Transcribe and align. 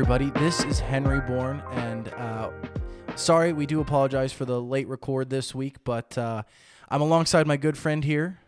Everybody, 0.00 0.30
this 0.30 0.64
is 0.64 0.80
Henry 0.80 1.20
Bourne, 1.20 1.62
and 1.72 2.08
uh, 2.14 2.50
sorry, 3.16 3.52
we 3.52 3.66
do 3.66 3.82
apologize 3.82 4.32
for 4.32 4.46
the 4.46 4.58
late 4.58 4.88
record 4.88 5.28
this 5.28 5.54
week, 5.54 5.76
but 5.84 6.16
uh, 6.16 6.42
I'm 6.88 7.02
alongside 7.02 7.46
my 7.46 7.58
good 7.58 7.76
friend 7.76 8.02
here, 8.02 8.38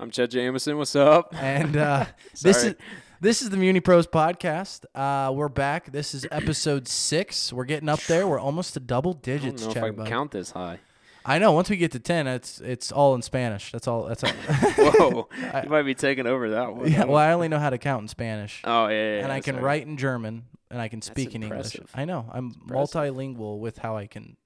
I'm 0.00 0.10
Chad 0.10 0.32
Jamison. 0.32 0.76
What's 0.78 0.96
up? 0.96 1.32
and 1.36 1.76
uh, 1.76 2.06
this 2.42 2.64
is 2.64 2.74
this 3.20 3.40
is 3.40 3.50
the 3.50 3.56
Muni 3.56 3.78
Pros 3.78 4.08
podcast. 4.08 4.84
Uh, 4.92 5.30
we're 5.32 5.48
back. 5.48 5.92
This 5.92 6.12
is 6.12 6.26
episode 6.32 6.88
six. 6.88 7.52
We're 7.52 7.66
getting 7.66 7.88
up 7.88 8.00
there. 8.08 8.26
We're 8.26 8.40
almost 8.40 8.74
to 8.74 8.80
double 8.80 9.12
I 9.12 9.14
don't 9.14 9.22
digits. 9.22 9.62
know 9.62 9.68
if 9.68 9.74
Chad, 9.74 9.84
I 9.84 9.86
can 9.90 9.96
bud. 9.96 10.08
count 10.08 10.30
this 10.32 10.50
high. 10.50 10.80
I 11.24 11.38
know. 11.38 11.52
Once 11.52 11.68
we 11.70 11.76
get 11.76 11.92
to 11.92 11.98
ten, 12.00 12.26
it's 12.26 12.60
it's 12.60 12.90
all 12.90 13.14
in 13.14 13.22
Spanish. 13.22 13.72
That's 13.72 13.86
all. 13.86 14.04
That's 14.04 14.24
all. 14.24 14.30
Whoa, 14.78 15.28
I- 15.52 15.62
you 15.64 15.68
might 15.70 15.82
be 15.82 15.94
taking 15.94 16.26
over 16.26 16.50
that 16.50 16.74
one. 16.74 16.90
yeah. 16.90 17.04
Well, 17.04 17.16
I 17.18 17.32
only 17.32 17.48
know 17.48 17.58
how 17.58 17.70
to 17.70 17.78
count 17.78 18.02
in 18.02 18.08
Spanish, 18.08 18.60
oh 18.64 18.88
yeah, 18.88 19.16
yeah, 19.16 19.22
and 19.24 19.32
I 19.32 19.40
can 19.40 19.56
sorry. 19.56 19.64
write 19.64 19.86
in 19.86 19.96
German, 19.96 20.44
and 20.70 20.80
I 20.80 20.88
can 20.88 21.02
speak 21.02 21.34
in 21.34 21.42
English. 21.42 21.76
I 21.94 22.04
know. 22.04 22.26
I'm 22.32 22.46
impressive. 22.62 22.94
multilingual 22.94 23.58
with 23.58 23.78
how 23.78 23.96
I 23.96 24.06
can. 24.06 24.36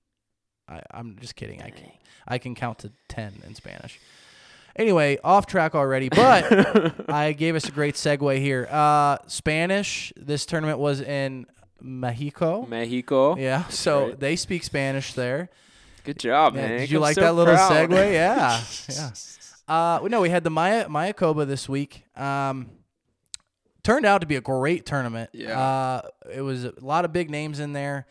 I, 0.68 0.80
I'm 0.90 1.16
just 1.20 1.36
kidding. 1.36 1.62
I 1.62 1.70
can 1.70 1.90
I 2.26 2.38
can 2.38 2.54
count 2.54 2.78
to 2.80 2.90
ten 3.08 3.32
in 3.46 3.54
Spanish. 3.54 4.00
Anyway, 4.76 5.18
off 5.22 5.46
track 5.46 5.76
already, 5.76 6.08
but 6.08 7.08
I 7.08 7.32
gave 7.32 7.54
us 7.54 7.68
a 7.68 7.70
great 7.70 7.94
segue 7.94 8.38
here. 8.40 8.66
Uh, 8.68 9.18
Spanish. 9.28 10.12
This 10.16 10.44
tournament 10.44 10.80
was 10.80 11.00
in 11.00 11.46
Mexico. 11.80 12.66
Mexico. 12.66 13.36
Yeah, 13.36 13.68
so 13.68 14.06
Right. 14.08 14.18
they 14.20 14.34
speak 14.36 14.64
Spanish 14.64 15.12
there. 15.14 15.50
Good 16.04 16.18
job, 16.18 16.54
Yeah, 16.54 16.68
man. 16.68 16.78
did 16.80 16.90
you 16.90 16.98
I'm 16.98 17.02
like 17.02 17.14
so 17.16 17.22
that 17.22 17.34
little 17.34 17.54
proud. 17.54 17.90
segue? 17.90 18.12
Yeah, 18.12 18.60
yeah. 18.88 19.10
Uh, 19.66 20.06
no, 20.10 20.20
we 20.20 20.28
had 20.28 20.44
the 20.44 20.50
Maya 20.50 20.86
Mayakoba 20.88 21.46
this 21.46 21.70
week. 21.70 22.04
Um, 22.16 22.68
turned 23.82 24.04
out 24.04 24.20
to 24.20 24.26
be 24.26 24.36
a 24.36 24.42
great 24.42 24.84
tournament. 24.84 25.30
Yeah. 25.32 25.58
Uh, 25.58 26.02
it 26.34 26.42
was 26.42 26.66
a 26.66 26.74
lot 26.82 27.06
of 27.06 27.14
big 27.14 27.30
names 27.30 27.60
in 27.60 27.72
there. 27.72 28.06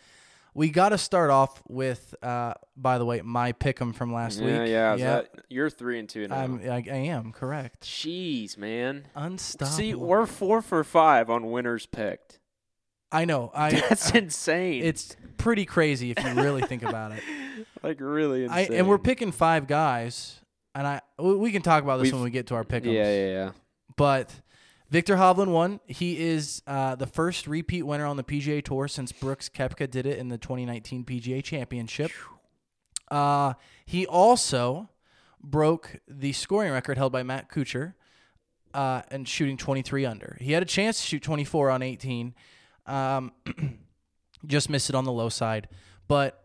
We 0.55 0.69
got 0.69 0.89
to 0.89 0.97
start 0.97 1.29
off 1.29 1.61
with, 1.67 2.15
uh, 2.23 2.55
by 2.75 2.97
the 2.97 3.05
way, 3.05 3.21
my 3.21 3.53
pick'em 3.53 3.93
from 3.93 4.11
last 4.11 4.39
Yeah, 4.39 4.61
week. 4.61 4.69
yeah. 4.71 4.95
yeah. 4.95 5.21
you're 5.47 5.69
three 5.69 5.99
and 5.99 6.09
two 6.09 6.27
now. 6.27 6.37
I'm, 6.37 6.59
I, 6.63 6.83
I 6.91 6.95
am 6.95 7.31
correct. 7.31 7.81
Jeez, 7.83 8.57
man. 8.57 9.05
Unstoppable. 9.15 9.77
See, 9.77 9.93
we're 9.93 10.25
four 10.25 10.63
for 10.63 10.83
five 10.83 11.29
on 11.29 11.51
winners 11.51 11.85
picked. 11.85 12.39
I 13.13 13.25
know. 13.25 13.51
I. 13.53 13.71
That's 13.89 14.11
insane. 14.11 14.83
it's 14.83 15.15
pretty 15.37 15.65
crazy 15.65 16.11
if 16.11 16.23
you 16.23 16.33
really 16.33 16.63
think 16.63 16.83
about 16.83 17.11
it. 17.11 17.23
like 17.83 17.99
really 17.99 18.47
I 18.47 18.61
insane. 18.61 18.77
and 18.79 18.87
we're 18.89 18.97
picking 18.97 19.31
five 19.31 19.67
guys, 19.67 20.39
and 20.75 20.85
I 20.87 21.01
we 21.19 21.35
we 21.35 21.51
can 21.51 21.61
talk 21.61 21.83
about 21.83 21.97
this 21.97 22.05
We've- 22.05 22.15
when 22.15 22.23
we 22.23 22.31
get 22.31 22.47
to 22.47 22.55
our 22.55 22.63
pick'ems. 22.63 22.93
Yeah, 22.93 23.09
yeah, 23.13 23.27
yeah. 23.27 23.51
But 23.95 24.33
Viktor 24.89 25.15
Hovland 25.15 25.47
won. 25.51 25.79
He 25.87 26.19
is 26.19 26.61
uh, 26.67 26.95
the 26.95 27.07
first 27.07 27.47
repeat 27.47 27.83
winner 27.83 28.05
on 28.05 28.17
the 28.17 28.23
PGA 28.23 28.63
Tour 28.63 28.87
since 28.87 29.11
Brooks 29.11 29.49
Koepka 29.49 29.89
did 29.89 30.05
it 30.05 30.17
in 30.17 30.29
the 30.29 30.37
2019 30.37 31.03
PGA 31.05 31.43
Championship. 31.43 32.11
Uh, 33.11 33.53
he 33.85 34.05
also 34.07 34.89
broke 35.43 35.97
the 36.07 36.31
scoring 36.31 36.71
record 36.71 36.97
held 36.97 37.11
by 37.11 37.21
Matt 37.21 37.49
Kuchar 37.49 37.93
uh, 38.73 39.01
and 39.11 39.27
shooting 39.27 39.57
23 39.57 40.05
under. 40.05 40.37
He 40.39 40.53
had 40.53 40.63
a 40.63 40.65
chance 40.67 40.99
to 41.01 41.07
shoot 41.07 41.21
24 41.21 41.69
on 41.69 41.81
18, 41.81 42.33
um, 42.85 43.31
just 44.45 44.69
missed 44.69 44.89
it 44.89 44.95
on 44.95 45.05
the 45.05 45.11
low 45.11 45.29
side. 45.29 45.67
But 46.07 46.43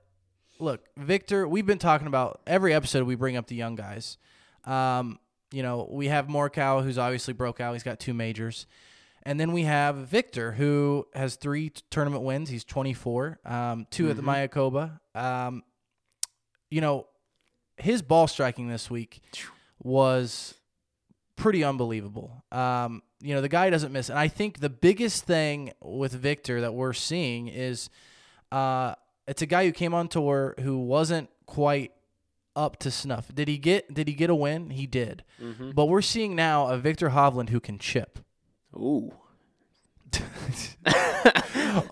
look, 0.59 0.87
Victor, 0.97 1.47
we've 1.47 1.67
been 1.67 1.79
talking 1.79 2.07
about 2.07 2.41
every 2.47 2.73
episode 2.75 3.05
we 3.05 3.15
bring 3.15 3.37
up 3.37 3.47
the 3.47 3.55
young 3.55 3.75
guys. 3.75 4.19
Um, 4.65 5.19
you 5.51 5.63
know, 5.63 5.89
we 5.91 6.09
have 6.09 6.27
Morikawa, 6.27 6.83
who's 6.83 6.99
obviously 6.99 7.35
broke 7.35 7.61
out. 7.61 7.73
He's 7.73 7.83
got 7.83 7.99
two 7.99 8.15
majors. 8.15 8.67
And 9.23 9.39
then 9.39 9.53
we 9.53 9.65
have 9.65 9.97
Victor, 9.97 10.53
who 10.53 11.07
has 11.15 11.37
three 11.37 11.71
t- 11.71 11.83
tournament 11.91 12.23
wins. 12.23 12.49
He's 12.49 12.65
24, 12.65 13.41
um, 13.45 13.87
2 13.91 14.11
at 14.11 14.17
the 14.17 14.23
Mayakoba. 14.23 15.01
Um, 15.15 15.63
you 16.71 16.81
know, 16.81 17.07
his 17.77 18.03
ball 18.03 18.27
striking 18.27 18.69
this 18.69 18.91
week 18.91 19.21
was 19.83 20.55
pretty 21.37 21.65
unbelievable. 21.65 22.45
Um, 22.53 23.03
you 23.21 23.35
know, 23.35 23.41
the 23.41 23.49
guy 23.49 23.71
doesn't 23.71 23.93
miss. 23.93 24.09
And 24.09 24.19
I 24.19 24.29
think 24.29 24.61
the 24.61 24.71
biggest 24.71 25.25
thing 25.25 25.73
with 25.81 26.13
Victor 26.13 26.61
that 26.61 26.75
we're 26.75 26.93
seeing 26.93 27.49
is 27.49 27.91
uh, 28.53 28.95
it's 29.27 29.43
a 29.43 29.47
guy 29.47 29.65
who 29.65 29.73
came 29.73 29.95
on 29.95 30.09
tour 30.09 30.55
who 30.61 30.79
wasn't 30.79 31.29
quite 31.47 31.93
up 32.55 32.79
to 32.81 32.91
snuff. 32.91 33.33
Did 33.35 33.49
he 33.49 33.59
get 33.59 33.93
did 33.93 34.09
he 34.09 34.15
get 34.15 34.31
a 34.31 34.35
win? 34.35 34.71
He 34.71 34.87
did. 34.87 35.25
Mm-hmm. 35.41 35.71
But 35.73 35.87
we're 35.87 36.03
seeing 36.03 36.35
now 36.35 36.69
a 36.69 36.79
Viktor 36.79 37.11
Hovland 37.11 37.51
who 37.51 37.61
can 37.61 37.79
chip. 37.79 38.19
Ooh. 38.75 39.13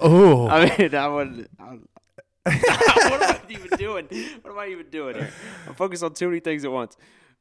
Oh. 0.01 0.49
I 0.49 0.79
mean, 0.79 0.95
I 0.95 1.07
would. 1.07 1.49
I'm, 1.61 1.89
what 2.43 3.23
am 3.23 3.23
I 3.23 3.41
even 3.51 3.79
doing? 3.79 4.07
What 4.41 4.53
am 4.53 4.59
I 4.59 4.69
even 4.69 4.89
doing 4.89 5.17
here? 5.17 5.33
I'm 5.67 5.75
focused 5.75 6.03
on 6.03 6.15
too 6.15 6.29
many 6.29 6.41
things 6.41 6.65
at 6.65 6.73
once. 6.73 6.97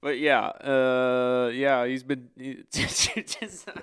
But 0.05 0.19
yeah, 0.19 0.39
uh, 0.49 1.49
yeah, 1.51 1.87
he's 1.87 2.03
been. 2.03 2.29
He, 2.37 2.57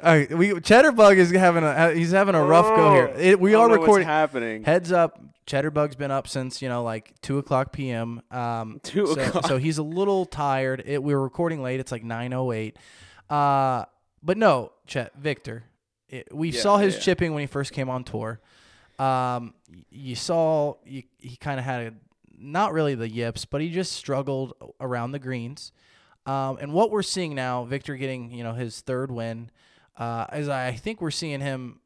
right, 0.04 0.32
we 0.32 0.50
Chedarbug 0.50 1.16
is 1.16 1.32
having 1.32 1.64
a 1.64 1.92
he's 1.94 2.12
having 2.12 2.36
a 2.36 2.44
rough 2.44 2.68
go 2.76 2.94
here. 2.94 3.10
Oh, 3.12 3.18
It, 3.18 3.40
we 3.40 3.56
are 3.56 3.62
don't 3.66 3.70
know 3.70 3.76
what's 3.78 3.80
recording. 3.88 4.06
happening. 4.06 4.62
Heads 4.62 4.92
up, 4.92 5.20
Chedarbug's 5.48 5.96
been 5.96 6.12
up 6.12 6.28
since 6.28 6.62
you 6.62 6.68
know 6.68 6.84
like 6.84 7.20
two 7.22 7.38
o'clock 7.38 7.72
p.m. 7.72 8.22
Um, 8.30 8.78
2 8.84 9.06
so, 9.08 9.12
o'clock. 9.20 9.46
so 9.48 9.58
he's 9.58 9.78
a 9.78 9.82
little 9.82 10.24
tired. 10.24 10.84
It, 10.86 11.02
we 11.02 11.12
were 11.12 11.20
recording 11.20 11.60
late. 11.60 11.80
It's 11.80 11.90
like 11.90 12.04
nine 12.04 12.32
oh 12.32 12.52
eight. 12.52 12.76
Uh, 13.28 13.86
but 14.22 14.38
no, 14.38 14.70
Chet 14.86 15.16
Victor, 15.18 15.64
it, 16.08 16.32
we 16.32 16.50
Yeah, 16.50 16.60
saw 16.60 16.76
his 16.76 16.94
yeah. 16.94 17.00
chipping 17.00 17.34
when 17.34 17.40
he 17.40 17.48
first 17.48 17.72
came 17.72 17.90
on 17.90 18.04
tour. 18.04 18.38
Um, 18.96 19.54
you 19.90 20.14
saw 20.14 20.74
you, 20.84 21.02
he 21.18 21.34
kind 21.34 21.58
of 21.58 21.64
had 21.64 21.80
a, 21.88 21.94
not 22.38 22.72
really 22.72 22.94
the 22.94 23.08
yips, 23.08 23.44
but 23.44 23.60
he 23.60 23.70
just 23.70 23.90
struggled 23.90 24.52
around 24.80 25.10
the 25.10 25.18
greens. 25.18 25.72
Um, 26.26 26.58
and 26.60 26.72
what 26.72 26.90
we're 26.90 27.02
seeing 27.02 27.34
now, 27.34 27.64
Victor 27.64 27.96
getting 27.96 28.30
you 28.30 28.44
know 28.44 28.52
his 28.52 28.80
third 28.80 29.10
win, 29.10 29.50
uh, 29.96 30.26
is 30.32 30.48
I 30.48 30.72
think 30.72 31.00
we're 31.00 31.10
seeing 31.10 31.40
him 31.40 31.80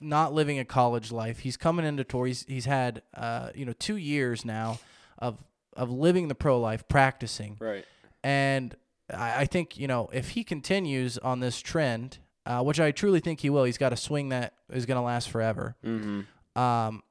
not 0.00 0.32
living 0.32 0.58
a 0.58 0.64
college 0.64 1.12
life. 1.12 1.40
He's 1.40 1.56
coming 1.56 1.86
into 1.86 2.04
tour. 2.04 2.26
He's 2.26 2.44
he's 2.46 2.66
had 2.66 3.02
uh, 3.14 3.50
you 3.54 3.64
know 3.64 3.72
two 3.78 3.96
years 3.96 4.44
now 4.44 4.78
of 5.18 5.42
of 5.76 5.90
living 5.90 6.28
the 6.28 6.34
pro 6.34 6.60
life, 6.60 6.86
practicing, 6.88 7.56
right. 7.58 7.84
and 8.22 8.76
I, 9.10 9.40
I 9.42 9.44
think 9.46 9.78
you 9.78 9.88
know 9.88 10.10
if 10.12 10.30
he 10.30 10.44
continues 10.44 11.16
on 11.18 11.40
this 11.40 11.60
trend, 11.60 12.18
uh, 12.44 12.62
which 12.62 12.80
I 12.80 12.90
truly 12.90 13.20
think 13.20 13.40
he 13.40 13.50
will, 13.50 13.64
he's 13.64 13.78
got 13.78 13.92
a 13.92 13.96
swing 13.96 14.28
that 14.30 14.54
is 14.70 14.86
going 14.86 14.96
to 14.96 15.02
last 15.02 15.30
forever. 15.30 15.76
Mm-hmm. 15.84 16.60
Um, 16.60 17.02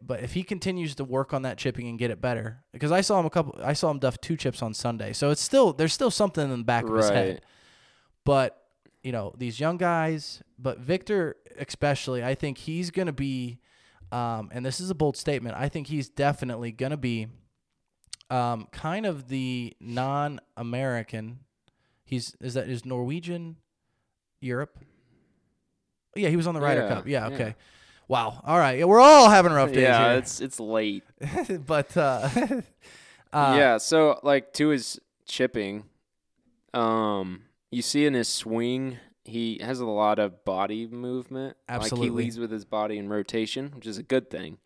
but 0.00 0.22
if 0.22 0.32
he 0.32 0.42
continues 0.42 0.94
to 0.96 1.04
work 1.04 1.34
on 1.34 1.42
that 1.42 1.58
chipping 1.58 1.88
and 1.88 1.98
get 1.98 2.10
it 2.10 2.20
better, 2.20 2.64
because 2.72 2.92
I 2.92 3.00
saw 3.00 3.20
him 3.20 3.26
a 3.26 3.30
couple, 3.30 3.58
I 3.62 3.72
saw 3.72 3.90
him 3.90 3.98
duff 3.98 4.20
two 4.20 4.36
chips 4.36 4.62
on 4.62 4.74
Sunday, 4.74 5.12
so 5.12 5.30
it's 5.30 5.40
still 5.42 5.72
there's 5.72 5.92
still 5.92 6.10
something 6.10 6.42
in 6.50 6.58
the 6.58 6.64
back 6.64 6.84
of 6.84 6.94
his 6.94 7.08
head. 7.08 7.42
But 8.24 8.60
you 9.02 9.12
know 9.12 9.34
these 9.36 9.60
young 9.60 9.76
guys, 9.76 10.42
but 10.58 10.78
Victor 10.78 11.36
especially, 11.58 12.24
I 12.24 12.34
think 12.34 12.58
he's 12.58 12.90
gonna 12.90 13.12
be, 13.12 13.60
um, 14.12 14.50
and 14.52 14.64
this 14.64 14.80
is 14.80 14.90
a 14.90 14.94
bold 14.94 15.16
statement. 15.16 15.56
I 15.56 15.68
think 15.68 15.86
he's 15.88 16.08
definitely 16.08 16.72
gonna 16.72 16.96
be, 16.96 17.28
um, 18.30 18.68
kind 18.72 19.06
of 19.06 19.28
the 19.28 19.76
non-American. 19.80 21.40
He's 22.04 22.34
is 22.40 22.54
that 22.54 22.68
is 22.68 22.84
Norwegian, 22.84 23.56
Europe. 24.40 24.78
Yeah, 26.14 26.30
he 26.30 26.36
was 26.36 26.46
on 26.46 26.54
the 26.54 26.60
Ryder 26.60 26.82
Yeah, 26.82 26.88
Cup. 26.88 27.06
Yeah, 27.06 27.28
yeah. 27.28 27.52
Wow. 28.08 28.40
All 28.44 28.58
right. 28.58 28.78
Yeah, 28.78 28.84
we're 28.84 29.00
all 29.00 29.28
having 29.30 29.52
a 29.52 29.54
rough 29.54 29.72
days 29.72 29.82
Yeah, 29.82 30.10
here. 30.10 30.18
it's 30.18 30.40
it's 30.40 30.60
late. 30.60 31.04
but 31.66 31.96
uh, 31.96 32.28
uh, 33.32 33.54
yeah, 33.58 33.78
so 33.78 34.20
like 34.22 34.52
to 34.54 34.68
his 34.68 35.00
chipping, 35.26 35.84
um, 36.72 37.42
you 37.70 37.82
see 37.82 38.06
in 38.06 38.14
his 38.14 38.28
swing, 38.28 38.98
he 39.24 39.58
has 39.60 39.80
a 39.80 39.86
lot 39.86 40.18
of 40.18 40.44
body 40.44 40.86
movement. 40.86 41.56
Like 41.68 41.80
Absolutely. 41.82 42.06
he 42.06 42.10
leads 42.12 42.38
with 42.38 42.50
his 42.50 42.64
body 42.64 42.98
in 42.98 43.08
rotation, 43.08 43.72
which 43.74 43.86
is 43.86 43.98
a 43.98 44.02
good 44.02 44.30
thing. 44.30 44.58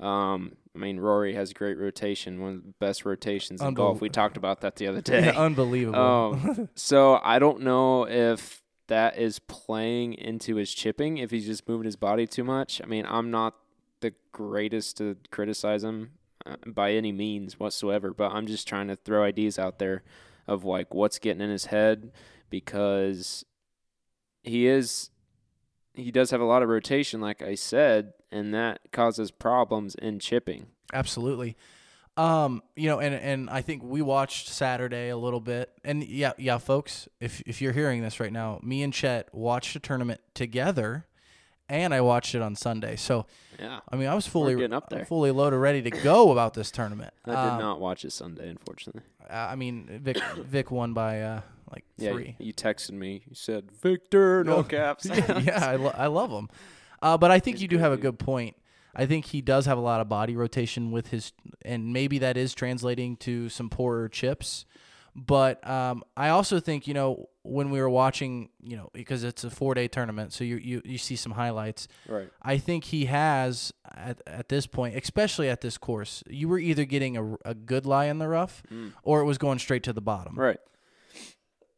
Um, 0.00 0.56
I 0.74 0.78
mean, 0.78 0.98
Rory 0.98 1.34
has 1.34 1.52
great 1.52 1.78
rotation, 1.78 2.40
one 2.40 2.52
of 2.54 2.62
the 2.64 2.74
best 2.80 3.04
rotations 3.04 3.60
in 3.60 3.74
golf. 3.74 4.00
We 4.00 4.08
talked 4.08 4.36
about 4.36 4.62
that 4.62 4.76
the 4.76 4.86
other 4.86 5.00
day. 5.00 5.32
unbelievable. 5.36 5.98
Um, 6.00 6.68
so 6.74 7.20
I 7.22 7.38
don't 7.38 7.60
know 7.62 8.06
if 8.06 8.59
that 8.90 9.16
is 9.16 9.38
playing 9.38 10.14
into 10.14 10.56
his 10.56 10.74
chipping, 10.74 11.18
if 11.18 11.30
he's 11.30 11.46
just 11.46 11.68
moving 11.68 11.84
his 11.84 11.94
body 11.94 12.26
too 12.26 12.42
much. 12.42 12.82
I 12.82 12.86
mean, 12.86 13.06
I'm 13.08 13.30
not 13.30 13.54
the 14.00 14.12
greatest 14.32 14.96
to 14.96 15.16
criticize 15.30 15.84
him 15.84 16.10
uh, 16.44 16.56
by 16.66 16.92
any 16.92 17.12
means 17.12 17.60
whatsoever, 17.60 18.12
but 18.12 18.32
I'm 18.32 18.48
just 18.48 18.66
trying 18.66 18.88
to 18.88 18.96
throw 18.96 19.22
ideas 19.22 19.60
out 19.60 19.78
there 19.78 20.02
of 20.48 20.64
like 20.64 20.92
what's 20.92 21.20
getting 21.20 21.40
in 21.40 21.50
his 21.50 21.66
head 21.66 22.10
because 22.50 23.44
he 24.42 24.66
is 24.66 25.10
he 25.94 26.10
does 26.10 26.32
have 26.32 26.40
a 26.40 26.44
lot 26.44 26.62
of 26.62 26.68
rotation 26.68 27.20
like 27.20 27.42
I 27.42 27.54
said 27.54 28.14
and 28.32 28.52
that 28.54 28.80
causes 28.90 29.30
problems 29.30 29.94
in 29.94 30.18
chipping. 30.18 30.66
Absolutely. 30.92 31.56
Um, 32.20 32.62
you 32.76 32.88
know, 32.88 32.98
and 33.00 33.14
and 33.14 33.48
I 33.50 33.62
think 33.62 33.82
we 33.82 34.02
watched 34.02 34.48
Saturday 34.48 35.08
a 35.08 35.16
little 35.16 35.40
bit, 35.40 35.70
and 35.84 36.02
yeah, 36.04 36.32
yeah, 36.38 36.58
folks, 36.58 37.08
if 37.20 37.40
if 37.46 37.62
you're 37.62 37.72
hearing 37.72 38.02
this 38.02 38.20
right 38.20 38.32
now, 38.32 38.60
me 38.62 38.82
and 38.82 38.92
Chet 38.92 39.32
watched 39.34 39.74
a 39.76 39.80
tournament 39.80 40.20
together, 40.34 41.06
and 41.68 41.94
I 41.94 42.00
watched 42.02 42.34
it 42.34 42.42
on 42.42 42.56
Sunday. 42.56 42.96
So 42.96 43.26
Yeah. 43.58 43.80
I 43.90 43.96
mean, 43.96 44.08
I 44.08 44.14
was 44.14 44.26
fully 44.26 44.54
getting 44.54 44.72
up 44.72 44.90
there. 44.90 45.04
fully 45.04 45.30
loaded, 45.30 45.56
ready 45.58 45.82
to 45.82 45.90
go 45.90 46.30
about 46.32 46.54
this 46.54 46.70
tournament. 46.70 47.14
I 47.24 47.30
did 47.30 47.36
Um, 47.38 47.58
not 47.58 47.80
watch 47.80 48.04
it 48.04 48.12
Sunday, 48.12 48.48
unfortunately. 48.50 49.02
I 49.30 49.54
mean, 49.56 50.00
Vic 50.02 50.18
Vic 50.36 50.70
won 50.70 50.92
by 50.92 51.22
uh, 51.22 51.40
like 51.72 51.84
Yeah, 51.96 52.10
three. 52.12 52.36
you 52.38 52.52
texted 52.52 52.92
me. 52.92 53.22
You 53.28 53.34
said 53.34 53.70
Victor, 53.70 54.44
no 54.44 54.56
No. 54.58 54.62
caps. 54.64 55.06
yeah, 55.06 55.64
I, 55.66 55.76
lo- 55.76 55.94
I 55.96 56.08
love 56.08 56.30
him. 56.30 56.48
Uh, 57.00 57.16
but 57.16 57.30
I 57.30 57.38
think 57.38 57.56
He's 57.56 57.62
you 57.62 57.68
do 57.68 57.78
have 57.78 57.92
a 57.92 57.96
good 57.96 58.18
point. 58.18 58.56
I 58.94 59.06
think 59.06 59.26
he 59.26 59.40
does 59.40 59.66
have 59.66 59.78
a 59.78 59.80
lot 59.82 60.00
of 60.00 60.08
body 60.08 60.34
rotation 60.36 60.90
with 60.90 61.08
his, 61.08 61.32
and 61.64 61.92
maybe 61.92 62.18
that 62.18 62.36
is 62.36 62.54
translating 62.54 63.16
to 63.18 63.48
some 63.48 63.68
poorer 63.70 64.08
chips. 64.08 64.64
But 65.16 65.66
um, 65.68 66.04
I 66.16 66.28
also 66.28 66.60
think 66.60 66.86
you 66.86 66.94
know 66.94 67.28
when 67.42 67.70
we 67.70 67.80
were 67.80 67.90
watching, 67.90 68.48
you 68.62 68.76
know, 68.76 68.90
because 68.92 69.24
it's 69.24 69.42
a 69.42 69.50
four 69.50 69.74
day 69.74 69.88
tournament, 69.88 70.32
so 70.32 70.44
you 70.44 70.56
you 70.56 70.82
you 70.84 70.98
see 70.98 71.16
some 71.16 71.32
highlights. 71.32 71.88
right. 72.08 72.28
I 72.42 72.58
think 72.58 72.84
he 72.84 73.06
has 73.06 73.72
at 73.92 74.20
at 74.26 74.48
this 74.48 74.66
point, 74.68 74.94
especially 74.96 75.48
at 75.48 75.60
this 75.62 75.78
course, 75.78 76.22
you 76.28 76.48
were 76.48 76.60
either 76.60 76.84
getting 76.84 77.16
a, 77.16 77.34
a 77.44 77.54
good 77.54 77.86
lie 77.86 78.04
in 78.06 78.18
the 78.18 78.28
rough, 78.28 78.62
Mm. 78.72 78.92
or 79.02 79.20
it 79.20 79.24
was 79.24 79.36
going 79.36 79.58
straight 79.58 79.82
to 79.84 79.92
the 79.92 80.00
bottom. 80.00 80.36
Right. 80.38 80.58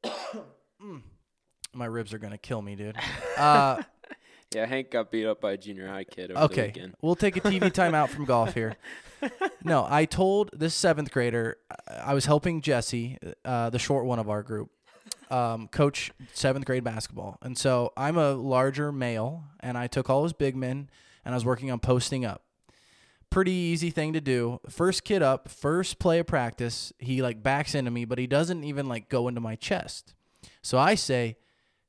My 1.74 1.86
ribs 1.86 2.12
are 2.12 2.18
gonna 2.18 2.36
kill 2.38 2.60
me, 2.60 2.76
dude. 2.76 2.96
Uh, 3.38 3.82
Yeah, 4.54 4.66
Hank 4.66 4.90
got 4.90 5.10
beat 5.10 5.26
up 5.26 5.40
by 5.40 5.52
a 5.52 5.56
junior 5.56 5.88
high 5.88 6.04
kid 6.04 6.30
over 6.30 6.38
the 6.40 6.44
Okay, 6.46 6.66
weekend. 6.68 6.94
we'll 7.00 7.14
take 7.14 7.36
a 7.36 7.40
TV 7.40 7.60
timeout 7.72 8.08
from 8.08 8.24
golf 8.24 8.54
here. 8.54 8.76
No, 9.64 9.86
I 9.88 10.04
told 10.04 10.50
this 10.52 10.74
seventh 10.74 11.10
grader, 11.10 11.56
I 11.88 11.92
I 12.10 12.14
was 12.14 12.26
helping 12.26 12.60
Jesse, 12.62 13.18
uh, 13.44 13.70
the 13.70 13.78
short 13.78 14.04
one 14.06 14.18
of 14.18 14.28
our 14.28 14.42
group, 14.42 14.70
um, 15.30 15.68
coach 15.68 16.10
seventh 16.32 16.64
grade 16.66 16.82
basketball. 16.84 17.38
And 17.42 17.56
so 17.56 17.92
I'm 17.96 18.16
a 18.18 18.32
larger 18.32 18.90
male, 18.92 19.44
and 19.60 19.78
I 19.78 19.86
took 19.86 20.10
all 20.10 20.24
his 20.24 20.32
big 20.32 20.56
men, 20.56 20.90
and 21.24 21.34
I 21.34 21.36
was 21.36 21.44
working 21.44 21.70
on 21.70 21.78
posting 21.78 22.24
up. 22.24 22.42
Pretty 23.30 23.52
easy 23.52 23.90
thing 23.90 24.12
to 24.12 24.20
do. 24.20 24.60
First 24.68 25.04
kid 25.04 25.22
up, 25.22 25.48
first 25.48 25.98
play 25.98 26.18
of 26.18 26.26
practice, 26.26 26.92
he 26.98 27.22
like 27.22 27.42
backs 27.42 27.74
into 27.74 27.90
me, 27.90 28.04
but 28.04 28.18
he 28.18 28.26
doesn't 28.26 28.64
even 28.64 28.88
like 28.88 29.08
go 29.08 29.28
into 29.28 29.40
my 29.40 29.54
chest. 29.56 30.14
So 30.60 30.76
I 30.78 30.96
say, 30.96 31.36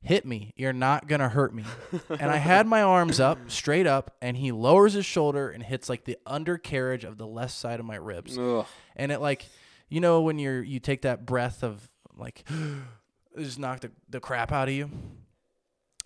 hit 0.03 0.25
me. 0.25 0.53
You're 0.55 0.73
not 0.73 1.07
going 1.07 1.21
to 1.21 1.29
hurt 1.29 1.53
me. 1.55 1.63
and 2.09 2.29
I 2.29 2.37
had 2.37 2.67
my 2.67 2.81
arms 2.81 3.19
up, 3.19 3.39
straight 3.49 3.87
up, 3.87 4.15
and 4.21 4.37
he 4.37 4.51
lowers 4.51 4.93
his 4.93 5.05
shoulder 5.05 5.49
and 5.49 5.63
hits 5.63 5.89
like 5.89 6.03
the 6.03 6.17
undercarriage 6.25 7.03
of 7.05 7.17
the 7.17 7.25
left 7.25 7.53
side 7.53 7.79
of 7.79 7.85
my 7.85 7.95
ribs. 7.95 8.37
Ugh. 8.37 8.65
And 8.95 9.11
it 9.11 9.19
like, 9.19 9.45
you 9.89 9.99
know, 10.01 10.21
when 10.21 10.37
you're, 10.39 10.61
you 10.61 10.79
take 10.79 11.01
that 11.03 11.25
breath 11.25 11.63
of 11.63 11.89
like, 12.17 12.43
just 13.37 13.57
knock 13.59 13.79
the, 13.79 13.91
the 14.09 14.19
crap 14.19 14.51
out 14.51 14.67
of 14.67 14.73
you. 14.73 14.89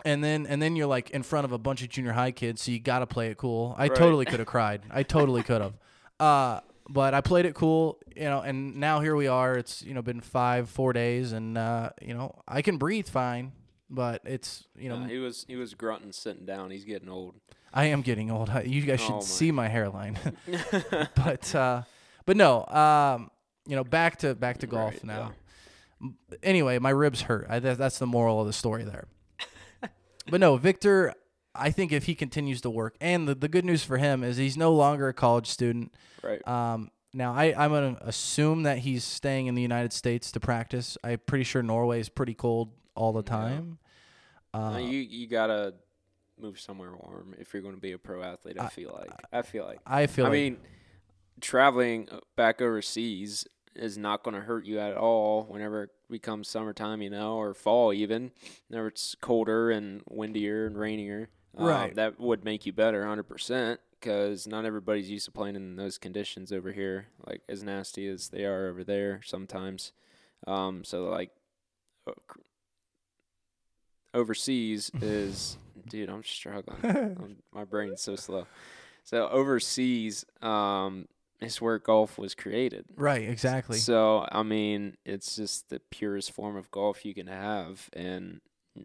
And 0.04 0.22
then, 0.22 0.46
and 0.46 0.62
then 0.62 0.76
you're 0.76 0.86
like 0.86 1.10
in 1.10 1.24
front 1.24 1.44
of 1.44 1.50
a 1.52 1.58
bunch 1.58 1.82
of 1.82 1.88
junior 1.88 2.12
high 2.12 2.30
kids, 2.30 2.62
so 2.62 2.70
you 2.70 2.78
got 2.78 3.00
to 3.00 3.06
play 3.06 3.28
it 3.30 3.36
cool. 3.36 3.74
I 3.76 3.88
Right. 3.88 3.94
totally 3.96 4.24
could 4.24 4.38
have 4.38 4.46
cried. 4.56 4.82
I 4.90 5.02
totally 5.02 5.42
could 5.42 5.60
have. 5.60 5.74
Uh, 6.20 6.60
but 6.88 7.14
I 7.14 7.20
played 7.20 7.46
it 7.46 7.54
cool, 7.54 7.98
you 8.16 8.22
know, 8.24 8.40
and 8.40 8.76
now 8.76 9.00
here 9.00 9.16
we 9.16 9.26
are. 9.26 9.54
It's, 9.58 9.82
you 9.82 9.92
know, 9.94 10.00
been 10.02 10.20
five, 10.20 10.70
four 10.70 10.92
days, 10.92 11.32
and, 11.32 11.58
uh, 11.58 11.90
you 12.00 12.14
know, 12.14 12.40
I 12.46 12.62
can 12.62 12.78
breathe 12.78 13.08
fine, 13.08 13.52
but 13.90 14.20
it's, 14.24 14.66
you 14.76 14.88
know, 14.88 15.00
Yeah, 15.00 15.08
he 15.08 15.18
was 15.18 15.44
he 15.48 15.56
was 15.56 15.74
grunting 15.74 16.12
sitting 16.12 16.44
down. 16.46 16.70
He's 16.70 16.84
getting 16.84 17.08
old. 17.08 17.34
I 17.72 17.86
am 17.86 18.02
getting 18.02 18.30
old. 18.30 18.50
You 18.64 18.82
guys 18.82 19.00
should 19.00 19.12
Oh 19.12 19.16
my. 19.16 19.20
see 19.22 19.52
my 19.52 19.68
hairline. 19.68 20.18
but 21.14 21.54
uh, 21.54 21.82
but 22.26 22.36
no, 22.36 22.64
um, 22.66 23.30
you 23.66 23.76
know, 23.76 23.84
back 23.84 24.18
to 24.18 24.34
back 24.34 24.58
to 24.58 24.66
golf 24.66 24.94
Right, 24.94 25.04
now. 25.04 25.32
Anyway, 26.42 26.78
my 26.78 26.90
ribs 26.90 27.22
hurt. 27.22 27.46
I, 27.48 27.58
that, 27.58 27.76
that's 27.78 27.98
the 27.98 28.06
moral 28.06 28.40
of 28.40 28.46
the 28.46 28.52
story 28.52 28.84
there. 28.84 29.08
but 30.30 30.40
no, 30.40 30.56
Victor, 30.56 31.12
I 31.54 31.70
think 31.70 31.90
if 31.90 32.04
he 32.04 32.14
continues 32.14 32.60
to 32.60 32.70
work, 32.70 32.96
and 33.00 33.26
the, 33.26 33.34
the 33.34 33.48
good 33.48 33.64
news 33.64 33.82
for 33.82 33.96
him 33.98 34.22
is 34.22 34.36
he's 34.36 34.56
no 34.56 34.72
longer 34.72 35.08
a 35.08 35.12
college 35.14 35.48
student. 35.48 35.92
Right. 36.22 36.46
Um, 36.46 36.90
now 37.12 37.34
I, 37.34 37.52
I'm 37.56 37.70
gonna 37.70 37.98
assume 38.02 38.62
that 38.62 38.78
he's 38.78 39.02
staying 39.02 39.46
in 39.46 39.54
the 39.54 39.62
United 39.62 39.92
States 39.92 40.30
to 40.32 40.40
practice. 40.40 40.96
I'm 41.02 41.18
pretty 41.26 41.44
sure 41.44 41.62
Norway 41.62 42.00
is 42.00 42.08
pretty 42.08 42.34
cold 42.34 42.70
all 42.98 43.12
the 43.12 43.20
Yeah. 43.22 43.36
time. 43.36 43.78
Uh, 44.52 44.72
No, 44.72 44.78
you 44.78 44.98
you 44.98 45.26
gotta 45.26 45.74
move 46.38 46.58
somewhere 46.60 46.90
warm 46.94 47.34
if 47.38 47.52
you're 47.52 47.62
going 47.62 47.74
to 47.74 47.80
be 47.80 47.92
a 47.92 47.98
pro 47.98 48.22
athlete. 48.22 48.56
I, 48.60 48.66
I- 48.66 48.68
feel 48.68 48.92
like. 48.92 49.10
I 49.32 49.42
feel 49.42 49.64
like. 49.64 49.80
I 49.86 50.06
feel 50.06 50.26
I 50.26 50.28
like 50.28 50.36
mean, 50.36 50.56
traveling 51.40 52.08
uh, 52.10 52.20
back 52.36 52.60
overseas 52.60 53.46
is 53.74 53.96
not 53.98 54.22
going 54.22 54.34
to 54.34 54.40
hurt 54.42 54.64
you 54.64 54.78
at 54.78 54.96
all 54.96 55.44
whenever 55.44 55.84
it 55.84 55.90
becomes 56.10 56.48
summertime, 56.48 57.00
you 57.02 57.10
know, 57.10 57.36
or 57.36 57.54
fall 57.54 57.92
even. 57.92 58.32
Whenever 58.68 58.88
it's 58.88 59.14
colder 59.20 59.70
and 59.70 60.02
windier 60.08 60.66
and 60.66 60.76
rainier, 60.78 61.28
um, 61.56 61.66
Right. 61.66 61.94
that 61.94 62.18
would 62.18 62.44
make 62.44 62.66
you 62.66 62.72
better 62.72 63.02
100% 63.04 63.78
because 63.92 64.46
not 64.46 64.64
everybody's 64.64 65.10
used 65.10 65.26
to 65.26 65.30
playing 65.32 65.54
in 65.56 65.76
those 65.76 65.98
conditions 65.98 66.52
over 66.52 66.72
here, 66.72 67.08
like 67.26 67.42
as 67.48 67.62
nasty 67.62 68.08
as 68.08 68.28
they 68.30 68.44
are 68.44 68.66
over 68.68 68.82
there 68.84 69.20
sometimes. 69.24 69.92
Um, 70.46 70.82
so, 70.84 71.04
like, 71.08 71.30
cr- 72.26 72.40
overseas 74.14 74.90
is, 75.00 75.58
dude, 75.88 76.08
I'm 76.10 76.24
struggling. 76.24 76.78
I'm, 76.82 77.36
my 77.52 77.64
brain's 77.64 78.00
so 78.02 78.16
slow. 78.16 78.46
So 79.04 79.28
overseas, 79.28 80.24
um, 80.42 81.08
is 81.40 81.60
where 81.60 81.78
golf 81.78 82.18
was 82.18 82.34
created. 82.34 82.84
right, 82.96 83.22
exactly. 83.28 83.78
So 83.78 84.26
I 84.32 84.42
mean, 84.42 84.96
it's 85.04 85.36
just 85.36 85.68
the 85.70 85.80
purest 85.90 86.32
form 86.32 86.56
of 86.56 86.70
golf 86.70 87.04
you 87.04 87.14
can 87.14 87.28
have, 87.28 87.88
and 87.92 88.40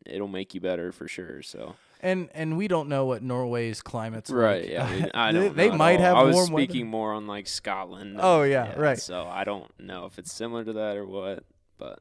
it'll 0.06 0.28
make 0.28 0.54
you 0.54 0.62
better 0.62 0.92
for 0.92 1.08
sure. 1.08 1.42
So 1.42 1.76
And 2.00 2.30
and 2.36 2.56
we 2.56 2.68
don't 2.68 2.90
know 2.90 3.06
what 3.06 3.24
Norway's 3.24 3.82
climate's 3.82 4.30
right, 4.30 4.70
like. 4.70 4.78
Right. 4.80 5.00
Yeah, 5.00 5.10
I 5.16 5.32
they, 5.32 5.40
don't. 5.40 5.56
they 5.58 5.72
might 5.72 6.00
have 6.00 6.16
I 6.16 6.24
was 6.24 6.36
warm 6.36 6.52
weather. 6.52 6.66
speaking 6.68 6.88
more 6.88 7.14
on 7.14 7.26
like 7.26 7.48
Scotland. 7.48 8.18
Oh, 8.20 8.44
yeah, 8.44 8.80
right. 8.80 9.00
So 9.00 9.28
I 9.28 9.44
don't 9.44 9.72
know 9.80 10.06
if 10.06 10.20
it's 10.20 10.32
similar 10.32 10.64
to 10.64 10.74
that 10.74 10.96
or 10.96 11.08
what, 11.08 11.44
but 11.80 12.00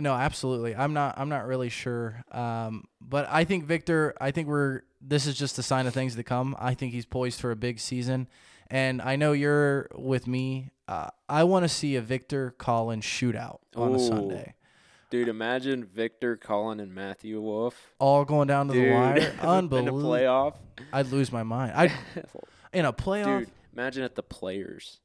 No, 0.00 0.12
absolutely. 0.12 0.74
I'm 0.74 0.92
not. 0.92 1.14
I'm 1.18 1.28
not 1.28 1.46
really 1.46 1.68
sure. 1.68 2.24
Um, 2.32 2.84
but 3.00 3.28
I 3.30 3.44
think 3.44 3.64
Victor. 3.64 4.14
I 4.20 4.30
think 4.32 4.48
we're. 4.48 4.82
This 5.00 5.26
is 5.26 5.36
just 5.36 5.58
a 5.58 5.62
sign 5.62 5.86
of 5.86 5.94
things 5.94 6.16
to 6.16 6.22
come. 6.24 6.56
I 6.58 6.74
think 6.74 6.92
he's 6.92 7.06
poised 7.06 7.40
for 7.40 7.50
a 7.50 7.56
big 7.56 7.78
season, 7.78 8.26
and 8.68 9.00
I 9.02 9.16
know 9.16 9.32
you're 9.32 9.88
with 9.94 10.26
me. 10.26 10.70
Uh, 10.88 11.08
I 11.28 11.44
want 11.44 11.64
to 11.64 11.68
see 11.68 11.94
a 11.96 12.00
Victor 12.00 12.50
Collins 12.58 13.04
shootout 13.04 13.58
on 13.76 13.94
a 13.94 13.98
Sunday. 13.98 14.54
dude, 15.10 15.28
imagine 15.28 15.84
Victor 15.84 16.36
Collin 16.36 16.80
and 16.80 16.92
Matthew 16.94 17.40
Wolff. 17.40 17.94
All 17.98 18.24
going 18.24 18.48
down 18.48 18.66
to 18.68 18.74
the 18.74 18.80
Dude, 18.80 18.92
wire. 18.92 19.16
in 19.18 19.38
a 19.40 19.42
Unbelievable. 19.48 20.02
playoff. 20.02 20.56
I'd 20.92 21.06
lose 21.12 21.30
my 21.30 21.42
mind. 21.44 21.72
I 21.76 21.92
in 22.72 22.84
a 22.84 22.92
playoff 22.92 23.40
Dude, 23.40 23.50
imagine 23.72 24.02
at 24.02 24.14
the 24.16 24.22
players, 24.24 24.98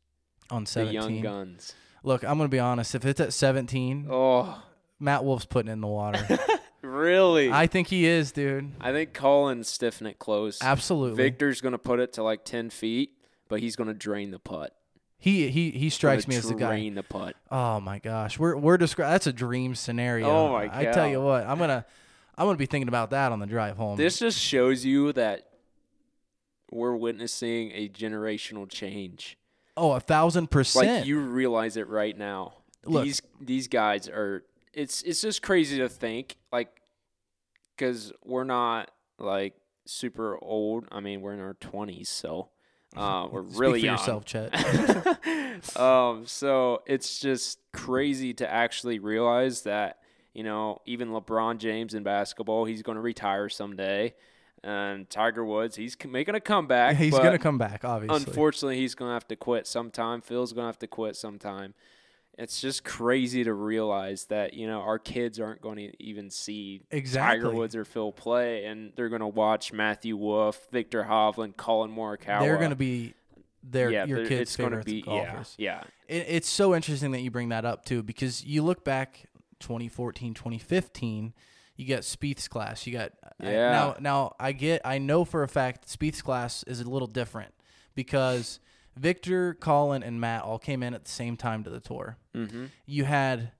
on 0.49 0.65
seventeen. 0.65 0.99
the 1.01 1.07
young 1.13 1.21
guns. 1.21 1.75
Look, 2.03 2.23
I'm 2.23 2.37
gonna 2.37 2.49
be 2.49 2.59
honest. 2.59 2.95
If 2.95 3.05
it's 3.05 3.19
at 3.21 3.33
17, 3.33 4.07
Oh, 4.09 4.63
Matt 4.99 5.23
Wolff's 5.23 5.45
putting 5.45 5.71
in 5.71 5.81
the 5.81 5.87
water. 5.87 6.39
really? 6.81 7.51
I, 7.51 7.67
think 7.67 7.87
he 7.87 8.05
is, 8.05 8.31
dude. 8.31 8.71
I 8.81 8.91
think 8.91 9.13
Collin 9.13 9.63
stiffen 9.63 10.07
it 10.07 10.19
close. 10.19 10.59
Absolutely. 10.61 11.15
Victor's 11.17 11.61
gonna 11.61 11.77
put 11.77 11.99
it 11.99 12.13
to 12.13 12.23
like 12.23 12.43
ten 12.45 12.69
feet, 12.69 13.11
but 13.47 13.59
he's 13.59 13.75
gonna 13.75 13.93
drain 13.93 14.31
the 14.31 14.39
putt. 14.39 14.75
He 15.17 15.49
he 15.49 15.71
he 15.71 15.89
strikes 15.89 16.27
me 16.27 16.37
as 16.37 16.47
the 16.47 16.53
guy. 16.55 16.67
Drain 16.67 16.95
the 16.95 17.03
putt. 17.03 17.35
Oh 17.51 17.81
my 17.81 17.99
gosh, 17.99 18.39
we're 18.39 18.55
we're 18.55 18.77
describing. 18.77 19.11
That's 19.11 19.27
a 19.27 19.33
dream 19.33 19.75
scenario. 19.75 20.27
Oh 20.29 20.53
my 20.53 20.69
I 20.71 20.85
tell 20.85 21.09
you 21.09 21.21
what, 21.21 21.45
I'm 21.45 21.59
gonna 21.59 21.85
I'm 22.37 22.45
gonna 22.45 22.57
be 22.57 22.65
thinking 22.65 22.87
about 22.87 23.09
that 23.09 23.33
on 23.33 23.39
the 23.39 23.45
drive 23.45 23.75
home. 23.75 23.97
This 23.97 24.19
just 24.19 24.39
shows 24.39 24.85
you 24.85 25.11
that 25.13 25.49
we're 26.71 26.95
witnessing 26.95 27.71
a 27.73 27.89
generational 27.89 28.69
change. 28.69 29.37
oh, 29.75 29.91
a 29.91 29.99
thousand 29.99 30.51
percent. 30.51 30.87
Like 30.99 31.05
you 31.05 31.19
realize 31.19 31.75
it 31.75 31.89
right 31.89 32.17
now. 32.17 32.53
Look. 32.85 33.03
These 33.03 33.21
these 33.41 33.67
guys 33.67 34.07
are. 34.07 34.43
It's 34.73 35.01
it's 35.01 35.21
just 35.21 35.41
crazy 35.41 35.79
to 35.79 35.89
think 35.89 36.37
like, 36.51 36.81
because 37.75 38.11
we're 38.23 38.43
not 38.43 38.91
like 39.17 39.55
super 39.85 40.37
old. 40.41 40.85
I 40.91 40.99
mean, 40.99 41.21
we're 41.21 41.33
in 41.33 41.39
our 41.39 41.55
twenties, 41.55 42.09
so 42.09 42.49
uh, 42.95 43.27
we're 43.31 43.45
Speak 43.45 43.59
really 43.59 43.79
for 43.79 43.85
young. 43.85 43.97
yourself, 43.97 44.25
Chet. 44.25 45.77
um, 45.77 46.25
so 46.25 46.81
it's 46.85 47.19
just 47.19 47.59
crazy 47.73 48.33
to 48.35 48.49
actually 48.49 48.99
realize 48.99 49.61
that 49.63 49.97
you 50.33 50.43
know 50.43 50.79
even 50.85 51.09
LeBron 51.09 51.57
James 51.57 51.93
in 51.93 52.03
basketball, 52.03 52.65
he's 52.65 52.81
going 52.81 52.95
to 52.95 53.01
retire 53.01 53.49
someday, 53.49 54.13
and 54.63 55.09
Tiger 55.09 55.43
Woods, 55.43 55.75
he's 55.75 55.97
making 56.05 56.35
a 56.35 56.39
comeback. 56.39 56.95
He's 56.97 57.11
gonna 57.11 57.39
come 57.39 57.57
back, 57.57 57.83
obviously. 57.85 58.17
Unfortunately, 58.17 58.77
he's 58.77 58.95
going 58.95 59.09
to 59.09 59.13
have 59.13 59.27
to 59.29 59.35
quit 59.35 59.67
sometime. 59.67 60.21
Phil's 60.21 60.53
going 60.53 60.63
to 60.63 60.67
have 60.67 60.79
to 60.79 60.87
quit 60.87 61.15
sometime. 61.15 61.73
It's 62.39 62.61
just 62.61 62.83
crazy 62.85 63.43
to 63.43 63.53
realize 63.53 64.25
that 64.25 64.53
you 64.53 64.65
know 64.65 64.79
our 64.81 64.97
kids 64.97 65.39
aren't 65.39 65.61
going 65.61 65.75
to 65.77 66.03
even 66.03 66.29
see 66.29 66.81
Exactly. 66.89 67.39
Tiger 67.41 67.55
Woods 67.55 67.75
or 67.75 67.83
Phil 67.85 68.11
play, 68.11 68.65
and 68.65 68.93
they're 68.95 69.09
going 69.09 69.19
to 69.21 69.27
watch 69.27 69.73
Matthew 69.73 70.15
Wolff, 70.17 70.67
Viktor 70.71 71.03
Hovland, 71.03 71.57
Collin 71.57 71.91
Morikawa. 71.91 72.39
They're 72.39 72.57
gonna 72.57 72.75
be 72.75 73.13
their 73.61 73.91
yeah, 73.91 74.05
your 74.05 74.25
kids' 74.25 74.41
it's 74.41 74.55
favorite 74.55 74.85
be 74.85 75.01
golfers. 75.01 75.53
yeah, 75.57 75.83
It, 76.07 76.25
it's 76.29 76.49
so 76.49 76.73
interesting 76.73 77.11
that 77.11 77.19
you 77.19 77.29
bring 77.29 77.49
that 77.49 77.65
up 77.65 77.83
too, 77.83 78.01
because 78.03 78.43
you 78.45 78.63
look 78.63 78.83
back 78.85 79.25
2014, 79.59 80.33
2015. 80.33 81.33
You 81.75 81.87
got 81.87 82.01
Spieth's 82.01 82.47
class. 82.47 82.85
You 82.87 82.93
got 82.93 83.11
I- 83.41 83.51
Yeah. 83.51 83.71
now. 83.71 83.95
Now 83.99 84.35
I 84.39 84.51
get. 84.53 84.81
I 84.85 84.97
know 84.97 85.23
for 85.25 85.43
a 85.43 85.47
fact 85.47 85.87
Spieth's 85.87 86.21
class 86.21 86.63
is 86.63 86.79
a 86.81 86.89
little 86.89 87.07
different 87.07 87.53
because 87.95 88.59
Victor, 88.97 89.53
Collin, 89.53 90.03
and 90.03 90.19
Matt 90.19 90.43
all 90.43 90.59
came 90.59 90.83
in 90.83 90.93
at 90.93 91.05
the 91.05 91.11
same 91.11 91.37
time 91.37 91.63
to 91.63 91.69
the 91.69 91.79
tour. 91.79 92.17
Mm-hmm. 92.35 92.65
You 92.85 93.05
had 93.05 93.51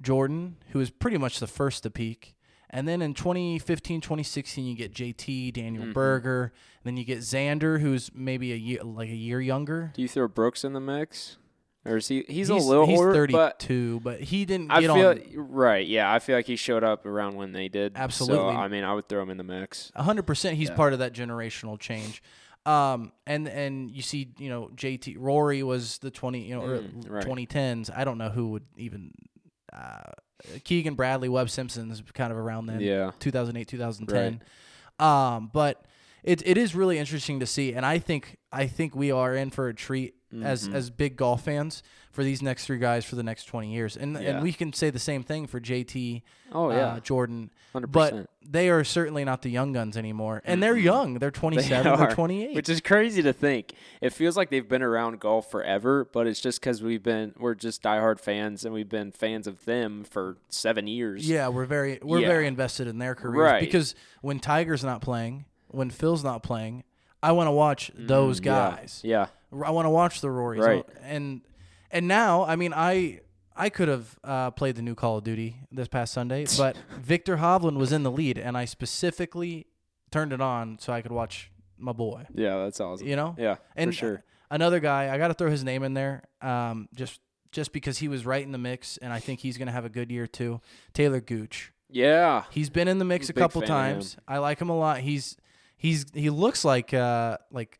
Jordan, 0.00 0.56
who 0.70 0.78
was 0.78 0.90
pretty 0.90 1.18
much 1.18 1.40
the 1.40 1.46
first 1.46 1.82
to 1.84 1.90
peak. 1.90 2.34
And 2.70 2.88
then 2.88 3.00
in 3.02 3.14
2015, 3.14 4.00
2016, 4.00 4.64
you 4.66 4.74
get 4.74 4.92
JT, 4.92 5.52
Daniel 5.52 5.84
Mhm. 5.84 5.94
Berger. 5.94 6.52
Then 6.82 6.96
you 6.96 7.04
get 7.04 7.18
Xander, 7.20 7.80
who's 7.80 8.10
maybe 8.12 8.52
a 8.52 8.56
year, 8.56 8.82
like 8.82 9.08
a 9.08 9.14
year 9.14 9.40
younger. 9.40 9.92
Do 9.94 10.02
you 10.02 10.08
throw 10.08 10.26
Brooks 10.26 10.64
in 10.64 10.72
the 10.72 10.80
mix, 10.80 11.36
or 11.84 11.98
is 11.98 12.08
he? 12.08 12.24
He's, 12.26 12.48
he's 12.48 12.48
a 12.48 12.54
little 12.56 12.86
he's 12.86 12.98
older, 12.98 13.28
but 13.28 13.60
32, 13.62 14.00
but, 14.02 14.20
he 14.20 14.44
didn't 14.44 14.72
I 14.72 14.80
get 14.80 14.92
feel 14.92 15.08
on 15.10 15.22
right. 15.52 15.86
Yeah, 15.86 16.12
I 16.12 16.18
feel 16.18 16.34
like 16.34 16.46
he 16.46 16.56
showed 16.56 16.82
up 16.82 17.06
around 17.06 17.36
when 17.36 17.52
they 17.52 17.68
did. 17.68 17.92
Absolutely. 17.94 18.38
So, 18.38 18.48
I 18.58 18.66
mean, 18.66 18.82
I 18.82 18.92
would 18.92 19.08
throw 19.08 19.22
him 19.22 19.30
in 19.30 19.36
the 19.36 19.44
mix. 19.44 19.92
hundred 19.94 20.24
percent. 20.26 20.56
He's 20.56 20.70
Yeah. 20.70 20.74
part 20.74 20.92
of 20.92 20.98
that 20.98 21.12
generational 21.12 21.78
change. 21.78 22.22
Um, 22.66 23.12
and 23.26 23.46
and 23.48 23.90
you 23.90 24.00
see, 24.02 24.30
you 24.38 24.48
know, 24.48 24.70
JT 24.74 25.16
Rory 25.18 25.62
was 25.62 25.98
the 25.98 26.10
twenty, 26.10 26.42
you 26.48 26.54
know, 26.54 26.62
Mm, 26.62 27.10
right. 27.10 27.22
twenty 27.24 27.46
tens. 27.46 27.90
I 27.90 28.04
don't 28.04 28.18
know 28.18 28.30
who 28.30 28.48
would 28.50 28.64
even. 28.76 29.12
Uh, 29.72 30.12
Keegan 30.64 30.94
Bradley, 30.94 31.28
Webb 31.28 31.48
Simpson's 31.50 32.02
kind 32.12 32.30
of 32.30 32.38
around 32.38 32.66
then. 32.66 32.80
Yeah. 32.80 33.12
2008, 33.18 33.66
2010. 33.66 34.42
Um, 34.98 35.50
but 35.52 35.84
it 36.22 36.42
it 36.46 36.56
is 36.58 36.74
really 36.74 36.98
interesting 36.98 37.40
to 37.40 37.46
see, 37.46 37.72
and 37.72 37.84
I 37.84 37.98
think 37.98 38.36
I 38.52 38.66
think 38.66 38.94
we 38.94 39.10
are 39.10 39.34
in 39.34 39.50
for 39.50 39.68
a 39.68 39.74
treat 39.74 40.14
as 40.42 40.68
Mhm. 40.68 40.74
as 40.74 40.90
big 40.90 41.16
golf 41.16 41.44
fans 41.44 41.82
for 42.10 42.22
these 42.24 42.40
next 42.42 42.66
three 42.66 42.78
guys 42.78 43.04
for 43.04 43.16
the 43.16 43.22
next 43.22 43.44
twenty 43.46 43.72
years, 43.72 43.96
and 43.96 44.14
Yeah. 44.14 44.30
and 44.30 44.42
we 44.42 44.52
can 44.52 44.72
say 44.72 44.90
the 44.90 44.98
same 44.98 45.22
thing 45.22 45.46
for 45.46 45.60
JT, 45.60 46.22
Oh 46.52 46.70
uh, 46.70 46.74
yeah, 46.74 46.98
Jordan, 47.02 47.50
hundred 47.72 47.88
but 47.88 48.30
they 48.40 48.70
are 48.70 48.84
certainly 48.84 49.24
not 49.24 49.42
the 49.42 49.50
young 49.50 49.72
guns 49.72 49.96
anymore, 49.96 50.40
and 50.44 50.62
they're 50.62 50.76
young. 50.76 51.14
They're 51.14 51.30
twenty 51.32 51.60
seven, 51.60 51.84
they 51.84 51.90
are 52.04 52.08
are, 52.10 52.14
twenty 52.14 52.44
eight. 52.44 52.54
Which 52.54 52.68
is 52.68 52.80
crazy 52.80 53.20
to 53.22 53.32
think. 53.32 53.72
It 54.00 54.12
feels 54.12 54.36
like 54.36 54.50
they've 54.50 54.68
been 54.68 54.82
around 54.82 55.18
golf 55.20 55.50
forever, 55.50 56.04
but 56.12 56.26
it's 56.26 56.40
just 56.40 56.60
because 56.60 56.82
we've 56.82 57.02
been 57.02 57.34
we're 57.38 57.54
just 57.54 57.82
diehard 57.82 58.20
fans 58.20 58.64
and 58.64 58.72
we've 58.72 58.88
been 58.88 59.10
fans 59.12 59.46
of 59.46 59.64
them 59.64 60.04
for 60.04 60.36
seven 60.48 60.86
years. 60.86 61.28
Yeah, 61.28 61.48
we're 61.48 61.64
very 61.66 61.98
we're 62.02 62.20
Yeah. 62.20 62.28
very 62.28 62.46
invested 62.46 62.86
in 62.86 62.98
their 62.98 63.14
careers 63.14 63.36
Right. 63.50 63.60
because 63.60 63.94
when 64.22 64.38
Tiger's 64.38 64.84
not 64.84 65.00
playing, 65.00 65.46
when 65.68 65.90
Phil's 65.90 66.22
not 66.22 66.42
playing, 66.44 66.84
I 67.22 67.32
want 67.32 67.48
to 67.48 67.52
watch 67.52 67.90
those 67.96 68.40
Mm, 68.40 68.44
yeah, 68.46 68.70
guys. 68.76 69.00
Yeah. 69.02 69.26
I 69.64 69.70
want 69.70 69.86
to 69.86 69.90
watch 69.90 70.20
the 70.20 70.28
Rorys. 70.28 70.58
Right. 70.60 70.84
And 71.02 71.42
and 71.90 72.08
now, 72.08 72.44
I 72.44 72.56
mean, 72.56 72.72
I 72.74 73.20
I 73.56 73.68
could 73.68 73.88
have 73.88 74.18
uh, 74.24 74.50
played 74.50 74.76
the 74.76 74.82
new 74.82 74.94
Call 74.94 75.18
of 75.18 75.24
Duty 75.24 75.56
this 75.70 75.88
past 75.88 76.12
Sunday, 76.12 76.46
but 76.58 76.76
Viktor 77.00 77.36
Hovland 77.36 77.76
was 77.76 77.92
in 77.92 78.02
the 78.02 78.10
lead, 78.10 78.38
and 78.38 78.56
I 78.56 78.64
specifically 78.64 79.66
turned 80.10 80.32
it 80.32 80.40
on 80.40 80.78
so 80.78 80.92
I 80.92 81.02
could 81.02 81.12
watch 81.12 81.50
my 81.78 81.92
boy. 81.92 82.26
Yeah, 82.34 82.58
that's 82.64 82.80
awesome. 82.80 83.06
You 83.06 83.16
know, 83.16 83.34
Yeah, 83.38 83.56
and 83.76 83.90
for 83.90 83.96
sure. 83.96 84.24
another 84.50 84.80
guy, 84.80 85.12
I 85.14 85.18
got 85.18 85.28
to 85.28 85.34
throw 85.34 85.50
his 85.50 85.62
name 85.64 85.82
in 85.82 85.94
there, 85.94 86.24
um, 86.40 86.88
just 86.94 87.20
just 87.52 87.72
because 87.72 87.98
he 87.98 88.08
was 88.08 88.26
right 88.26 88.44
in 88.44 88.50
the 88.50 88.58
mix, 88.58 88.96
and 88.96 89.12
I 89.12 89.20
think 89.20 89.40
he's 89.40 89.56
going 89.58 89.66
to 89.66 89.72
have 89.72 89.84
a 89.84 89.88
good 89.88 90.10
year 90.10 90.26
too. 90.26 90.60
Taylor 90.92 91.20
Gooch. 91.20 91.72
Yeah. 91.88 92.42
He's 92.50 92.70
been 92.70 92.88
in 92.88 92.98
the 92.98 93.04
mix 93.04 93.28
a 93.28 93.32
couple 93.32 93.62
times. 93.62 94.16
I 94.26 94.38
like 94.38 94.60
him 94.60 94.68
a 94.70 94.76
lot. 94.76 94.98
He's 95.00 95.36
he's 95.76 96.06
he 96.12 96.30
looks 96.30 96.64
like 96.64 96.92
uh 96.92 97.38
like 97.52 97.78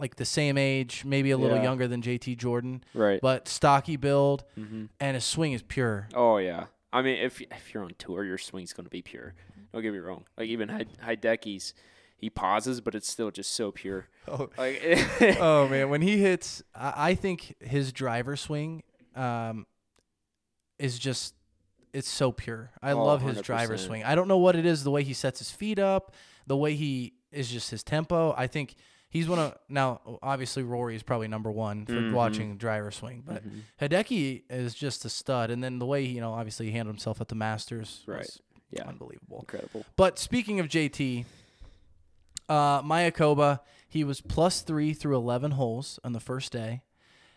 like 0.00 0.16
the 0.16 0.24
same 0.24 0.56
age, 0.58 1.04
maybe 1.04 1.30
a 1.30 1.36
little 1.38 1.56
Yeah. 1.58 1.62
younger 1.64 1.86
than 1.86 2.02
JT 2.02 2.36
Jordan, 2.36 2.82
Right. 2.94 3.20
but 3.20 3.46
stocky 3.48 3.96
build 3.96 4.44
hmm 4.54 4.86
and 4.98 5.14
his 5.14 5.24
swing 5.24 5.52
is 5.52 5.62
pure. 5.62 6.08
Oh 6.14 6.38
yeah. 6.38 6.66
I 6.92 7.02
mean, 7.02 7.18
if 7.18 7.40
if 7.40 7.72
you're 7.72 7.84
on 7.84 7.92
tour, 7.98 8.24
your 8.24 8.38
swing's 8.38 8.72
gonna 8.72 8.88
be 8.88 9.02
pure. 9.02 9.34
Don't 9.72 9.82
get 9.82 9.92
me 9.92 9.98
wrong. 10.00 10.24
Like 10.36 10.48
even 10.48 10.68
Hide- 10.68 10.98
Hideki's, 11.06 11.72
he 12.16 12.28
pauses, 12.30 12.80
but 12.80 12.94
it's 12.96 13.08
still 13.08 13.30
just 13.30 13.52
so 13.52 13.70
pure. 13.70 14.08
Oh, 14.28 14.48
Like, 14.58 14.80
oh 15.40 15.68
man, 15.68 15.88
when 15.92 16.02
he 16.02 16.18
hits, 16.18 16.62
I, 16.74 17.10
I 17.10 17.14
think 17.14 17.54
his 17.60 17.92
driver 17.92 18.36
swing 18.36 18.82
um 19.14 19.66
is 20.78 20.98
just 20.98 21.34
it's 21.92 22.08
so 22.08 22.30
pure. 22.32 22.70
I 22.82 22.92
Oh, 22.92 23.04
love 23.04 23.22
his 23.22 23.40
driver 23.42 23.74
100%. 23.76 23.78
swing. 23.86 24.04
I 24.04 24.14
don't 24.14 24.28
know 24.28 24.38
what 24.38 24.54
it 24.56 24.64
is, 24.64 24.84
the 24.84 24.90
way 24.92 25.02
he 25.02 25.12
sets 25.12 25.40
his 25.40 25.50
feet 25.50 25.78
up, 25.78 26.14
the 26.46 26.56
way 26.56 26.74
he 26.74 27.14
is 27.32 27.50
just 27.50 27.70
his 27.70 27.82
tempo. 27.82 28.32
I 28.36 28.46
think 28.46 28.76
he's 29.10 29.28
one 29.28 29.38
of 29.38 29.58
now 29.68 30.00
obviously 30.22 30.62
Rory 30.62 30.96
is 30.96 31.02
probably 31.02 31.28
number 31.28 31.50
one 31.50 31.84
for 31.84 31.92
Mhm. 31.92 32.12
watching 32.14 32.56
driver 32.56 32.90
swing, 32.90 33.22
but 33.26 33.44
Mhm. 33.46 33.60
Hideki 33.80 34.44
is 34.48 34.74
just 34.74 35.04
a 35.04 35.08
stud. 35.10 35.50
And 35.50 35.62
then 35.62 35.78
the 35.78 35.86
way 35.86 36.06
he, 36.06 36.12
you 36.14 36.20
know 36.20 36.32
obviously 36.32 36.66
he 36.66 36.72
handled 36.72 36.94
himself 36.96 37.20
at 37.20 37.28
the 37.28 37.34
Masters, 37.34 38.02
Right. 38.06 38.28
Yeah. 38.70 38.88
unbelievable. 38.88 39.40
incredible. 39.40 39.84
But 39.96 40.18
speaking 40.18 40.58
of 40.60 40.68
JT, 40.68 41.26
uh, 42.48 42.82
Mayakoba, 42.82 43.60
he 43.88 44.04
was 44.04 44.20
plus 44.20 44.62
three 44.62 44.92
through 44.92 45.16
11 45.16 45.52
holes 45.52 45.98
on 46.04 46.12
the 46.12 46.20
first 46.20 46.52
day. 46.52 46.82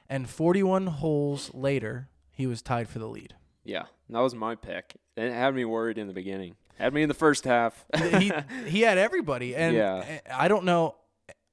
And 0.10 0.30
41 0.30 0.88
holes 0.88 1.54
later, 1.54 2.10
he 2.32 2.46
was 2.46 2.62
tied 2.62 2.88
for 2.90 3.00
the 3.00 3.08
lead. 3.08 3.36
Yeah, 3.64 3.86
that 4.10 4.20
was 4.20 4.36
my 4.36 4.56
pick. 4.56 4.96
It 5.16 5.32
had 5.32 5.56
me 5.56 5.66
worried 5.66 5.98
in 5.98 6.08
the 6.08 6.14
beginning. 6.14 6.56
Had 6.78 6.94
me 6.94 7.04
in 7.04 7.08
the 7.08 7.14
first 7.16 7.46
half. 7.46 7.86
he, 8.20 8.32
he 8.68 8.82
had 8.82 8.98
everybody. 8.98 9.56
And 9.56 9.76
Yeah. 9.76 10.20
I 10.32 10.48
don't 10.48 10.66
know, 10.66 10.96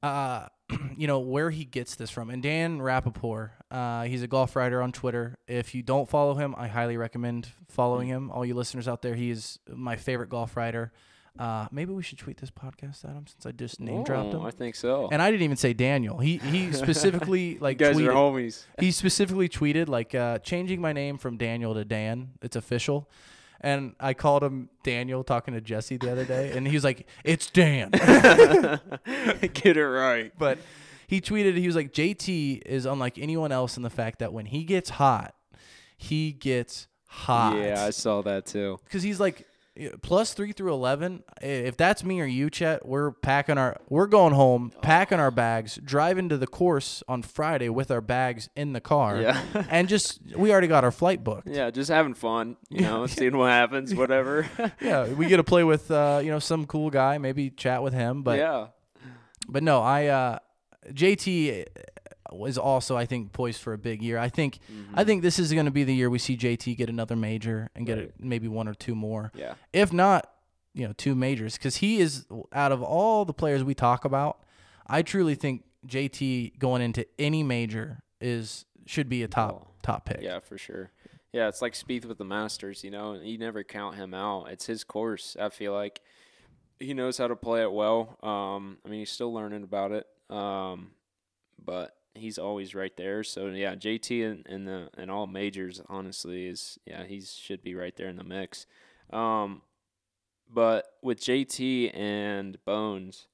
uh, 0.03 0.47
you 0.97 1.07
know, 1.07 1.19
where 1.21 1.51
he 1.51 1.65
gets 1.65 1.95
this 1.97 2.11
from. 2.11 2.31
And 2.31 2.43
Dan 2.43 2.79
Rapaport, 2.79 3.51
uh, 3.71 4.05
he's 4.05 4.23
a 4.23 4.29
golf 4.29 4.57
writer 4.57 4.81
on 4.83 4.93
Twitter. 4.93 5.39
If 5.49 5.75
you 5.75 5.83
don't 5.83 6.09
follow 6.09 6.35
him, 6.35 6.55
I 6.57 6.69
highly 6.69 6.97
recommend 6.97 7.49
following 7.69 8.09
Mm. 8.09 8.13
him. 8.13 8.31
All 8.31 8.45
you 8.45 8.55
listeners 8.55 8.87
out 8.89 9.03
there, 9.03 9.15
he 9.15 9.31
is 9.31 9.59
my 9.69 9.97
favorite 9.97 10.29
golf 10.31 10.57
writer. 10.57 10.93
Uh, 11.39 11.69
maybe 11.71 11.93
we 11.93 12.03
should 12.03 12.19
tweet 12.19 12.39
this 12.39 12.51
podcast 12.51 13.05
at 13.05 13.13
him 13.13 13.25
since 13.27 13.47
I 13.47 13.53
just 13.53 13.79
name 13.81 14.03
dropped 14.03 14.35
Oh, 14.35 14.41
him. 14.41 14.47
I 14.47 14.51
think 14.51 14.75
so. 14.75 15.09
And 15.13 15.23
I 15.23 15.31
didn't 15.31 15.45
even 15.45 15.57
say 15.57 15.73
Daniel. 15.73 16.19
He 16.19 16.39
he 16.39 16.73
specifically 16.85 17.57
like 17.61 17.81
you 17.81 17.87
guys 17.87 17.97
tweeted. 17.97 18.09
are 18.09 18.13
homies. 18.15 18.65
He 18.81 18.91
specifically 18.91 19.49
tweeted 19.49 19.89
like 19.89 20.13
uh, 20.15 20.39
changing 20.41 20.81
my 20.81 20.93
name 20.93 21.19
from 21.19 21.37
Daniel 21.37 21.73
to 21.75 21.85
Dan. 21.85 22.31
It's 22.43 22.57
official. 22.57 23.09
And 23.61 23.95
I 24.01 24.15
called 24.15 24.43
him 24.43 24.71
Daniel 24.83 25.23
talking 25.23 25.53
to 25.55 25.61
Jesse 25.61 25.97
the 25.99 26.11
other 26.11 26.25
day, 26.25 26.53
and 26.57 26.67
he 26.67 26.75
was 26.75 26.85
like, 26.85 27.07
"It's 27.25 27.51
Dan." 27.51 27.91
Get 27.93 29.77
it 29.77 29.87
right. 29.87 30.33
but 30.39 30.59
he 31.07 31.21
tweeted, 31.21 31.57
he 31.57 31.67
was 31.67 31.77
like, 31.77 31.93
"JT 31.93 32.63
is 32.65 32.87
unlike 32.87 33.19
anyone 33.19 33.53
else 33.53 33.77
in 33.77 33.83
the 33.83 33.91
fact 33.91 34.21
that 34.21 34.33
when 34.33 34.47
he 34.47 34.65
gets 34.65 34.91
hot, 34.91 35.35
he 35.97 36.33
gets 36.33 36.87
hot." 37.07 37.57
Yeah, 37.57 37.85
I 37.85 37.91
saw 37.91 38.23
that 38.23 38.47
too. 38.47 38.79
because 38.85 39.03
he's 39.03 39.21
like 39.21 39.47
plus 40.03 40.35
three 40.35 40.53
through 40.53 40.73
eleven. 40.73 41.23
If 41.41 41.77
that's 41.77 42.05
me 42.05 42.21
or 42.21 42.25
you, 42.25 42.51
Chet, 42.51 42.87
we're 42.87 43.13
packing 43.13 43.57
our, 43.59 43.77
we're 43.89 44.07
going 44.07 44.35
home, 44.35 44.73
packing 44.83 45.19
our 45.21 45.31
bags, 45.31 45.79
driving 45.85 46.29
to 46.29 46.37
the 46.37 46.47
course 46.47 47.03
on 47.09 47.23
Friday 47.23 47.69
with 47.69 47.91
our 47.91 48.01
bags 48.01 48.49
in 48.57 48.73
the 48.73 48.81
car, 48.81 49.21
Yeah. 49.21 49.41
and 49.71 49.89
just 49.89 50.21
we 50.37 50.53
already 50.53 50.67
got 50.67 50.85
our 50.85 50.91
flight 50.91 51.23
booked. 51.25 51.49
Yeah, 51.49 51.71
just 51.71 51.91
having 51.91 52.15
fun, 52.15 52.57
you 52.69 52.83
know, 52.83 53.07
seeing 53.07 53.37
what 53.37 53.51
happens, 53.51 53.95
whatever. 53.95 54.49
Yeah, 54.81 55.09
we 55.13 55.27
get 55.27 55.37
to 55.39 55.45
play 55.45 55.65
with 55.65 55.91
uh, 55.91 56.21
you 56.23 56.31
know 56.31 56.39
some 56.39 56.67
cool 56.67 56.91
guy, 56.91 57.19
maybe 57.19 57.51
chat 57.51 57.83
with 57.83 57.93
him, 57.93 58.23
but 58.23 58.39
yeah. 58.39 58.69
but 59.49 59.63
no, 59.63 59.81
I 59.81 60.07
uh, 60.07 60.39
JT 60.93 61.67
was 62.33 62.57
also 62.59 62.97
I 62.97 63.07
think 63.07 63.33
poised 63.33 63.61
for 63.61 63.73
a 63.73 63.79
big 63.79 64.03
year. 64.03 64.19
I 64.19 64.29
think 64.29 64.59
Mm-hmm. 64.73 64.99
I 64.99 65.05
think 65.05 65.23
this 65.23 65.39
is 65.39 65.53
going 65.53 65.67
to 65.67 65.71
be 65.71 65.85
the 65.85 65.95
year 65.95 66.09
we 66.11 66.19
see 66.19 66.37
JT 66.37 66.77
get 66.77 66.89
another 66.89 67.17
major 67.17 67.71
and 67.75 67.87
get 67.87 67.99
Right. 67.99 68.13
a, 68.19 68.25
maybe 68.27 68.49
one 68.49 68.69
or 68.69 68.75
two 68.75 68.95
more. 68.95 69.33
Yeah. 69.35 69.55
if 69.73 69.93
not, 69.93 70.31
you 70.75 70.87
know, 70.87 70.93
two 70.97 71.15
majors, 71.15 71.55
because 71.59 71.77
he 71.77 72.01
is 72.01 72.27
out 72.53 72.73
of 72.73 72.83
all 72.83 73.25
the 73.25 73.33
players 73.35 73.65
we 73.65 73.75
talk 73.75 74.05
about. 74.05 74.39
I 74.87 75.03
truly 75.03 75.35
think 75.35 75.65
JT 75.87 76.59
going 76.59 76.83
into 76.83 77.07
any 77.19 77.43
major 77.43 78.03
is 78.21 78.65
should 78.87 79.09
be 79.09 79.23
a 79.23 79.29
top 79.29 79.67
Oh, 79.67 79.69
top 79.83 80.05
pick. 80.07 80.21
Yeah, 80.23 80.39
for 80.41 80.59
sure. 80.59 80.91
Yeah, 81.33 81.47
it's 81.49 81.63
like 81.63 81.75
Spieth 81.75 82.05
with 82.07 82.19
the 82.19 82.25
Masters, 82.25 82.83
you 82.83 82.91
know, 82.91 83.15
you 83.15 83.39
never 83.39 83.63
count 83.63 83.95
him 83.97 84.15
out. 84.15 84.47
It's 84.51 84.67
his 84.67 84.83
course. 84.85 85.37
I 85.41 85.49
feel 85.49 85.73
like 85.73 86.01
he 86.81 86.93
knows 86.93 87.19
how 87.19 87.29
to 87.29 87.37
play 87.37 87.63
it 87.63 87.71
well. 87.73 88.19
Um, 88.23 88.79
I 88.85 88.89
mean, 88.89 88.99
he's 89.01 89.11
still 89.13 89.33
learning 89.33 89.63
about 89.63 89.93
it. 89.93 90.07
Um, 90.29 90.91
but 91.65 91.95
he's 92.15 92.39
always 92.39 92.75
right 92.75 92.97
there. 92.97 93.23
So 93.23 93.47
yeah, 93.49 93.75
JT 93.75 94.11
in, 94.21 94.45
in 94.53 94.65
the 94.65 94.89
in 94.99 95.11
all 95.11 95.27
majors, 95.27 95.81
honestly, 95.89 96.47
is 96.47 96.79
yeah, 96.87 97.05
he 97.05 97.21
should 97.21 97.63
be 97.63 97.75
right 97.75 97.95
there 97.97 98.09
in 98.09 98.17
the 98.17 98.25
mix. 98.25 98.67
Um, 99.11 99.63
but 100.53 100.87
with 101.03 101.21
JT 101.21 101.97
and 101.97 102.63
Bones, 102.65 103.27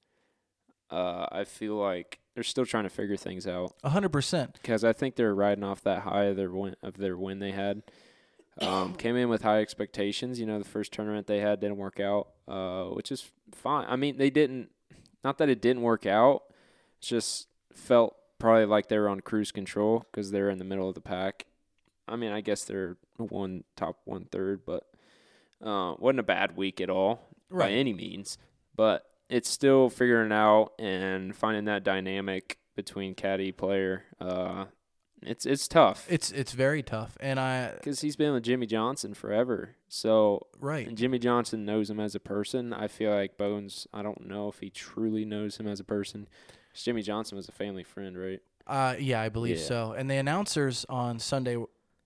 uh, 0.90 1.26
I 1.33 1.45
feel 1.45 1.76
like 1.76 2.21
they're 2.35 2.45
still 2.45 2.66
trying 2.66 2.85
to 2.85 2.90
figure 2.90 3.16
things 3.16 3.47
out 3.47 3.75
A 3.83 3.88
hundred 3.90 4.11
percent. 4.11 4.52
because 4.54 4.85
I 4.85 4.92
think 4.92 5.16
they're 5.16 5.35
riding 5.35 5.64
off 5.64 5.83
that 5.83 6.02
high 6.02 6.25
of 6.25 6.37
their 6.37 6.50
win 6.50 6.76
of 6.83 6.97
their 6.99 7.16
win 7.16 7.38
they 7.38 7.52
had. 7.52 7.83
Um, 8.61 8.95
came 8.99 9.16
in 9.16 9.28
with 9.28 9.42
high 9.42 9.61
expectations. 9.61 10.38
You 10.38 10.47
know, 10.47 10.59
the 10.59 10.64
first 10.64 10.92
tournament 10.92 11.26
they 11.26 11.40
had 11.40 11.61
didn't 11.61 11.78
work 11.78 12.00
out, 12.00 12.28
uh, 12.47 12.85
which 12.85 13.11
is 13.11 13.30
fine. 13.54 13.87
I 13.88 13.97
mean, 13.97 14.18
they 14.18 14.30
didn't. 14.30 14.71
Not 15.25 15.38
that 15.38 15.49
it 15.49 15.61
didn't 15.61 15.83
work 15.83 16.06
out. 16.06 16.42
It 17.00 17.04
just 17.06 17.49
felt 17.73 18.16
probably 18.38 18.66
like 18.66 18.88
they 18.88 18.99
were 18.99 19.09
on 19.09 19.21
cruise 19.21 19.52
control 19.52 20.05
because 20.11 20.31
they're 20.31 20.50
in 20.50 20.59
the 20.59 20.64
middle 20.64 20.88
of 20.88 20.95
the 20.95 21.00
pack. 21.00 21.47
I 22.09 22.16
mean, 22.16 22.33
I 22.33 22.40
guess 22.40 22.64
they're 22.64 22.97
one 23.16 23.64
top 23.76 23.99
one 24.05 24.26
third, 24.26 24.62
but 24.64 24.85
Uh, 25.62 25.95
wasn't 25.99 26.21
a 26.21 26.23
bad 26.23 26.57
week 26.57 26.81
at 26.81 26.90
all 26.90 27.21
by 27.50 27.71
any 27.71 27.93
means, 27.95 28.37
but 28.76 29.05
it's 29.31 29.49
still 29.49 29.88
figuring 29.88 30.31
out 30.33 30.73
and 30.78 31.35
finding 31.35 31.64
that 31.64 31.83
dynamic 31.83 32.59
between 32.76 33.14
caddy 33.14 33.52
player. 33.52 34.05
Uh, 34.21 34.66
it's 35.23 35.47
it's 35.47 35.66
tough 35.66 36.07
It's 36.11 36.31
it's 36.31 36.52
very 36.52 36.83
tough, 36.83 37.16
and 37.21 37.40
I 37.40 37.73
because 37.73 38.02
he's 38.02 38.16
been 38.16 38.35
with 38.35 38.43
Jimmy 38.45 38.66
Johnson 38.66 39.14
forever. 39.14 39.76
So 39.88 40.47
right. 40.61 40.87
and 40.87 40.97
Jimmy 40.97 41.19
Johnson 41.19 41.64
knows 41.64 41.88
him 41.88 41.99
as 41.99 42.14
a 42.14 42.21
person. 42.21 42.75
I 42.75 42.87
feel 42.87 43.11
like 43.11 43.38
Bones. 43.38 43.87
I 43.95 44.02
don't 44.02 44.26
know 44.26 44.49
if 44.49 44.59
he 44.61 44.69
truly 44.69 45.25
knows 45.25 45.57
him 45.57 45.66
as 45.66 45.81
a 45.81 45.85
person. 45.85 46.28
Jimmy 46.83 47.02
Johnson 47.02 47.37
was 47.37 47.49
a 47.49 47.52
family 47.52 47.83
friend, 47.85 48.16
right? 48.16 48.40
Uh, 48.66 48.97
yeah, 48.99 49.21
I 49.21 49.28
believe 49.28 49.59
Yeah. 49.59 49.64
so. 49.64 49.92
And 49.92 50.11
the 50.11 50.16
announcers 50.16 50.85
on 50.88 51.18
Sunday 51.18 51.56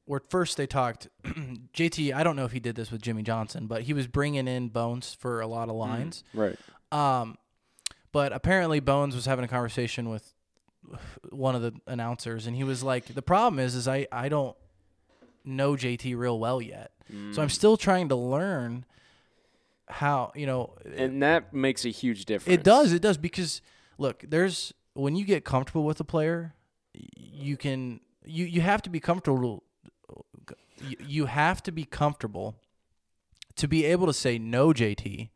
were 0.07 0.23
first 0.29 0.57
they 0.57 0.67
talked. 0.67 1.09
JT, 1.25 2.13
I 2.13 2.23
don't 2.23 2.37
know 2.37 2.45
if 2.45 2.53
he 2.53 2.61
did 2.61 2.77
this 2.77 2.91
with 2.91 3.01
Jimmy 3.03 3.23
Johnson, 3.23 3.67
but 3.67 3.83
he 3.83 3.93
was 3.95 4.07
bringing 4.07 4.47
in 4.49 4.69
Bones 4.69 5.15
for 5.19 5.41
a 5.41 5.47
lot 5.47 5.69
of 5.69 5.75
lines. 5.77 6.23
Right. 6.35 6.57
Um, 6.93 7.39
but 8.13 8.33
apparently 8.33 8.81
Bones 8.81 9.15
was 9.15 9.27
having 9.27 9.45
a 9.45 9.49
conversation 9.49 10.09
with 10.11 10.35
one 11.31 11.55
of 11.55 11.63
the 11.63 11.73
announcers, 11.87 12.47
and 12.47 12.57
he 12.57 12.65
was 12.65 12.83
like, 12.83 13.07
"The 13.15 13.23
problem 13.23 13.59
is, 13.61 13.75
is 13.75 13.87
I 13.87 14.07
I 14.11 14.29
don't 14.29 14.57
know 15.45 15.77
JT 15.77 16.15
real 16.17 16.39
well 16.39 16.61
yet, 16.61 16.91
so 17.33 17.41
I'm 17.43 17.49
Mm. 17.49 17.51
still 17.51 17.77
trying 17.77 18.09
to 18.09 18.17
learn 18.17 18.85
how 19.89 20.33
you 20.35 20.47
know." 20.47 20.75
and 20.97 21.23
that 21.23 21.53
makes 21.55 21.85
a 21.85 21.91
huge 21.91 22.25
difference. 22.25 22.59
It 22.59 22.65
does. 22.65 22.93
It 22.93 23.03
does 23.03 23.17
because 23.19 23.63
look, 24.01 24.25
there's 24.27 24.73
when 24.95 25.15
you 25.15 25.25
get 25.25 25.45
comfortable 25.45 25.85
with 25.85 26.01
a 26.01 26.05
player, 26.05 26.55
you 26.93 27.57
can 27.57 28.01
you 28.25 28.47
you 28.47 28.63
have 28.63 28.83
to 28.83 28.91
be 28.91 28.99
comfortable. 28.99 29.63
You, 30.99 31.27
have 31.27 31.63
to 31.65 31.73
be 31.73 31.85
comfortable 31.85 32.57
to 33.57 33.69
be 33.69 33.85
able 33.85 34.07
to 34.07 34.15
say 34.15 34.39
no, 34.39 34.69
JT. 34.69 35.29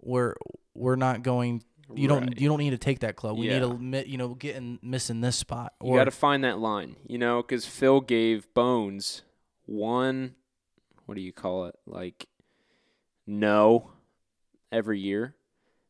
We're 0.00 0.34
we're 0.74 0.96
not 0.96 1.22
going. 1.22 1.62
You 1.94 2.08
don't 2.08 2.40
you 2.40 2.48
don't 2.48 2.58
need 2.58 2.70
to 2.70 2.78
take 2.78 2.98
that 3.00 3.14
club. 3.14 3.38
We 3.38 3.46
need 3.46 3.60
to 3.60 4.08
you 4.10 4.18
know 4.18 4.34
get 4.34 4.56
in 4.56 4.80
missing 4.82 5.20
this 5.20 5.36
spot. 5.36 5.74
You 5.80 5.94
got 5.94 6.04
to 6.04 6.10
find 6.10 6.42
that 6.42 6.58
line, 6.58 6.96
you 7.06 7.16
know, 7.16 7.42
because 7.42 7.64
Phil 7.64 8.00
gave 8.00 8.52
Bones 8.54 9.22
one, 9.66 10.34
what 11.04 11.14
do 11.14 11.20
you 11.20 11.32
call 11.32 11.66
it? 11.66 11.76
Like, 11.86 12.26
no, 13.24 13.92
every 14.72 14.98
year. 14.98 15.35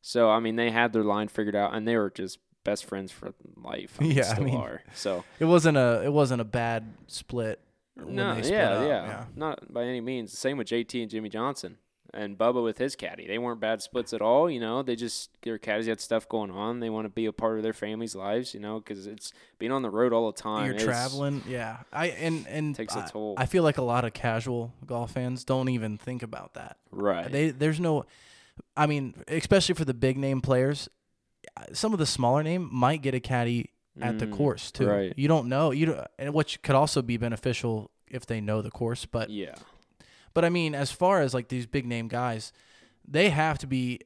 So, 0.07 0.31
I 0.31 0.39
mean, 0.39 0.55
they 0.55 0.71
had 0.71 0.93
their 0.93 1.03
line 1.03 1.27
figured 1.27 1.57
out 1.57 1.75
and 1.75 1.87
they 1.87 1.97
were 1.97 2.11
just 2.11 2.39
best 2.63 2.85
friends 2.85 3.11
for 3.11 3.35
life. 3.57 3.97
I 3.99 4.03
mean, 4.05 4.13
Yeah, 4.13 4.35
I 4.37 4.39
mean, 4.39 4.55
are. 4.55 4.85
So, 4.95 5.25
it 5.41 5.47
wasn't 5.47 5.77
a 5.77 6.03
it 6.05 6.13
wasn't 6.13 6.41
a 6.41 6.45
bad 6.45 6.95
split. 7.09 7.59
when 7.95 8.15
no, 8.15 8.37
they 8.37 8.49
yeah, 8.49 8.77
split 8.77 8.93
up, 8.93 9.09
yeah, 9.09 9.25
Not 9.35 9.73
by 9.75 9.83
any 9.83 10.01
means. 10.01 10.31
The 10.31 10.37
same 10.37 10.59
with 10.59 10.69
JT 10.69 11.03
and 11.03 11.11
Jimmy 11.11 11.29
Johnson 11.29 11.79
and 12.15 12.39
Bubba 12.39 12.63
with 12.63 12.79
his 12.79 12.95
caddy. 12.95 13.27
They 13.27 13.39
weren't 13.39 13.59
bad 13.59 13.83
splits 13.83 14.13
at 14.13 14.23
all. 14.23 14.49
You 14.49 14.61
know, 14.61 14.85
they 14.85 14.95
just 14.95 15.31
their 15.43 15.59
caddies 15.59 15.87
had 15.87 16.01
stuff 16.01 16.29
going 16.29 16.53
on. 16.53 16.79
They 16.79 16.89
want 16.89 17.07
to 17.07 17.09
be 17.09 17.27
a 17.27 17.33
part 17.33 17.57
of 17.57 17.65
their 17.65 17.73
family's 17.73 18.15
lives. 18.15 18.55
You 18.55 18.61
know, 18.61 18.79
because 18.79 19.09
it's 19.09 19.33
being 19.59 19.73
on 19.73 19.83
the 19.83 19.91
road 19.91 20.13
all 20.13 20.31
the 20.31 20.41
time. 20.41 20.67
You're 20.67 20.79
traveling, 20.79 21.43
yeah. 21.49 21.79
I 21.93 22.11
and 22.11 22.47
and 22.47 22.77
Takes 22.77 22.95
a 22.95 23.09
toll. 23.11 23.35
I 23.37 23.47
feel 23.47 23.65
like 23.65 23.79
a 23.79 23.83
lot 23.83 24.05
of 24.05 24.13
casual 24.13 24.73
golf 24.87 25.15
fans 25.15 25.43
don't 25.43 25.69
even 25.69 25.99
think 25.99 26.23
about 26.23 26.55
that. 26.55 26.77
right? 26.93 27.31
They 27.31 27.51
there's 27.51 27.81
no, 27.81 28.07
I 28.77 28.87
mean, 28.87 29.15
especially 29.29 29.75
for 29.75 29.85
the 29.85 29.95
big 29.95 30.17
name 30.19 30.41
players, 30.41 30.89
some 31.73 31.93
of 31.93 31.99
the 31.99 32.07
smaller 32.07 32.43
name 32.43 32.69
might 32.73 33.03
get 33.03 33.15
a 33.15 33.21
caddy 33.21 33.71
at 34.01 34.19
the 34.19 34.27
Mm, 34.27 34.33
course 34.37 34.71
too. 34.71 34.87
right. 34.87 35.13
You 35.17 35.29
don't 35.29 35.49
know 35.49 35.71
you 35.71 35.87
don't, 35.87 36.07
and 36.19 36.35
which 36.35 36.61
could 36.63 36.75
also 36.75 37.01
be 37.03 37.17
beneficial 37.17 37.91
if 38.11 38.27
they 38.27 38.41
know 38.41 38.61
the 38.63 38.71
course. 38.71 39.07
But 39.07 39.31
yeah. 39.31 39.55
but 40.35 40.45
I 40.45 40.51
mean, 40.51 40.75
as 40.75 40.91
far 40.93 41.23
as 41.23 41.33
like 41.33 41.49
these 41.49 41.67
big 41.67 41.87
name 41.87 42.09
guys, 42.09 42.53
they 43.09 43.31
have 43.31 43.59
to 43.59 43.67
be. 43.67 44.01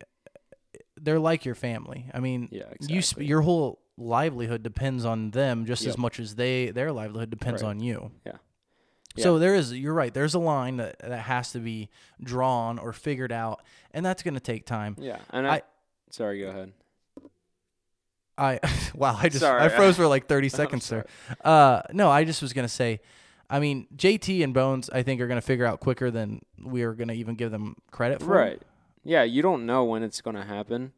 They're 1.02 1.18
like 1.18 1.44
your 1.46 1.54
family. 1.54 2.10
I 2.12 2.20
mean, 2.20 2.48
Yeah, 2.52 2.64
you 2.80 3.00
sp- 3.02 3.16
exactly. 3.18 3.26
your 3.26 3.40
whole 3.40 3.80
livelihood 3.96 4.62
depends 4.62 5.04
on 5.04 5.30
them 5.30 5.64
just 5.66 5.82
Yep. 5.82 5.88
as 5.90 5.98
much 5.98 6.20
as 6.20 6.34
they 6.36 6.70
their 6.70 6.92
livelihood 6.92 7.30
depends 7.30 7.62
Right. 7.62 7.70
on 7.70 7.80
you. 7.80 8.10
Yeah. 8.26 8.36
So 9.16 9.38
there 9.38 9.54
is 9.54 9.72
you're 9.72 9.94
right. 9.94 10.14
There's 10.14 10.34
a 10.34 10.38
line 10.38 10.76
that 10.78 10.98
that 11.00 11.22
has 11.22 11.52
to 11.52 11.58
be 11.58 11.88
drawn 12.22 12.78
or 12.78 12.92
figured 12.92 13.32
out, 13.32 13.62
and 13.92 14.06
that's 14.06 14.22
going 14.22 14.34
to 14.34 14.40
take 14.40 14.64
time. 14.66 14.96
Yeah, 14.98 15.18
and 15.30 15.46
I, 15.46 15.56
I- 15.56 15.62
sorry, 16.10 16.40
go 16.40 16.48
ahead. 16.48 16.72
I 18.38 18.58
wow, 18.94 19.16
I 19.20 19.28
just 19.28 19.40
Sorry. 19.40 19.60
I 19.62 19.68
froze 19.68 19.96
for 19.96 20.06
like 20.06 20.26
30 20.26 20.48
seconds 20.60 20.88
there. 20.88 21.06
Uh 21.44 21.82
no, 21.92 22.10
I 22.10 22.24
just 22.24 22.40
was 22.42 22.52
going 22.52 22.66
to 22.66 22.72
say 22.72 23.00
I 23.48 23.58
mean, 23.58 23.86
JT 23.94 24.42
and 24.42 24.54
Bones 24.54 24.88
I 24.90 25.02
think 25.02 25.20
are 25.20 25.26
going 25.26 25.40
to 25.40 25.46
figure 25.46 25.66
out 25.66 25.80
quicker 25.80 26.10
than 26.10 26.40
we 26.62 26.82
are 26.82 26.94
going 26.94 27.08
to 27.08 27.14
even 27.14 27.34
give 27.34 27.50
them 27.50 27.76
credit 27.90 28.20
for. 28.20 28.28
Right. 28.28 28.62
Yeah, 29.04 29.24
you 29.24 29.42
don't 29.42 29.66
know 29.66 29.84
when 29.84 30.02
it's 30.02 30.20
going 30.20 30.36
to 30.36 30.44
happen. 30.44 30.92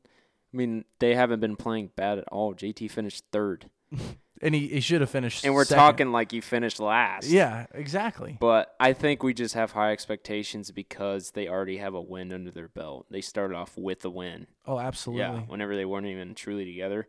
I 0.52 0.56
mean, 0.56 0.84
they 0.98 1.14
haven't 1.14 1.40
been 1.40 1.56
playing 1.56 1.90
bad 1.96 2.18
at 2.18 2.28
all. 2.28 2.54
JT 2.54 2.90
finished 2.90 3.24
third, 3.32 3.70
And 4.44 4.56
he, 4.56 4.66
he 4.66 4.80
should 4.80 5.00
have 5.02 5.10
finished 5.10 5.44
and 5.44 5.54
we're 5.54 5.64
second. 5.64 5.80
talking 5.80 6.10
like 6.12 6.32
you 6.32 6.42
finished 6.42 6.80
last. 6.80 7.28
Yeah, 7.28 7.66
exactly. 7.72 8.36
But 8.40 8.74
I 8.80 8.92
think 8.92 9.22
we 9.22 9.34
just 9.34 9.54
have 9.54 9.70
high 9.70 9.92
expectations 9.92 10.72
because 10.72 11.30
they 11.30 11.46
already 11.46 11.76
have 11.76 11.94
a 11.94 12.00
win 12.00 12.32
under 12.32 12.50
their 12.50 12.66
belt. 12.66 13.06
They 13.08 13.20
started 13.20 13.54
off 13.54 13.78
with 13.78 14.04
a 14.04 14.10
win. 14.10 14.48
Oh, 14.66 14.80
absolutely. 14.80 15.20
Yeah, 15.22 15.42
whenever 15.46 15.76
they 15.76 15.84
weren't 15.84 16.06
even 16.08 16.34
truly 16.34 16.64
together. 16.64 17.06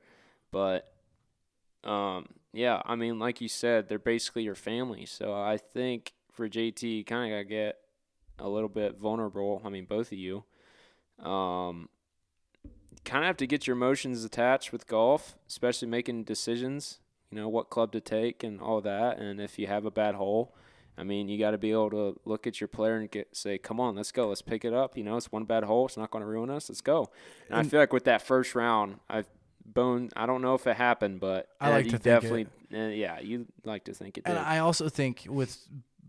But 0.51 0.93
um 1.83 2.27
yeah, 2.53 2.83
I 2.85 2.95
mean 2.95 3.17
like 3.17 3.41
you 3.41 3.47
said, 3.49 3.89
they're 3.89 3.97
basically 3.97 4.43
your 4.43 4.53
family. 4.53 5.07
So 5.07 5.33
I 5.33 5.57
think 5.57 6.13
for 6.31 6.47
JT 6.47 6.83
you 6.83 7.03
kind 7.03 7.33
of 7.33 7.35
got 7.35 7.49
to 7.49 7.55
get 7.55 7.77
a 8.37 8.47
little 8.47 8.69
bit 8.69 8.99
vulnerable. 8.99 9.59
I 9.65 9.69
mean 9.69 9.85
both 9.85 10.11
of 10.11 10.19
you. 10.19 10.43
Um 11.19 11.89
kind 13.05 13.23
of 13.23 13.27
have 13.27 13.37
to 13.37 13.47
get 13.47 13.67
your 13.67 13.75
emotions 13.75 14.23
attached 14.23 14.71
with 14.71 14.87
golf, 14.87 15.35
especially 15.47 15.87
making 15.87 16.23
decisions, 16.23 16.99
you 17.29 17.37
know, 17.37 17.49
what 17.49 17.69
club 17.69 17.91
to 17.93 18.01
take 18.01 18.43
and 18.43 18.61
all 18.61 18.81
that 18.81 19.19
and 19.19 19.39
if 19.39 19.57
you 19.59 19.67
have 19.67 19.85
a 19.85 19.91
bad 19.91 20.15
hole, 20.15 20.55
I 20.97 21.03
mean, 21.03 21.27
you 21.27 21.39
got 21.39 21.51
to 21.51 21.57
be 21.57 21.71
able 21.71 21.89
to 21.91 22.19
look 22.25 22.45
at 22.45 22.61
your 22.61 22.67
player 22.67 22.97
and 22.97 23.09
get 23.09 23.35
say, 23.35 23.57
"Come 23.57 23.79
on, 23.79 23.95
let's 23.95 24.11
go. 24.11 24.29
Let's 24.29 24.43
pick 24.43 24.63
it 24.63 24.73
up." 24.73 24.95
You 24.95 25.03
know, 25.03 25.17
it's 25.17 25.31
one 25.31 25.43
bad 25.45 25.63
hole. 25.63 25.87
It's 25.87 25.97
not 25.97 26.11
going 26.11 26.21
to 26.21 26.27
ruin 26.27 26.49
us. 26.49 26.69
Let's 26.69 26.81
go. 26.81 27.09
And, 27.49 27.59
I 27.59 27.63
feel 27.63 27.79
like 27.79 27.93
with 27.93 28.03
that 28.03 28.21
first 28.21 28.53
round, 28.53 28.99
I've 29.09 29.27
bone. 29.65 30.09
I 30.15 30.25
don't 30.25 30.41
know 30.41 30.53
if 30.53 30.67
it 30.67 30.75
happened, 30.75 31.19
but 31.19 31.47
I 31.59 31.71
like 31.71 31.89
to 31.89 31.97
definitely, 31.97 32.47
uh, 32.73 32.87
yeah, 32.87 33.19
you 33.19 33.47
like 33.63 33.85
to 33.85 33.93
think 33.93 34.17
it 34.19 34.25
did. 34.25 34.31
And 34.31 34.39
I 34.39 34.59
also 34.59 34.87
think 34.89 35.25
with 35.27 35.57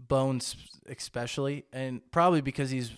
Bones 0.06 0.56
especially, 0.86 1.64
and 1.72 2.02
probably 2.10 2.42
because 2.42 2.70
he's 2.70 2.92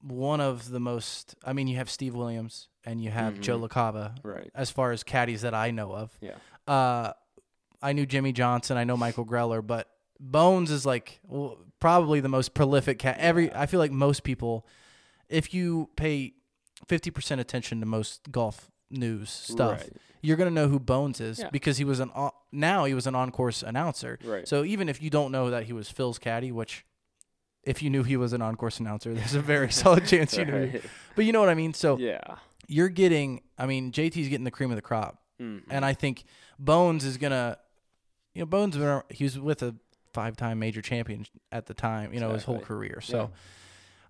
one 0.00 0.40
of 0.40 0.70
the 0.70 0.80
most. 0.80 1.34
I 1.44 1.52
mean, 1.52 1.66
you 1.66 1.76
have 1.76 1.90
Steve 1.90 2.14
Williams 2.14 2.68
and 2.84 3.02
you 3.02 3.10
have 3.10 3.40
Joe 3.40 3.58
Mhm. 3.58 3.68
LaCava 3.68 4.16
right. 4.22 4.50
as 4.54 4.70
far 4.70 4.92
as 4.92 5.02
caddies 5.04 5.42
that 5.42 5.54
I 5.54 5.70
know 5.70 5.92
of. 5.92 6.16
Yeah. 6.20 6.36
Uh, 6.66 7.12
I 7.80 7.92
knew 7.92 8.06
Jimmy 8.06 8.32
Johnson. 8.32 8.76
I 8.76 8.84
know 8.84 8.96
Michael 8.96 9.24
Greller, 9.26 9.64
but 9.66 9.88
Bones 10.20 10.70
is 10.70 10.86
like 10.86 11.20
well, 11.24 11.58
probably 11.80 12.20
the 12.20 12.28
most 12.28 12.54
prolific 12.54 12.98
cat. 12.98 13.16
Every 13.18 13.52
I 13.52 13.66
feel 13.66 13.80
like 13.80 13.90
most 13.90 14.22
people, 14.22 14.66
if 15.28 15.52
you 15.52 15.88
pay 15.96 16.34
fifty 16.86 17.10
percent 17.10 17.40
attention 17.40 17.80
to 17.80 17.86
most 17.86 18.30
golf 18.30 18.70
news 18.90 19.30
stuff, 19.30 19.80
Right. 19.80 19.92
you're 20.20 20.36
gonna 20.36 20.50
know 20.50 20.68
who 20.68 20.78
Bones 20.78 21.20
is 21.20 21.40
Yeah. 21.40 21.50
because 21.50 21.78
he 21.78 21.84
was 21.84 21.98
an 21.98 22.10
on- 22.14 22.30
now 22.52 22.84
he 22.84 22.94
was 22.94 23.06
an 23.08 23.14
on-course 23.16 23.62
announcer. 23.64 24.18
Right. 24.24 24.46
So 24.46 24.62
even 24.64 24.88
if 24.88 25.02
you 25.02 25.10
don't 25.10 25.32
know 25.32 25.50
that 25.50 25.64
he 25.64 25.72
was 25.72 25.88
Phil's 25.90 26.18
caddy, 26.20 26.52
which 26.52 26.84
if 27.64 27.82
you 27.82 27.90
knew 27.90 28.02
he 28.02 28.16
was 28.16 28.32
an 28.32 28.42
on-course 28.42 28.78
announcer, 28.80 29.12
there's 29.14 29.34
a 29.34 29.40
very 29.40 29.70
solid 29.72 30.06
chance 30.06 30.36
you 30.36 30.44
knew. 30.44 30.80
But 31.16 31.24
you 31.24 31.32
know 31.32 31.40
what 31.40 31.48
I 31.48 31.54
mean. 31.54 31.74
So 31.74 31.96
yeah. 31.98 32.20
You're 32.68 32.88
getting. 32.88 33.42
I 33.58 33.66
mean, 33.66 33.92
JT's 33.92 34.28
getting 34.28 34.44
the 34.44 34.50
cream 34.50 34.70
of 34.70 34.76
the 34.76 34.82
crop, 34.82 35.22
Mhm. 35.40 35.62
and 35.70 35.84
I 35.84 35.92
think 35.94 36.24
Bones 36.58 37.04
is 37.04 37.16
gonna. 37.16 37.58
You 38.34 38.42
know, 38.42 38.46
Bones. 38.46 38.76
He 39.10 39.24
was 39.24 39.38
with 39.38 39.62
a 39.62 39.74
five-time 40.14 40.58
major 40.58 40.80
champion 40.82 41.26
at 41.50 41.66
the 41.66 41.74
time. 41.74 42.12
You 42.14 42.20
know, 42.20 42.32
his 42.32 42.44
whole 42.44 42.60
career. 42.60 43.00
So 43.02 43.30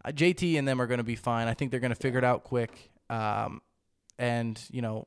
uh, 0.04 0.10
JT 0.12 0.58
and 0.58 0.66
them 0.66 0.80
are 0.80 0.86
going 0.86 0.98
to 0.98 1.04
be 1.04 1.16
fine. 1.16 1.48
I 1.48 1.54
think 1.54 1.70
they're 1.70 1.80
going 1.80 1.94
to 1.94 2.00
figure 2.00 2.18
it 2.18 2.24
out 2.24 2.42
quick. 2.44 2.90
Um, 3.10 3.62
and 4.18 4.60
you 4.70 4.82
know, 4.82 5.06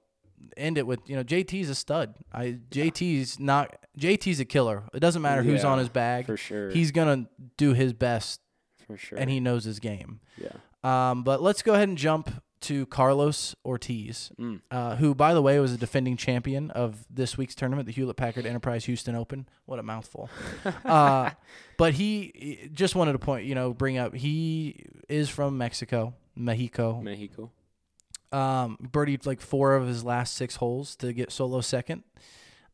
end 0.58 0.78
it 0.78 0.86
with 0.86 1.00
you 1.08 1.16
know 1.16 1.24
JT's 1.24 1.70
a 1.70 1.76
stud. 1.76 2.14
I 2.34 2.60
JT's 2.72 3.40
not 3.40 3.76
JT's 3.98 4.40
a 4.40 4.46
killer. 4.46 4.84
It 4.94 5.00
doesn't 5.00 5.22
matter 5.22 5.44
who's 5.44 5.64
Yeah, 5.64 5.70
on 5.70 5.80
his 5.80 5.90
bag. 5.90 6.26
for 6.26 6.38
sure. 6.38 6.70
He's 6.72 6.92
gonna 6.92 7.28
do 7.58 7.74
his 7.74 7.94
best, 7.94 8.42
for 8.86 8.98
sure. 8.98 9.18
and 9.18 9.30
he 9.30 9.40
knows 9.40 9.64
his 9.64 9.80
game. 9.80 10.20
yeah. 10.38 10.50
Um, 10.84 11.24
but 11.24 11.42
let's 11.42 11.62
go 11.64 11.74
ahead 11.74 11.88
and 11.90 11.98
jump 11.98 12.30
to 12.66 12.86
Carlos 12.88 13.56
Ortiz, 13.66 14.32
Mm. 14.40 14.62
uh, 14.72 14.96
who, 14.98 15.16
by 15.16 15.34
the 15.34 15.42
way, 15.42 15.60
was 15.60 15.74
a 15.74 15.78
defending 15.78 16.18
champion 16.18 16.72
of 16.72 17.06
this 17.10 17.38
week's 17.38 17.56
tournament, 17.56 17.88
the 17.88 17.92
Hewlett 17.94 18.18
Packard 18.18 18.46
Enterprise 18.46 18.86
Houston 18.86 19.16
Open. 19.16 19.48
What 19.66 19.80
a 19.80 19.84
mouthful! 19.84 20.30
uh, 20.86 21.32
but 21.78 21.94
he 21.96 22.70
just 22.74 22.96
wanted 22.96 23.14
to 23.14 23.20
point, 23.20 23.46
you 23.46 23.56
know, 23.56 23.74
bring 23.74 23.98
up 23.98 24.14
he 24.16 24.86
is 25.10 25.30
from 25.30 25.58
Mexico, 25.58 26.14
Mexico. 26.36 27.02
Mexico. 27.02 27.52
Um, 28.32 28.78
birdied 28.82 29.26
like 29.26 29.40
four 29.40 29.76
of 29.76 29.88
his 29.88 30.04
last 30.04 30.36
six 30.36 30.58
holes 30.58 30.96
to 30.98 31.14
get 31.14 31.32
solo 31.32 31.62
second. 31.62 32.04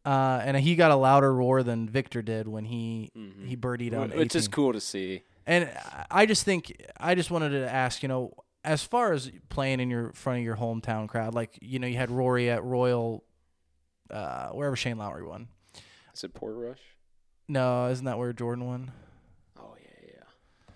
Uh, 0.04 0.42
and 0.44 0.58
he 0.58 0.76
got 0.76 0.90
a 0.90 0.96
louder 0.96 1.32
roar 1.34 1.62
than 1.62 1.88
Victor 1.88 2.24
did 2.24 2.48
when 2.48 2.66
he 2.66 3.12
Mhm. 3.16 3.46
he 3.46 3.56
birdied 3.56 3.94
on 3.96 4.10
Wh- 4.10 4.16
Which 4.18 4.36
is 4.36 4.48
cool 4.48 4.74
to 4.74 4.82
see. 4.82 5.22
And 5.46 5.70
I 6.10 6.26
just 6.26 6.44
think 6.44 6.76
I 6.98 7.14
just 7.14 7.30
wanted 7.30 7.50
to 7.52 7.70
ask, 7.72 8.02
you 8.02 8.10
know, 8.10 8.34
as 8.64 8.84
far 8.84 9.12
as 9.14 9.32
playing 9.50 9.80
in 9.80 9.90
your 9.90 10.12
front 10.14 10.40
of 10.40 10.46
your 10.46 10.56
hometown 10.58 11.08
crowd, 11.08 11.34
like 11.34 11.58
you 11.62 11.80
know, 11.80 11.88
you 11.88 11.98
had 11.98 12.12
Rory 12.12 12.50
at 12.50 12.64
Royal, 12.64 13.24
uh, 14.10 14.50
wherever 14.50 14.76
Shane 14.76 14.98
Lowry 14.98 15.24
won. 15.24 15.48
Is 16.14 16.24
it 16.24 16.34
Portrush? 16.34 16.80
No, 17.48 17.88
isn't 17.90 18.06
that 18.06 18.18
where 18.18 18.34
Jordan 18.34 18.66
won? 18.68 18.92
Oh 19.60 19.76
yeah, 19.82 20.10
yeah. 20.16 20.74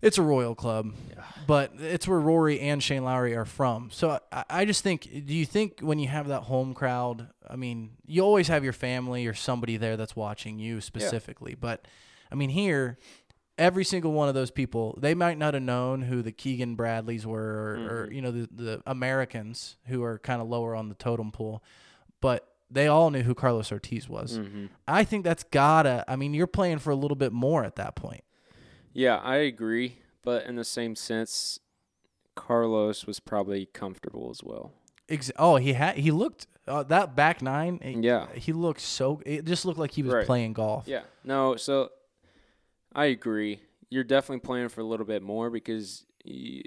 It's 0.00 0.18
a 0.18 0.22
Royal 0.22 0.54
club, 0.54 0.92
Yeah. 1.10 1.22
but 1.46 1.72
it's 1.78 2.06
where 2.08 2.18
Rory 2.20 2.60
and 2.60 2.82
Shane 2.82 3.04
Lowry 3.04 3.34
are 3.36 3.44
from. 3.44 3.90
So 3.92 4.18
I, 4.32 4.44
I 4.50 4.64
just 4.64 4.82
think, 4.82 5.02
do 5.02 5.34
you 5.34 5.46
think 5.46 5.80
when 5.80 5.98
you 5.98 6.08
have 6.08 6.28
that 6.28 6.42
home 6.42 6.74
crowd, 6.74 7.28
I 7.48 7.56
mean, 7.56 7.92
you 8.06 8.22
always 8.22 8.48
have 8.48 8.64
your 8.64 8.72
family 8.72 9.26
or 9.26 9.34
somebody 9.34 9.76
there 9.76 9.96
that's 9.96 10.16
watching 10.16 10.58
you 10.58 10.80
specifically, 10.80 11.54
but 11.54 11.86
I 12.30 12.34
mean, 12.34 12.50
here, 12.50 12.98
every 13.58 13.84
single 13.84 14.12
one 14.12 14.28
of 14.28 14.34
those 14.34 14.50
people, 14.50 14.98
they 15.00 15.14
might 15.14 15.36
not 15.38 15.54
have 15.54 15.62
known 15.62 16.02
who 16.02 16.22
the 16.22 16.32
Keegan 16.32 16.74
Bradleys 16.74 17.26
were 17.26 17.40
or, 17.40 17.74
or 18.04 18.06
Mhm. 18.08 18.14
you 18.14 18.22
know, 18.22 18.30
the, 18.30 18.48
the 18.50 18.82
Americans 18.86 19.76
who 19.86 20.02
are 20.02 20.18
kind 20.18 20.40
of 20.40 20.48
lower 20.48 20.74
on 20.74 20.88
the 20.88 20.94
totem 20.94 21.30
pole, 21.30 21.62
but 22.20 22.48
they 22.70 22.86
all 22.86 23.10
knew 23.10 23.22
who 23.22 23.34
Carlos 23.34 23.70
Ortiz 23.70 24.08
was. 24.08 24.38
Mm-hmm. 24.38 24.66
I 24.88 25.04
think 25.04 25.24
that's 25.24 25.44
gotta, 25.44 26.04
I 26.08 26.16
mean, 26.16 26.32
you're 26.32 26.46
playing 26.46 26.78
for 26.78 26.90
a 26.90 26.96
little 26.96 27.16
bit 27.16 27.32
more 27.32 27.64
at 27.64 27.76
that 27.76 27.94
point. 27.94 28.24
Yeah, 28.94 29.16
I 29.18 29.36
agree, 29.36 29.98
but 30.22 30.46
in 30.46 30.56
the 30.56 30.64
same 30.64 30.96
sense, 30.96 31.58
Carlos 32.34 33.06
was 33.06 33.20
probably 33.20 33.66
comfortable 33.66 34.30
as 34.30 34.42
well. 34.42 34.72
Ex- 35.08 35.30
oh, 35.38 35.56
he 35.56 35.74
had 35.74 35.96
he 35.98 36.10
looked 36.10 36.46
uh, 36.66 36.82
that 36.84 37.14
back 37.14 37.42
nine. 37.42 37.78
it- 37.82 38.02
Yeah. 38.02 38.28
he 38.34 38.52
looked 38.52 38.80
so. 38.80 39.20
It 39.26 39.44
just 39.44 39.64
looked 39.66 39.78
like 39.78 39.90
he 39.90 40.02
was 40.02 40.14
Right. 40.14 40.24
playing 40.26 40.52
golf. 40.54 40.86
Yeah. 40.86 41.02
No, 41.24 41.56
so 41.56 41.90
I 42.94 43.06
agree. 43.06 43.60
You're 43.90 44.04
definitely 44.04 44.40
playing 44.40 44.68
for 44.68 44.80
a 44.80 44.84
little 44.84 45.06
bit 45.06 45.22
more 45.22 45.50
because 45.50 46.04
you, 46.24 46.62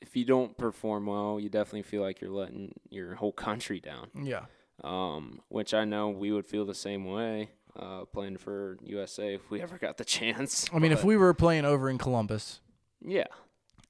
if 0.00 0.16
you 0.16 0.24
don't 0.24 0.56
perform 0.56 1.06
well, 1.06 1.38
you 1.40 1.48
definitely 1.48 1.82
feel 1.82 2.02
like 2.02 2.20
you're 2.20 2.30
letting 2.30 2.74
your 2.90 3.14
whole 3.14 3.32
country 3.32 3.80
down. 3.80 4.08
Yeah. 4.20 4.46
Um, 4.84 5.40
which 5.48 5.74
I 5.74 5.84
know 5.84 6.10
we 6.10 6.32
would 6.32 6.46
feel 6.46 6.64
the 6.64 6.74
same 6.74 7.04
way 7.04 7.50
uh, 7.78 8.04
playing 8.06 8.36
for 8.38 8.78
USA 8.82 9.34
if 9.34 9.50
we 9.50 9.60
ever 9.62 9.78
got 9.78 9.96
the 9.96 10.04
chance. 10.04 10.66
I 10.72 10.78
mean, 10.78 10.92
if 10.92 11.04
we 11.04 11.16
were 11.16 11.34
playing 11.34 11.64
over 11.64 11.88
in 11.88 11.98
Columbus, 11.98 12.60
yeah, 13.04 13.26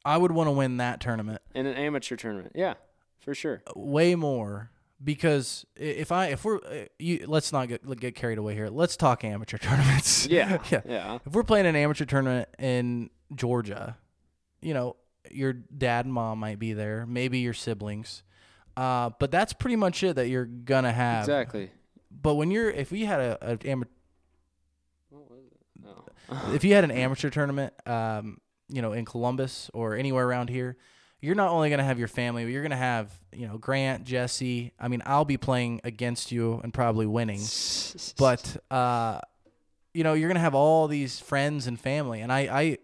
I 0.04 0.16
would 0.16 0.32
want 0.32 0.48
to 0.48 0.52
win 0.52 0.78
that 0.78 1.00
tournament 1.00 1.42
in 1.54 1.66
an 1.66 1.76
amateur 1.76 2.16
tournament, 2.16 2.52
yeah, 2.54 2.74
for 3.20 3.34
sure. 3.34 3.62
way 3.74 4.14
more 4.14 4.70
because 5.02 5.66
if 5.76 6.12
I 6.12 6.26
if 6.28 6.44
we're 6.44 6.56
uh, 6.58 6.86
you, 6.98 7.24
let's 7.26 7.52
not 7.52 7.68
get 7.68 7.98
get 7.98 8.14
carried 8.14 8.38
away 8.38 8.54
here. 8.54 8.68
Let's 8.68 8.96
talk 8.96 9.24
amateur 9.24 9.58
tournaments. 9.58 10.26
Yeah, 10.26 10.58
yeah. 10.70 10.80
yeah, 10.88 11.18
If 11.26 11.32
we're 11.32 11.42
playing 11.42 11.66
an 11.66 11.76
amateur 11.76 12.04
tournament 12.04 12.48
in 12.58 13.10
Georgia, 13.34 13.96
you 14.60 14.74
know, 14.74 14.96
your 15.30 15.52
dad 15.52 16.04
and 16.04 16.14
mom 16.14 16.38
might 16.38 16.58
be 16.58 16.72
there, 16.72 17.06
maybe 17.06 17.38
your 17.38 17.54
siblings. 17.54 18.22
Uh, 18.76 19.10
but 19.18 19.30
that's 19.30 19.52
pretty 19.52 19.76
much 19.76 20.02
it 20.02 20.16
that 20.16 20.28
you're 20.28 20.46
gonna 20.46 20.92
have. 20.92 21.24
exactly. 21.24 21.70
But 22.10 22.34
when 22.34 22.50
you're, 22.50 22.70
if 22.70 22.90
we 22.92 23.04
had 23.04 23.20
a, 23.20 23.38
a 23.40 23.68
amateur 23.68 23.90
What 25.10 25.30
was 25.30 25.40
it? 26.50 26.54
If 26.54 26.64
you 26.64 26.74
had 26.74 26.84
an 26.84 26.90
amateur 26.90 27.30
tournament, 27.30 27.72
um, 27.86 28.38
you 28.68 28.80
know, 28.80 28.92
in 28.92 29.04
Columbus 29.04 29.70
or 29.74 29.96
anywhere 29.96 30.26
around 30.26 30.48
here, 30.48 30.76
you're 31.22 31.36
not 31.36 31.50
only 31.50 31.70
gonna 31.70 31.84
have 31.84 31.98
your 31.98 32.08
family, 32.08 32.44
but 32.44 32.52
you're 32.52 32.62
gonna 32.62 32.76
have, 32.76 33.10
you 33.32 33.46
know, 33.46 33.56
Grant, 33.56 34.04
Jesse. 34.04 34.72
I 34.78 34.88
mean, 34.88 35.02
I'll 35.06 35.24
be 35.24 35.38
playing 35.38 35.80
against 35.84 36.32
you 36.32 36.60
and 36.62 36.74
probably 36.74 37.06
winning, 37.06 37.40
but 38.18 38.56
uh, 38.70 39.20
you 39.94 40.02
know, 40.04 40.14
you're 40.14 40.28
gonna 40.28 40.40
have 40.40 40.54
all 40.54 40.88
these 40.88 41.20
friends 41.20 41.66
and 41.66 41.80
family. 41.80 42.20
And 42.20 42.32
I, 42.32 42.40
I, 42.40 42.78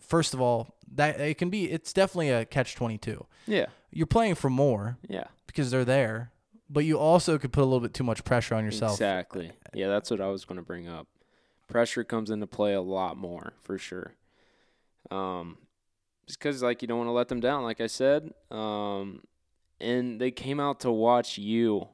first 0.00 0.32
of 0.32 0.40
all, 0.40 0.76
that 0.94 1.20
it 1.20 1.38
can 1.38 1.50
be, 1.50 1.70
it's 1.70 1.92
definitely 1.92 2.30
a 2.30 2.44
catch 2.44 2.76
twenty 2.76 2.98
two. 2.98 3.26
yeah, 3.46 3.66
You're 3.90 4.06
playing 4.06 4.36
for 4.36 4.48
more 4.48 4.96
yeah, 5.08 5.24
because 5.48 5.72
they're 5.72 5.84
there, 5.84 6.30
but 6.70 6.84
you 6.84 6.98
also 6.98 7.36
could 7.36 7.52
put 7.52 7.62
a 7.62 7.64
little 7.64 7.80
bit 7.80 7.92
too 7.94 8.04
much 8.04 8.22
pressure 8.24 8.54
on 8.54 8.64
yourself. 8.64 8.92
exactly. 8.92 9.50
Yeah, 9.74 9.88
that's 9.88 10.10
what 10.10 10.20
I 10.20 10.28
was 10.28 10.44
going 10.44 10.56
to 10.56 10.62
bring 10.64 10.88
up. 10.88 11.08
Pressure 11.68 12.04
comes 12.04 12.30
into 12.30 12.46
play 12.46 12.74
a 12.74 12.80
lot 12.80 13.16
more 13.16 13.54
for 13.60 13.76
sure. 13.76 14.14
Um, 15.10 15.58
just 16.26 16.38
because 16.38 16.62
like 16.62 16.82
you 16.82 16.88
don't 16.88 16.98
want 16.98 17.08
to 17.08 17.12
let 17.12 17.28
them 17.28 17.40
down, 17.40 17.62
like 17.62 17.80
I 17.80 17.86
said. 17.86 18.32
Um, 18.50 19.22
and 19.80 20.20
they 20.20 20.30
came 20.30 20.58
out 20.60 20.80
to 20.80 20.90
watch 20.90 21.38
you, 21.38 21.88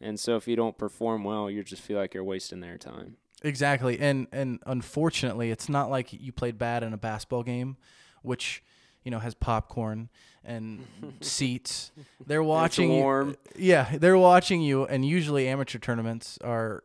and 0.00 0.18
so 0.18 0.36
if 0.36 0.48
you 0.48 0.56
don't 0.56 0.76
perform 0.78 1.24
well, 1.24 1.50
you 1.50 1.62
just 1.62 1.82
feel 1.82 1.98
like 1.98 2.14
you're 2.14 2.24
wasting 2.24 2.60
their 2.60 2.78
time. 2.78 3.16
Exactly. 3.42 3.98
And 4.00 4.26
and 4.32 4.60
unfortunately, 4.66 5.50
it's 5.50 5.68
not 5.68 5.90
like 5.90 6.12
you 6.12 6.32
played 6.32 6.58
bad 6.58 6.82
in 6.82 6.92
a 6.92 6.96
basketball 6.96 7.42
game, 7.42 7.76
which 8.22 8.62
you 9.04 9.10
know 9.10 9.18
has 9.18 9.34
popcorn 9.34 10.08
and 10.42 10.86
seats. 11.20 11.92
They're 12.26 12.42
watching 12.42 12.90
you- 12.90 12.96
warm. 12.98 13.36
Yeah, 13.56 13.96
they're 13.98 14.18
watching 14.18 14.62
you 14.62 14.86
and 14.86 15.04
usually 15.04 15.46
amateur 15.48 15.78
tournaments 15.78 16.38
are 16.42 16.82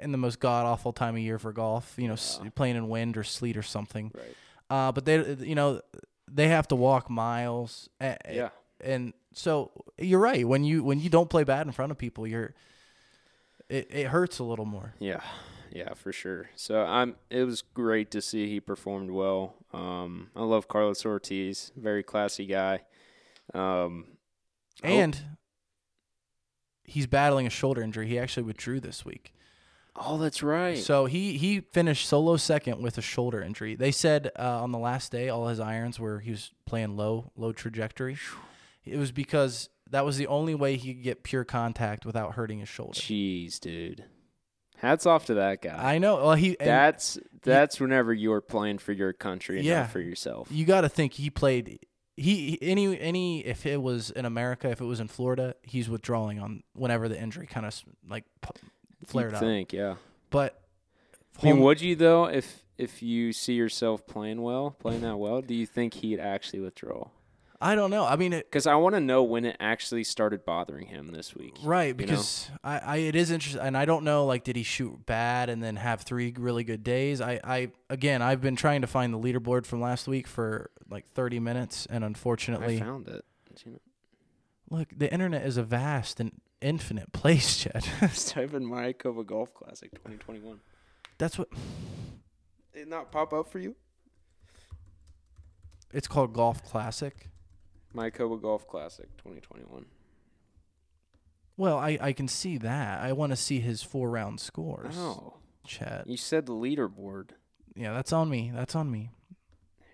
in 0.00 0.12
the 0.12 0.18
most 0.18 0.40
god 0.40 0.66
awful 0.66 0.92
time 0.92 1.14
of 1.14 1.20
year 1.20 1.38
for 1.38 1.52
golf, 1.52 1.94
you 1.98 2.08
know, 2.08 2.14
s 2.14 2.40
playing 2.54 2.76
in 2.76 2.88
wind 2.88 3.16
or 3.16 3.22
sleet 3.24 3.56
or 3.56 3.62
something. 3.62 4.10
Right. 4.14 4.34
Uh 4.70 4.92
but 4.92 5.04
they 5.04 5.34
you 5.40 5.54
know, 5.54 5.80
they 6.34 6.48
have 6.48 6.68
to 6.68 6.76
walk 6.76 7.08
miles. 7.08 7.88
a- 8.00 8.18
a- 8.26 8.34
Yeah. 8.34 8.48
And 8.80 9.14
so 9.32 9.70
you're 9.96 10.20
right. 10.20 10.46
When 10.46 10.64
you 10.64 10.82
when 10.84 11.00
you 11.00 11.08
don't 11.08 11.30
play 11.30 11.44
bad 11.44 11.66
in 11.66 11.72
front 11.72 11.90
of 11.92 11.96
people, 11.98 12.26
you're 12.26 12.54
it, 13.70 13.86
it 13.90 14.06
hurts 14.08 14.38
a 14.40 14.44
little 14.44 14.66
more. 14.66 14.94
Yeah, 14.98 15.22
yeah, 15.72 15.94
for 15.94 16.12
sure. 16.12 16.50
So 16.56 16.82
I'm. 16.84 17.16
It 17.30 17.44
was 17.44 17.62
great 17.62 18.10
to 18.10 18.20
see 18.20 18.46
he 18.48 18.60
performed 18.60 19.10
well. 19.10 19.54
Um, 19.72 20.30
I 20.36 20.42
love 20.42 20.68
Carlos 20.68 21.06
Ortiz, 21.06 21.72
very 21.76 22.02
classy 22.02 22.44
guy. 22.46 22.80
Um, 23.54 24.06
And 24.82 25.18
he's 26.84 27.06
battling 27.06 27.46
a 27.46 27.50
shoulder 27.50 27.80
injury. 27.82 28.06
He 28.08 28.18
actually 28.18 28.42
withdrew 28.42 28.80
this 28.80 29.04
week. 29.04 29.33
Oh, 29.96 30.18
that's 30.18 30.42
right. 30.42 30.78
So 30.78 31.06
he 31.06 31.36
he 31.38 31.60
finished 31.60 32.08
solo 32.08 32.36
second 32.36 32.82
with 32.82 32.98
a 32.98 33.02
shoulder 33.02 33.40
injury. 33.42 33.74
They 33.74 33.90
said 33.92 34.30
uh, 34.38 34.62
on 34.62 34.72
the 34.72 34.78
last 34.78 35.12
day 35.12 35.28
all 35.28 35.48
his 35.48 35.60
irons 35.60 35.98
were 36.00 36.20
he 36.20 36.30
was 36.30 36.52
playing 36.66 36.96
low 36.96 37.30
low 37.36 37.52
trajectory. 37.52 38.16
It 38.84 38.96
was 38.98 39.12
because 39.12 39.68
that 39.90 40.04
was 40.04 40.16
the 40.16 40.26
only 40.26 40.54
way 40.54 40.76
he 40.76 40.94
could 40.94 41.02
get 41.02 41.22
pure 41.22 41.44
contact 41.44 42.04
without 42.04 42.34
hurting 42.34 42.58
his 42.58 42.68
shoulder. 42.68 42.98
Jeez, 42.98 43.60
dude. 43.60 44.04
Hats 44.76 45.06
off 45.06 45.26
to 45.26 45.34
that 45.34 45.62
guy. 45.62 45.94
I 45.94 45.98
know. 45.98 46.16
Well, 46.16 46.34
he 46.34 46.56
that's 46.58 47.18
that's 47.42 47.80
whenever 47.80 48.12
you're 48.12 48.40
playing 48.40 48.78
for 48.78 48.92
your 48.92 49.12
country 49.12 49.56
and 49.58 49.64
Yeah. 49.64 49.80
not 49.82 49.90
for 49.90 50.00
yourself. 50.00 50.48
you 50.50 50.64
got 50.66 50.82
to 50.82 50.88
think 50.88 51.14
he 51.14 51.30
played. 51.30 51.78
He 52.16 52.58
any 52.60 52.98
any 53.00 53.40
if 53.46 53.66
it 53.66 53.80
was 53.80 54.10
in 54.10 54.24
America, 54.24 54.68
if 54.70 54.80
it 54.80 54.84
was 54.84 55.00
in 55.00 55.08
Florida, 55.08 55.54
he's 55.62 55.88
withdrawing 55.88 56.38
on 56.38 56.62
whenever 56.74 57.08
the 57.08 57.20
injury 57.20 57.46
kind 57.46 57.64
of 57.66 57.80
like 58.08 58.24
flared 59.04 59.32
You'd 59.32 59.36
up. 59.36 59.42
think, 59.42 59.72
yeah. 59.72 59.96
But 60.30 60.60
I 61.42 61.46
mean, 61.46 61.60
would 61.60 61.80
you 61.80 61.96
though 61.96 62.26
if 62.26 62.64
if 62.76 63.02
you 63.02 63.32
see 63.32 63.54
yourself 63.54 64.06
playing 64.06 64.42
well, 64.42 64.76
playing 64.78 65.02
that 65.02 65.16
well? 65.16 65.40
Do 65.42 65.54
you 65.54 65.66
think 65.66 65.94
he'd 65.94 66.20
actually 66.20 66.60
withdraw? 66.60 67.08
I 67.60 67.76
don't 67.76 67.90
know. 67.90 68.04
I 68.04 68.16
mean, 68.16 68.34
it, 68.34 68.50
Because 68.50 68.66
I 68.66 68.74
want 68.74 68.94
to 68.94 69.00
know 69.00 69.22
when 69.22 69.46
it 69.46 69.56
actually 69.58 70.04
started 70.04 70.44
bothering 70.44 70.88
him 70.88 71.12
this 71.12 71.34
week. 71.34 71.56
Right, 71.64 71.96
know? 71.96 72.04
because 72.04 72.50
I, 72.62 72.78
I 72.78 72.96
it 72.96 73.16
is 73.16 73.30
interesting, 73.30 73.62
and 73.62 73.76
I 73.76 73.84
don't 73.84 74.04
know 74.04 74.26
like 74.26 74.44
did 74.44 74.56
he 74.56 74.62
shoot 74.62 75.06
bad 75.06 75.48
and 75.48 75.62
then 75.62 75.76
have 75.76 76.02
three 76.02 76.34
really 76.36 76.64
good 76.64 76.84
days? 76.84 77.20
I, 77.20 77.40
I 77.42 77.70
again 77.88 78.22
I've 78.22 78.40
been 78.40 78.56
trying 78.56 78.82
to 78.82 78.86
find 78.86 79.14
the 79.14 79.18
leaderboard 79.18 79.66
from 79.66 79.80
last 79.80 80.06
week 80.08 80.26
for 80.26 80.70
like 80.90 81.06
thirty 81.14 81.40
minutes, 81.40 81.86
and 81.88 82.04
I 82.04 82.06
unfortunately, 82.06 82.78
found 82.78 83.08
it. 83.08 83.24
Look, 84.68 84.88
the 84.96 85.10
internet 85.12 85.46
is 85.46 85.56
a 85.56 85.62
vast 85.62 86.20
and 86.20 86.32
infinite 86.64 87.12
place, 87.12 87.58
Chad. 87.58 87.84
just 88.00 88.28
type 88.30 88.54
in 88.54 88.64
Mayakoba 88.68 89.24
Golf 89.26 89.52
Classic 89.54 89.90
2021. 89.92 90.60
That's 91.18 91.38
what 91.38 91.48
Did 92.72 92.82
it 92.82 92.88
not 92.88 93.12
pop 93.12 93.32
up 93.32 93.50
for 93.50 93.58
you? 93.58 93.76
it's 95.92 96.08
called 96.08 96.32
Golf 96.32 96.64
Classic. 96.64 97.28
Mayakoba 97.94 98.40
Golf 98.42 98.66
Classic 98.66 99.06
2021. 99.18 99.84
Well, 101.56 101.78
I, 101.78 101.96
I 102.00 102.12
can 102.12 102.26
see 102.26 102.58
that. 102.58 103.00
I 103.00 103.12
want 103.12 103.30
to 103.30 103.36
see 103.36 103.60
his 103.60 103.82
four 103.82 104.10
round 104.10 104.40
scores, 104.40 104.96
Oh, 104.98 105.34
Chad. 105.64 106.02
you 106.06 106.16
said 106.16 106.46
the 106.46 106.52
leaderboard. 106.52 107.30
Yeah, 107.76 107.92
that's 107.92 108.12
on 108.12 108.28
me. 108.28 108.50
That's 108.52 108.74
on 108.74 108.90
me. 108.90 109.10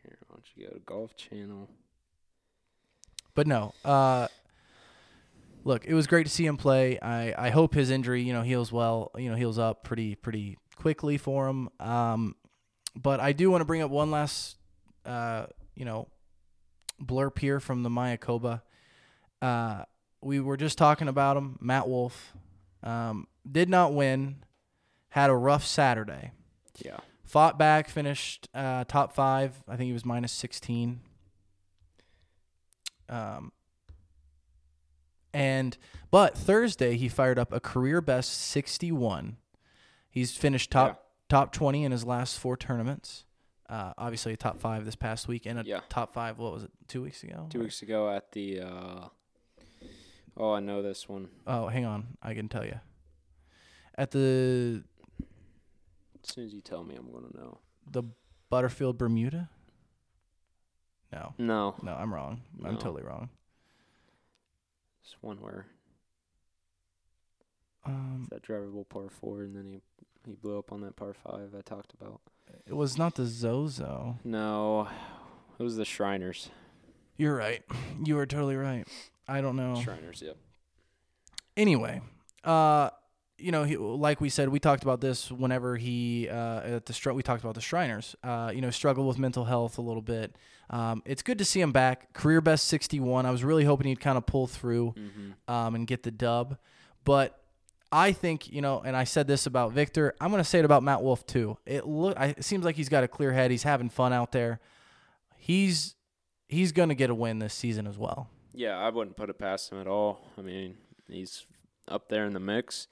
Here, 0.02 0.16
why 0.28 0.36
don't 0.36 0.44
you 0.54 0.66
go 0.68 0.72
to 0.74 0.80
Golf 0.80 1.16
Channel? 1.16 1.68
But 3.34 3.46
no, 3.46 3.74
uh, 3.84 4.28
look, 5.64 5.84
it 5.84 5.94
was 5.94 6.06
great 6.06 6.26
to 6.26 6.32
see 6.32 6.46
him 6.46 6.56
play. 6.56 6.98
I, 7.00 7.46
I 7.46 7.50
hope 7.50 7.74
his 7.74 7.90
injury, 7.90 8.22
you 8.22 8.32
know, 8.32 8.42
heals 8.42 8.72
well, 8.72 9.10
you 9.16 9.30
know, 9.30 9.36
heals 9.36 9.58
up 9.58 9.84
pretty 9.84 10.14
pretty 10.14 10.58
quickly 10.76 11.18
for 11.18 11.48
him. 11.48 11.68
Um, 11.78 12.36
but 12.96 13.20
I 13.20 13.32
do 13.32 13.50
want 13.50 13.60
to 13.60 13.64
bring 13.64 13.82
up 13.82 13.90
one 13.90 14.10
last, 14.10 14.56
uh, 15.04 15.46
you 15.74 15.84
know, 15.84 16.08
blurb 17.02 17.38
here 17.38 17.60
from 17.60 17.82
the 17.82 17.90
Mayakoba. 17.90 18.62
Uh, 19.40 19.84
we 20.22 20.40
were 20.40 20.56
just 20.56 20.76
talking 20.76 21.08
about 21.08 21.36
him. 21.36 21.58
Matt 21.60 21.88
Wolff 21.88 22.32
um, 22.82 23.26
did 23.50 23.68
not 23.68 23.94
win, 23.94 24.44
had 25.10 25.30
a 25.30 25.36
rough 25.36 25.64
Saturday. 25.64 26.32
Yeah. 26.84 26.98
Fought 27.24 27.58
back, 27.58 27.88
finished 27.88 28.48
uh, 28.54 28.84
top 28.84 29.14
five. 29.14 29.62
I 29.68 29.76
think 29.76 29.86
he 29.86 29.92
was 29.92 30.04
minus 30.04 30.32
16. 30.32 31.00
Um, 33.08 33.52
and 35.32 35.76
but 36.10 36.36
Thursday 36.36 36.96
he 36.96 37.08
fired 37.08 37.38
up 37.38 37.52
a 37.52 37.60
career 37.60 38.00
best 38.00 38.32
61. 38.32 39.36
He's 40.10 40.36
finished 40.36 40.70
top 40.70 40.88
Yeah. 40.88 40.94
top 41.28 41.52
20 41.52 41.84
in 41.84 41.92
his 41.92 42.04
last 42.04 42.38
four 42.38 42.56
tournaments. 42.56 43.24
Uh, 43.68 43.92
obviously 43.96 44.32
a 44.32 44.36
top 44.36 44.58
five 44.58 44.84
this 44.84 44.96
past 44.96 45.28
week 45.28 45.46
and 45.46 45.60
a 45.60 45.64
Yeah. 45.64 45.80
top 45.88 46.12
five. 46.12 46.38
What 46.38 46.52
was 46.52 46.64
it? 46.64 46.70
Two 46.88 47.02
weeks 47.02 47.22
ago. 47.22 47.46
Two 47.50 47.60
weeks 47.60 47.82
ago 47.82 48.10
at 48.10 48.32
the. 48.32 48.60
Uh, 48.62 49.08
oh, 50.36 50.52
I 50.54 50.58
know 50.60 50.82
this 50.82 51.08
one. 51.08 51.28
Oh, 51.46 51.68
hang 51.68 51.84
on. 51.84 52.16
I 52.20 52.34
can 52.34 52.48
tell 52.48 52.64
you. 52.64 52.80
At 53.96 54.10
the 54.10 54.82
As 56.22 56.30
soon 56.34 56.44
as 56.46 56.52
you 56.52 56.60
tell 56.60 56.82
me, 56.82 56.96
I'm 56.96 57.12
gonna 57.12 57.28
know. 57.32 57.58
the 57.88 58.02
Butterfield 58.48 58.98
Bermuda. 58.98 59.48
No, 61.12 61.34
No, 61.38 61.74
no, 61.82 61.94
I'm 61.94 62.12
wrong. 62.14 62.42
I'm 62.64 62.76
totally 62.78 63.02
wrong. 63.02 63.30
It's 65.12 65.22
one 65.22 65.38
where 65.40 65.66
Um, 67.84 68.28
that 68.30 68.42
drivable 68.42 68.88
par 68.88 69.08
four, 69.10 69.42
and 69.42 69.56
then 69.56 69.64
he 69.66 69.80
he 70.26 70.34
blew 70.36 70.58
up 70.58 70.70
on 70.70 70.82
that 70.82 70.96
par 70.96 71.14
five 71.14 71.54
I 71.56 71.62
talked 71.62 71.92
about. 72.00 72.20
it 72.66 72.74
was 72.74 72.98
not 72.98 73.14
the 73.14 73.24
Zozo. 73.26 74.18
No, 74.22 74.88
it 75.58 75.62
was 75.62 75.76
the 75.76 75.84
Shriners. 75.84 76.50
You're 77.16 77.34
right. 77.36 77.62
You 78.04 78.18
are 78.18 78.26
totally 78.26 78.56
right. 78.56 78.86
I 79.26 79.40
don't 79.40 79.56
know. 79.56 79.80
Shriners, 79.80 80.22
yep. 80.22 80.36
Anyway, 81.56 82.00
uh, 82.44 82.90
you 83.40 83.52
know, 83.52 83.64
he, 83.64 83.76
like 83.76 84.20
we 84.20 84.28
said, 84.28 84.48
we 84.48 84.60
talked 84.60 84.82
about 84.82 85.00
this 85.00 85.30
whenever 85.30 85.76
he 85.76 86.28
uh, 86.28 86.60
at 86.60 86.86
the 86.86 86.92
Str- 86.92 87.12
we 87.12 87.22
talked 87.22 87.42
about 87.42 87.54
the 87.54 87.60
Shriners. 87.60 88.14
Uh, 88.22 88.50
you 88.54 88.60
know, 88.60 88.70
struggle 88.70 89.06
with 89.06 89.18
mental 89.18 89.44
health 89.44 89.78
a 89.78 89.82
little 89.82 90.02
bit. 90.02 90.36
Um, 90.70 91.02
it's 91.04 91.22
good 91.22 91.38
to 91.38 91.44
see 91.44 91.60
him 91.60 91.72
back. 91.72 92.12
Career 92.12 92.40
best 92.40 92.66
61. 92.68 93.26
I 93.26 93.30
was 93.30 93.42
really 93.42 93.64
hoping 93.64 93.86
he'd 93.88 94.00
kind 94.00 94.16
of 94.18 94.26
pull 94.26 94.46
through 94.46 94.94
Mm-hmm. 94.96 95.52
um, 95.52 95.74
and 95.74 95.86
get 95.86 96.02
the 96.04 96.10
dub, 96.10 96.56
but 97.04 97.36
I 97.92 98.12
think 98.12 98.52
you 98.52 98.60
know, 98.60 98.80
and 98.84 98.94
I 98.96 99.02
said 99.04 99.26
this 99.26 99.46
about 99.46 99.72
Victor. 99.72 100.14
I'm 100.20 100.30
going 100.30 100.42
to 100.42 100.48
say 100.48 100.60
it 100.60 100.64
about 100.64 100.82
Matt 100.84 101.02
Wolff 101.02 101.26
too. 101.26 101.58
It 101.66 101.86
look, 101.86 102.16
I, 102.16 102.26
it 102.36 102.44
seems 102.44 102.64
like 102.64 102.76
he's 102.76 102.88
got 102.88 103.02
a 103.02 103.08
clear 103.08 103.32
head. 103.32 103.50
He's 103.50 103.64
having 103.64 103.88
fun 103.88 104.12
out 104.12 104.30
there. 104.32 104.60
He's 105.36 105.94
he's 106.48 106.72
going 106.72 106.88
to 106.88 106.94
get 106.94 107.10
a 107.10 107.14
win 107.14 107.38
this 107.38 107.54
season 107.54 107.86
as 107.86 107.98
well. 107.98 108.28
Yeah, 108.52 108.76
I 108.78 108.90
wouldn't 108.90 109.16
put 109.16 109.30
it 109.30 109.38
past 109.38 109.72
him 109.72 109.80
at 109.80 109.86
all. 109.86 110.20
I 110.38 110.42
mean, 110.42 110.76
he's 111.08 111.46
up 111.88 112.08
there 112.08 112.24
in 112.26 112.32
the 112.32 112.40
mix. 112.40 112.88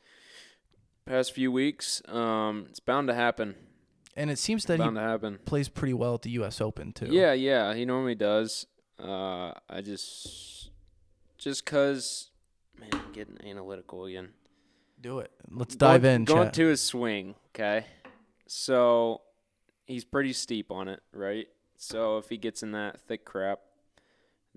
Past 1.09 1.33
few 1.33 1.51
weeks, 1.51 2.03
um, 2.07 2.67
it's 2.69 2.81
bound 2.81 3.09
to 3.09 3.15
happen. 3.15 3.55
And 4.15 4.31
it 4.31 4.39
seems 4.39 4.65
that 4.67 4.75
he 4.75 4.79
bound 4.79 4.97
to 4.97 5.03
happen. 5.03 5.39
plays 5.47 5.69
pretty 5.69 5.95
well 5.95 6.15
at 6.15 6.23
the 6.23 6.31
U.S. 6.33 6.61
Open 6.61 6.93
too. 6.93 7.09
Yeah, 7.11 7.33
yeah, 7.33 7.73
he 7.73 7.85
normally 7.87 8.15
does. 8.15 8.67
Uh, 9.03 9.53
I 9.71 9.81
just, 9.81 10.71
just 11.39 11.65
cause, 11.65 12.31
man, 12.79 12.91
I'm 12.93 13.13
getting 13.13 13.39
analytical 13.47 14.05
again. 14.05 14.31
do 15.01 15.21
it. 15.21 15.31
Let's 15.51 15.77
dive 15.77 16.03
going, 16.03 16.15
in. 16.15 16.25
Going 16.25 16.47
chat. 16.49 16.55
to 16.55 16.67
his 16.67 16.83
swing, 16.83 17.37
okay. 17.55 17.87
So, 18.47 19.23
he's 19.87 20.05
pretty 20.05 20.35
steep 20.35 20.71
on 20.71 20.89
it, 20.89 21.01
right? 21.13 21.49
So 21.79 22.19
if 22.19 22.29
he 22.29 22.37
gets 22.37 22.63
in 22.63 22.73
that 22.73 23.01
thick 23.01 23.25
crap, 23.25 23.61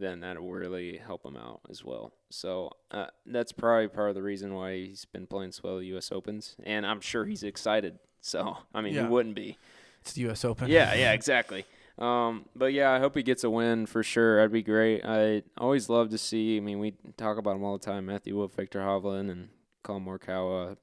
then 0.01 0.19
that'll 0.19 0.49
really 0.51 0.97
help 0.97 1.25
him 1.25 1.37
out 1.37 1.61
as 1.69 1.83
well. 1.85 2.11
So 2.29 2.71
uh, 2.91 3.07
that's 3.25 3.51
probably 3.51 3.87
part 3.87 4.09
of 4.09 4.15
the 4.15 4.23
reason 4.23 4.53
why 4.53 4.75
he's 4.75 5.05
been 5.05 5.27
playing 5.27 5.53
so 5.53 5.61
well 5.63 5.77
at 5.79 5.85
U.S. 5.85 6.11
Opens, 6.11 6.55
and 6.63 6.85
I'm 6.85 6.99
sure 7.01 7.25
he's 7.25 7.43
excited. 7.43 7.99
So 8.19 8.57
I 8.73 8.81
mean, 8.81 8.93
Yeah. 8.93 9.03
he 9.03 9.07
wouldn't 9.07 9.35
be. 9.35 9.57
It's 10.01 10.13
the 10.13 10.21
U.S. 10.21 10.43
Open. 10.43 10.67
Yeah, 10.69 10.93
yeah, 10.95 11.11
exactly. 11.19 11.65
Um, 11.99 12.45
but 12.55 12.73
yeah, 12.73 12.91
I 12.91 12.99
hope 12.99 13.15
he 13.15 13.21
gets 13.23 13.43
a 13.43 13.49
win 13.49 13.85
for 13.85 14.01
sure. 14.01 14.37
That'd 14.37 14.51
be 14.51 14.63
great. 14.63 15.05
I 15.05 15.43
always 15.57 15.89
love 15.89 16.09
to 16.09 16.17
see. 16.17 16.57
I 16.57 16.59
mean, 16.59 16.79
we 16.79 16.93
talk 17.17 17.37
about 17.37 17.55
him 17.55 17.63
all 17.63 17.77
the 17.77 17.85
time. 17.85 18.07
Matthew 18.07 18.35
Wolff, 18.35 18.55
Viktor 18.55 18.79
Hovland, 18.79 19.29
and 19.29 19.49
Collin 19.83 20.05
Morikawa 20.05 20.77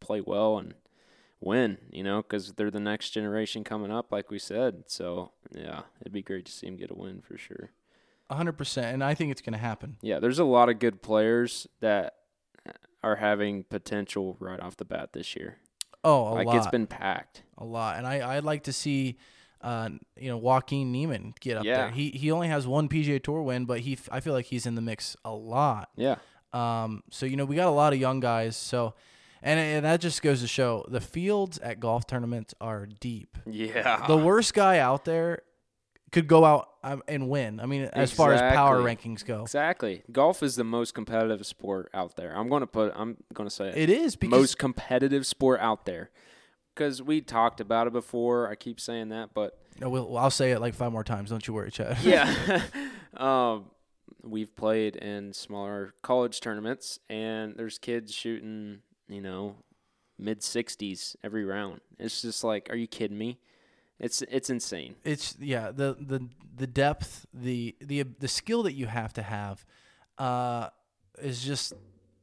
play 0.00 0.20
well 0.22 0.56
and 0.58 0.72
win. 1.40 1.76
You 1.90 2.02
know, 2.04 2.22
because 2.22 2.52
they're 2.52 2.70
the 2.70 2.80
next 2.80 3.10
generation 3.10 3.64
coming 3.64 3.90
up, 3.90 4.10
like 4.10 4.30
we 4.30 4.38
said. 4.38 4.84
So 4.86 5.32
yeah, 5.54 5.82
it'd 6.00 6.12
be 6.12 6.22
great 6.22 6.46
to 6.46 6.52
see 6.52 6.66
him 6.68 6.76
get 6.76 6.90
a 6.90 6.94
win 6.94 7.20
for 7.20 7.36
sure. 7.36 7.70
Hundred 8.32 8.52
percent. 8.58 8.94
And 8.94 9.04
I 9.04 9.14
think 9.14 9.30
it's 9.30 9.40
going 9.42 9.52
to 9.52 9.58
happen. 9.58 9.96
Yeah, 10.02 10.18
there's 10.18 10.38
a 10.38 10.44
lot 10.44 10.68
of 10.68 10.78
good 10.78 11.02
players 11.02 11.66
that 11.80 12.14
are 13.02 13.16
having 13.16 13.64
potential 13.64 14.36
right 14.40 14.60
off 14.60 14.76
the 14.76 14.84
bat 14.84 15.12
this 15.12 15.34
year. 15.36 15.58
Oh, 16.04 16.28
a 16.28 16.34
like 16.34 16.46
lot. 16.46 16.56
it's 16.56 16.66
been 16.68 16.86
packed. 16.86 17.42
a 17.58 17.64
lot. 17.64 17.96
And 17.98 18.06
I 18.06 18.36
I'd 18.36 18.44
like 18.44 18.64
to 18.64 18.72
see. 18.72 19.18
Uh, 19.60 19.90
you 20.18 20.28
know, 20.28 20.36
Joaquin 20.38 20.90
Niemann 20.90 21.34
get 21.38 21.56
up 21.56 21.64
Yeah. 21.64 21.76
there. 21.76 21.90
He 21.92 22.10
he 22.10 22.32
only 22.32 22.48
has 22.48 22.66
one 22.66 22.88
PGA 22.88 23.22
Tour 23.22 23.42
win, 23.42 23.64
but 23.64 23.78
he 23.78 23.92
f- 23.92 24.08
I 24.10 24.18
feel 24.18 24.32
like 24.32 24.46
he's 24.46 24.66
in 24.66 24.74
the 24.74 24.80
mix 24.80 25.16
a 25.24 25.30
lot. 25.32 25.88
Yeah. 25.94 26.16
Um, 26.52 27.04
so 27.12 27.26
you 27.26 27.36
know 27.36 27.44
we 27.44 27.54
got 27.54 27.68
a 27.68 27.70
lot 27.70 27.92
of 27.92 28.00
young 28.00 28.18
guys. 28.18 28.56
So, 28.56 28.94
and, 29.40 29.60
and 29.60 29.84
that 29.84 30.00
just 30.00 30.20
goes 30.20 30.40
to 30.40 30.48
show 30.48 30.84
the 30.88 31.00
fields 31.00 31.58
at 31.58 31.78
golf 31.78 32.08
tournaments 32.08 32.54
are 32.60 32.86
deep. 32.86 33.38
Yeah. 33.46 34.04
The 34.08 34.16
worst 34.16 34.52
guy 34.52 34.78
out 34.78 35.04
there 35.04 35.42
could 36.12 36.28
go 36.28 36.44
out 36.44 36.68
um, 36.84 37.02
and 37.08 37.28
win. 37.28 37.58
I 37.58 37.66
mean, 37.66 37.84
as 37.92 38.12
far 38.12 38.32
as 38.32 38.40
power 38.54 38.80
rankings 38.80 39.24
go, 39.24 39.42
Exactly. 39.42 40.02
Golf 40.12 40.42
is 40.42 40.56
the 40.56 40.64
most 40.64 40.94
competitive 40.94 41.44
sport 41.46 41.90
out 41.92 42.16
there. 42.16 42.36
I'm 42.36 42.48
going 42.48 42.60
to 42.60 42.66
put 42.66 42.92
I'm 42.94 43.16
going 43.34 43.48
to 43.48 43.54
say 43.54 43.68
it. 43.70 43.76
it 43.76 43.90
is 43.90 44.14
because 44.14 44.38
most 44.38 44.58
competitive 44.58 45.26
sport 45.26 45.60
out 45.60 45.86
there. 45.86 46.10
Cuz 46.74 47.02
we 47.02 47.20
talked 47.20 47.60
about 47.60 47.86
it 47.86 47.92
before. 47.92 48.48
I 48.48 48.54
keep 48.54 48.78
saying 48.78 49.08
that, 49.08 49.34
but 49.34 49.58
No, 49.80 49.88
we'll, 49.90 50.16
I'll 50.16 50.30
say 50.30 50.52
it 50.52 50.60
like 50.60 50.74
five 50.74 50.92
more 50.92 51.04
times. 51.04 51.30
Don't 51.30 51.46
you 51.46 51.54
worry, 51.54 51.70
Chad. 51.70 51.98
yeah. 52.02 52.62
um 53.16 53.66
we've 54.22 54.54
played 54.54 54.96
in 54.96 55.32
smaller 55.32 55.94
college 56.02 56.40
tournaments 56.40 57.00
and 57.10 57.54
there's 57.56 57.78
kids 57.78 58.14
shooting, 58.14 58.78
you 59.08 59.20
know, 59.20 59.56
mid 60.18 60.40
60s 60.40 61.16
every 61.24 61.44
round. 61.44 61.80
It's 61.98 62.22
just 62.22 62.44
like, 62.44 62.68
are 62.70 62.76
you 62.76 62.86
kidding 62.86 63.18
me? 63.18 63.38
It's 64.02 64.20
it's 64.22 64.50
insane. 64.50 64.96
it's 65.04 65.36
yeah 65.40 65.70
the 65.70 65.96
the 65.98 66.28
the 66.56 66.66
depth 66.66 67.24
the 67.32 67.74
the 67.80 68.02
the 68.02 68.28
skill 68.28 68.64
that 68.64 68.74
you 68.74 68.86
have 68.86 69.12
to 69.14 69.22
have 69.22 69.64
uh 70.18 70.68
is 71.22 71.42
just 71.42 71.72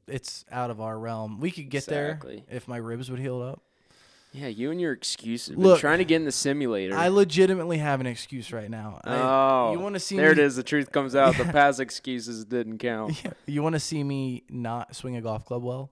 it's 0.07 0.43
out 0.51 0.69
of 0.69 0.79
our 0.81 0.99
realm 0.99 1.39
we 1.39 1.49
could 1.51 1.69
get 1.69 1.83
Exactly. 1.87 2.43
there 2.47 2.55
if 2.57 2.67
my 2.67 2.77
ribs 2.77 3.09
would 3.09 3.19
heal 3.19 3.41
up 3.41 3.61
Yeah, 4.33 4.47
you 4.47 4.69
and 4.71 4.79
your 4.81 4.91
excuses. 4.91 5.55
Been 5.55 5.63
Look, 5.63 5.79
trying 5.79 5.97
to 5.99 6.05
get 6.05 6.17
in 6.17 6.25
the 6.25 6.31
simulator. 6.31 6.95
i 6.95 7.07
legitimately 7.07 7.77
have 7.77 7.99
an 8.01 8.07
excuse 8.07 8.51
right 8.51 8.69
now 8.69 8.99
I, 9.05 9.15
oh, 9.15 9.71
you 9.71 9.79
want 9.79 9.95
to 9.95 9.99
see 10.01 10.17
There 10.17 10.27
me, 10.27 10.31
it 10.33 10.39
is. 10.39 10.55
The 10.57 10.63
truth 10.63 10.91
comes 10.91 11.15
out. 11.15 11.37
The 11.37 11.45
past 11.59 11.79
excuses 11.79 12.43
didn't 12.45 12.79
count. 12.79 13.19
Yeah, 13.23 13.31
you 13.47 13.63
want 13.63 13.73
to 13.75 13.79
see 13.79 14.03
me 14.03 14.43
not 14.49 14.95
swing 14.95 15.15
a 15.15 15.21
golf 15.21 15.45
club 15.45 15.63
well 15.63 15.91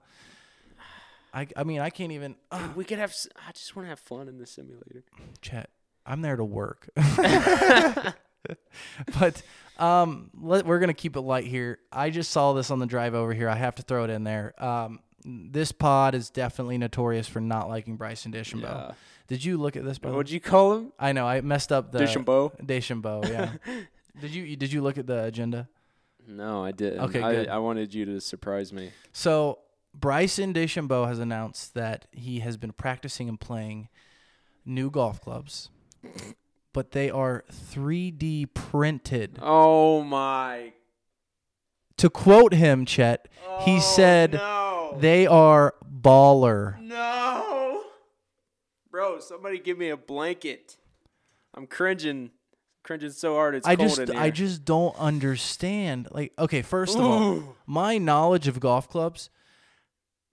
i 1.34 1.48
i 1.56 1.64
mean 1.64 1.80
i 1.80 1.90
can't 1.90 2.12
even 2.12 2.36
uh, 2.52 2.70
we 2.76 2.84
could 2.86 3.00
have. 3.00 3.14
I 3.48 3.52
just 3.54 3.76
want 3.76 3.86
to 3.86 3.90
have 3.90 4.00
fun 4.00 4.28
in 4.28 4.38
the 4.38 4.46
simulator. 4.46 5.04
chat 5.42 5.70
i'm 6.08 6.22
there 6.22 6.36
to 6.36 6.46
work 6.46 6.90
but 9.20 9.42
um 9.78 10.32
let, 10.40 10.66
we're 10.66 10.80
gonna 10.80 10.94
keep 10.94 11.16
it 11.16 11.22
light 11.22 11.46
here 11.46 11.80
i 11.92 12.10
just 12.10 12.32
saw 12.32 12.54
this 12.54 12.72
on 12.72 12.80
the 12.80 12.86
drive 12.86 13.14
over 13.14 13.34
here 13.34 13.50
i 13.50 13.56
have 13.56 13.76
to 13.76 13.82
throw 13.84 14.04
it 14.04 14.10
in 14.10 14.24
there 14.24 14.54
um 14.64 15.00
this 15.28 15.72
pod 15.72 16.16
is 16.16 16.30
definitely 16.30 16.78
notorious 16.78 17.28
for 17.28 17.42
not 17.42 17.68
liking 17.68 17.98
Bryson 17.98 18.32
DeChambeau. 18.32 18.62
Yeah. 18.62 18.92
Did 19.28 19.44
you 19.44 19.58
look 19.58 19.76
at 19.76 19.84
this? 19.84 20.00
By? 20.00 20.10
What'd 20.10 20.32
you 20.32 20.40
call 20.40 20.76
him? 20.76 20.94
I 20.98 21.12
know 21.12 21.28
I 21.28 21.42
messed 21.42 21.72
up 21.72 21.92
the 21.92 22.00
DeChambeau? 22.00 22.66
DeChambeau, 22.66 23.28
yeah. 23.30 23.52
did 24.22 24.32
you 24.32 24.56
did 24.56 24.72
you 24.72 24.82
look 24.82 24.98
at 24.98 25.06
the 25.06 25.26
agenda? 25.26 25.68
No, 26.28 26.64
I 26.64 26.72
didn't. 26.72 27.00
Okay, 27.02 27.22
I, 27.22 27.34
good. 27.34 27.48
I 27.50 27.58
wanted 27.58 27.94
you 27.94 28.06
to 28.06 28.22
surprise 28.22 28.72
me. 28.72 28.92
So 29.12 29.60
Bryson 29.94 30.54
DeChambeau 30.54 31.08
has 31.08 31.20
announced 31.20 31.74
that 31.74 32.06
he 32.12 32.40
has 32.40 32.58
been 32.58 32.72
practicing 32.72 33.28
and 33.28 33.40
playing 33.40 33.90
new 34.66 34.90
golf 34.90 35.22
clubs, 35.22 35.70
but 36.74 36.92
they 36.92 37.10
are 37.10 37.44
3D 37.52 38.54
printed. 38.54 39.40
Oh 39.42 40.04
my! 40.04 40.74
To 41.98 42.10
quote 42.10 42.54
him, 42.54 42.86
Chet, 42.86 43.28
he 43.62 43.78
oh, 43.78 43.80
said 43.80 44.36
Oh, 44.36 44.92
no, 44.94 45.00
they 45.00 45.26
are 45.26 45.74
baller. 45.84 46.80
no, 46.82 47.84
bro. 48.92 49.20
Somebody 49.20 49.60
give 49.60 49.78
me 49.78 49.90
a 49.90 49.98
blanket. 49.98 50.78
I'm 51.56 51.66
cringing, 51.66 52.30
cringing 52.84 53.10
so 53.10 53.34
hard 53.34 53.56
it's 53.56 53.68
I 53.68 53.76
cold 53.76 53.90
just 53.90 54.00
in 54.00 54.08
here. 54.12 54.20
I 54.20 54.30
just 54.30 54.64
don't 54.64 54.96
understand. 54.98 56.08
Like, 56.12 56.34
okay, 56.38 56.62
first 56.62 56.96
of 56.96 57.04
all, 57.04 57.56
my 57.66 57.98
knowledge 57.98 58.48
of 58.48 58.60
golf 58.60 58.88
clubs. 58.88 59.32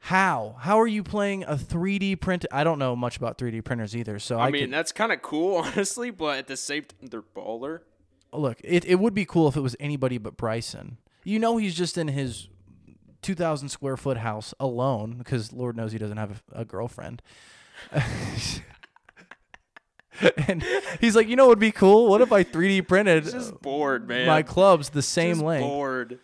How? 0.05 0.57
How 0.59 0.79
are 0.83 0.87
you 0.87 1.03
playing 1.03 1.45
a 1.45 1.55
3D 1.55 2.21
print? 2.21 2.45
I 2.53 2.63
don't 2.63 2.79
know 2.79 2.95
much 2.95 3.17
about 3.17 3.39
3D 3.39 3.65
printers 3.65 3.97
either. 3.97 4.19
So 4.19 4.39
I, 4.39 4.49
I 4.49 4.51
mean, 4.51 4.65
could, 4.65 4.73
that's 4.75 4.93
kind 4.93 5.11
of 5.13 5.23
cool, 5.23 5.57
honestly. 5.65 6.11
But 6.11 6.41
at 6.41 6.47
the 6.47 6.59
same 6.59 6.85
time, 6.85 7.09
they're 7.09 7.23
baller. 7.23 7.81
look, 8.31 8.59
it, 8.63 8.85
it 8.85 8.97
would 8.97 9.15
be 9.15 9.25
cool 9.25 9.49
if 9.49 9.57
it 9.57 9.63
was 9.63 9.75
anybody 9.81 10.19
but 10.19 10.37
Bryson. 10.37 10.99
You 11.25 11.39
know, 11.39 11.57
he's 11.57 11.75
just 11.75 11.97
in 11.97 12.09
his 12.09 12.49
2,000 13.23 13.71
square 13.71 13.97
foot 13.97 14.19
house 14.19 14.53
alone 14.61 15.15
because 15.17 15.55
Lord 15.55 15.75
knows 15.75 15.93
he 15.93 15.99
doesn't 15.99 16.19
have 16.19 16.43
a, 16.53 16.61
a 16.61 16.65
girlfriend. 16.67 17.23
and 20.47 20.63
he's 21.01 21.17
like, 21.17 21.29
you 21.29 21.37
know, 21.37 21.45
what 21.45 21.53
would 21.53 21.59
be 21.61 21.73
cool. 21.73 22.11
What 22.11 22.21
if 22.21 22.31
I 22.31 22.45
3D 22.45 22.87
printed 22.87 23.25
just 23.25 23.59
bored, 23.63 24.07
man. 24.07 24.27
my 24.27 24.43
clubs 24.43 24.91
the 24.91 25.01
same 25.01 25.37
Just 25.37 25.47
length? 25.47 25.67
Bored. 25.67 26.19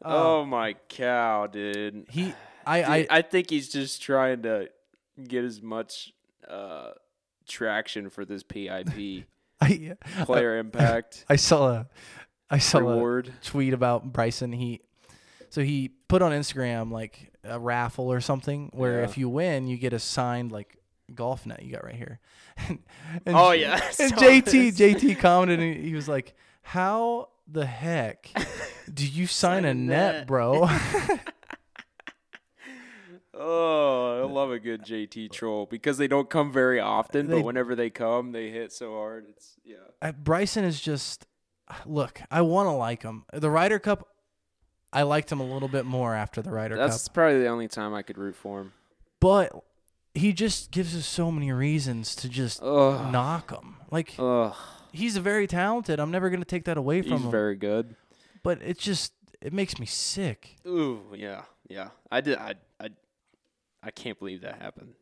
Um, 0.00 0.12
oh 0.14 0.46
my 0.46 0.74
cow, 0.88 1.46
dude. 1.48 2.06
He, 2.08 2.32
I, 2.66 2.82
I, 2.82 3.06
I 3.10 3.22
think 3.22 3.50
he's 3.50 3.68
just 3.68 4.02
trying 4.02 4.42
to 4.42 4.68
get 5.22 5.44
as 5.44 5.62
much 5.62 6.12
uh, 6.48 6.90
traction 7.48 8.10
for 8.10 8.24
this 8.24 8.42
PIP 8.42 9.26
I, 9.60 9.96
player 10.24 10.58
impact 10.58 11.24
I 11.30 11.36
saw 11.36 11.68
a, 11.70 11.88
I 12.50 12.58
saw 12.58 12.78
a 13.18 13.22
tweet 13.42 13.72
about 13.72 14.12
Bryson. 14.12 14.52
He, 14.52 14.82
so 15.48 15.62
he 15.62 15.88
put 16.08 16.20
on 16.20 16.32
Instagram 16.32 16.92
like 16.92 17.32
a 17.42 17.58
raffle 17.58 18.12
or 18.12 18.20
something 18.20 18.70
where 18.74 18.98
Yeah. 18.98 19.04
if 19.04 19.16
you 19.16 19.28
win, 19.28 19.66
you 19.66 19.78
get 19.78 19.92
a 19.94 19.98
signed 19.98 20.52
like 20.52 20.76
golf 21.14 21.46
net 21.46 21.62
you 21.62 21.72
got 21.72 21.84
right 21.84 21.94
here. 21.94 22.18
and, 22.68 22.78
and 23.24 23.36
Oh 23.36 23.52
yeah, 23.52 23.80
And 23.98 24.12
JT. 24.12 24.76
JT 24.76 25.18
commented 25.18 25.60
and 25.60 25.82
he 25.84 25.94
was 25.94 26.08
like, 26.08 26.34
"How 26.62 27.28
the 27.50 27.64
heck 27.64 28.28
do 28.92 29.06
you 29.06 29.26
sign 29.26 29.64
a 29.64 29.68
Sign 29.68 29.70
a 29.70 29.74
net, 29.74 30.14
net." 30.14 30.26
bro?" 30.26 30.68
Oh, 33.38 34.22
I 34.22 34.32
love 34.32 34.50
a 34.50 34.58
good 34.58 34.82
JT 34.82 35.30
troll 35.30 35.66
because 35.66 35.98
they 35.98 36.08
don't 36.08 36.30
come 36.30 36.50
very 36.52 36.80
often, 36.80 37.26
They- 37.28 37.36
but 37.36 37.44
whenever 37.44 37.74
they 37.74 37.90
come, 37.90 38.32
they 38.32 38.50
hit 38.50 38.72
so 38.72 38.92
hard. 38.94 39.26
It's 39.28 39.54
yeah. 39.64 39.76
Uh, 40.00 40.12
Bryson 40.12 40.64
is 40.64 40.80
just 40.80 41.26
look. 41.84 42.20
I 42.30 42.40
want 42.42 42.66
to 42.68 42.72
like 42.72 43.02
him. 43.02 43.24
The 43.32 43.50
Ryder 43.50 43.78
Cup, 43.78 44.08
I 44.92 45.02
liked 45.02 45.30
him 45.30 45.40
a 45.40 45.44
little 45.44 45.68
bit 45.68 45.84
more 45.84 46.14
after 46.14 46.40
the 46.40 46.50
Ryder 46.50 46.76
That's 46.76 46.86
Cup, 46.86 46.90
That's 46.92 47.08
probably 47.08 47.40
the 47.40 47.48
only 47.48 47.68
time 47.68 47.92
I 47.94 48.02
could 48.02 48.16
root 48.18 48.36
for 48.36 48.60
him. 48.60 48.72
but 49.20 49.52
he 50.14 50.32
just 50.32 50.70
gives 50.70 50.96
us 50.96 51.04
so 51.04 51.30
many 51.30 51.52
reasons 51.52 52.14
to 52.16 52.28
just 52.30 52.62
Ugh. 52.62 53.12
knock 53.12 53.50
him. 53.50 53.76
Like 53.90 54.14
Ugh. 54.18 54.54
he's 54.92 55.18
very 55.18 55.46
talented. 55.46 56.00
I'm 56.00 56.10
never 56.10 56.30
gonna 56.30 56.44
take 56.46 56.64
that 56.64 56.78
away 56.78 57.02
from 57.02 57.12
He's 57.12 57.20
him. 57.24 57.30
very 57.30 57.54
good. 57.56 57.96
but 58.42 58.62
it 58.62 58.78
just 58.78 59.12
it 59.42 59.52
makes 59.52 59.78
me 59.78 59.84
sick. 59.84 60.56
Ooh, 60.66 61.02
yeah, 61.14 61.42
yeah. 61.68 61.90
I 62.10 62.22
did. 62.22 62.38
I, 62.38 62.54
I, 62.80 62.88
I 63.86 63.92
can't 63.92 64.18
believe 64.18 64.40
that 64.40 64.60
happened. 64.60 64.94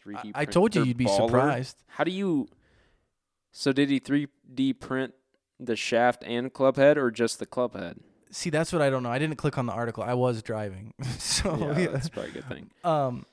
3D. 0.00 0.32
I, 0.34 0.42
I 0.42 0.44
told 0.44 0.74
you 0.76 0.84
you'd 0.84 0.96
be 0.96 1.06
baller? 1.06 1.26
surprised. 1.26 1.82
How 1.88 2.04
do 2.04 2.12
you? 2.12 2.48
So 3.50 3.72
did 3.72 3.90
he 3.90 3.98
3D 3.98 4.78
print 4.78 5.14
the 5.58 5.74
shaft 5.74 6.22
and 6.24 6.52
club 6.52 6.76
head, 6.76 6.96
or 6.96 7.10
just 7.10 7.40
the 7.40 7.46
club 7.46 7.74
head? 7.74 7.98
See, 8.30 8.48
that's 8.48 8.72
what 8.72 8.80
I 8.80 8.88
don't 8.88 9.02
know. 9.02 9.10
I 9.10 9.18
didn't 9.18 9.36
click 9.36 9.58
on 9.58 9.66
the 9.66 9.72
article. 9.72 10.04
I 10.04 10.14
was 10.14 10.42
driving, 10.42 10.94
so 11.18 11.56
yeah, 11.58 11.78
yeah. 11.78 11.86
that's 11.88 12.08
probably 12.08 12.30
a 12.30 12.34
good 12.34 12.48
thing. 12.48 12.70
Um, 12.84 13.26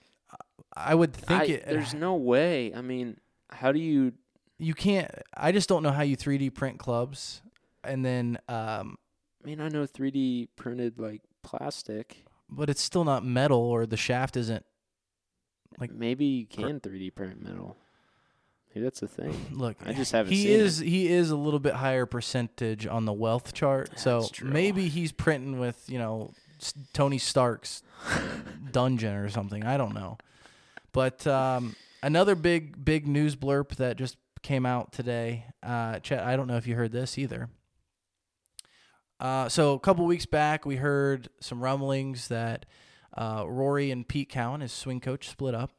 I 0.75 0.95
would 0.95 1.13
think 1.13 1.41
I, 1.41 1.45
it. 1.45 1.65
there's 1.67 1.93
no 1.93 2.15
way. 2.15 2.73
I 2.73 2.81
mean, 2.81 3.17
how 3.51 3.71
do 3.71 3.79
you? 3.79 4.13
you 4.57 4.73
can't. 4.73 5.11
I 5.35 5.51
just 5.51 5.69
don't 5.69 5.83
know 5.83 5.91
how 5.91 6.01
you 6.01 6.17
3D 6.17 6.55
print 6.55 6.79
clubs, 6.79 7.41
and 7.83 8.03
then 8.03 8.39
um, 8.49 8.97
I 9.43 9.47
mean, 9.47 9.61
I 9.61 9.69
know 9.69 9.85
3D 9.85 10.49
printed 10.55 10.99
like 10.99 11.21
plastic. 11.43 12.25
but 12.49 12.67
it's 12.69 12.81
still 12.81 13.03
not 13.03 13.23
metal, 13.23 13.59
or 13.59 13.85
the 13.85 13.97
shaft 13.97 14.35
isn't. 14.35 14.65
Like- 15.79 15.91
maybe 15.93 16.25
you 16.25 16.45
can 16.45 16.79
3D 16.79 17.13
print 17.13 17.41
metal. 17.41 17.77
Maybe 18.73 18.83
that's 18.83 18.99
the 18.99 19.07
thing. 19.07 19.33
Look, 19.51 19.77
I 19.85 19.93
just 19.93 20.11
haven't 20.11 20.33
he 20.33 20.43
seen 20.43 20.59
is 20.59 20.77
he 20.77 21.07
is 21.07 21.31
a 21.31 21.35
little 21.35 21.59
bit 21.59 21.73
higher 21.73 22.05
percentage 22.05 22.85
on 22.85 23.05
the 23.05 23.13
wealth 23.13 23.53
chart, 23.53 23.97
so 23.97 24.27
true. 24.31 24.49
maybe 24.49 24.87
he's 24.87 25.11
printing 25.11 25.59
with 25.59 25.83
you 25.87 25.97
know 25.97 26.33
Tony 26.93 27.17
Stark's 27.17 27.81
dungeon 28.71 29.15
or 29.15 29.29
something. 29.29 29.63
I 29.63 29.77
don't 29.77 29.93
know, 29.95 30.17
but 30.91 31.25
um, 31.25 31.75
another 32.03 32.35
big 32.35 32.83
big 32.83 33.07
news 33.07 33.35
blurb 33.35 33.75
that 33.77 33.97
just 33.97 34.17
came 34.43 34.65
out 34.65 34.91
today. 34.91 35.45
Uh, 35.63 35.99
Chet, 35.99 36.23
I 36.23 36.35
don't 36.35 36.47
know 36.47 36.57
if 36.57 36.67
you 36.67 36.75
heard 36.75 36.91
this 36.91 37.17
either. 37.17 37.49
Uh, 39.19 39.49
so 39.49 39.73
a 39.73 39.79
couple 39.79 40.05
weeks 40.05 40.27
back, 40.27 40.65
we 40.65 40.75
heard 40.75 41.29
some 41.39 41.59
rumblings 41.61 42.27
that 42.27 42.67
uh, 43.17 43.43
Rory 43.47 43.91
and 43.91 44.07
Pete 44.07 44.29
Cowan, 44.29 44.61
his 44.61 44.71
swing 44.71 44.99
coach, 44.99 45.27
split 45.29 45.55
up. 45.55 45.71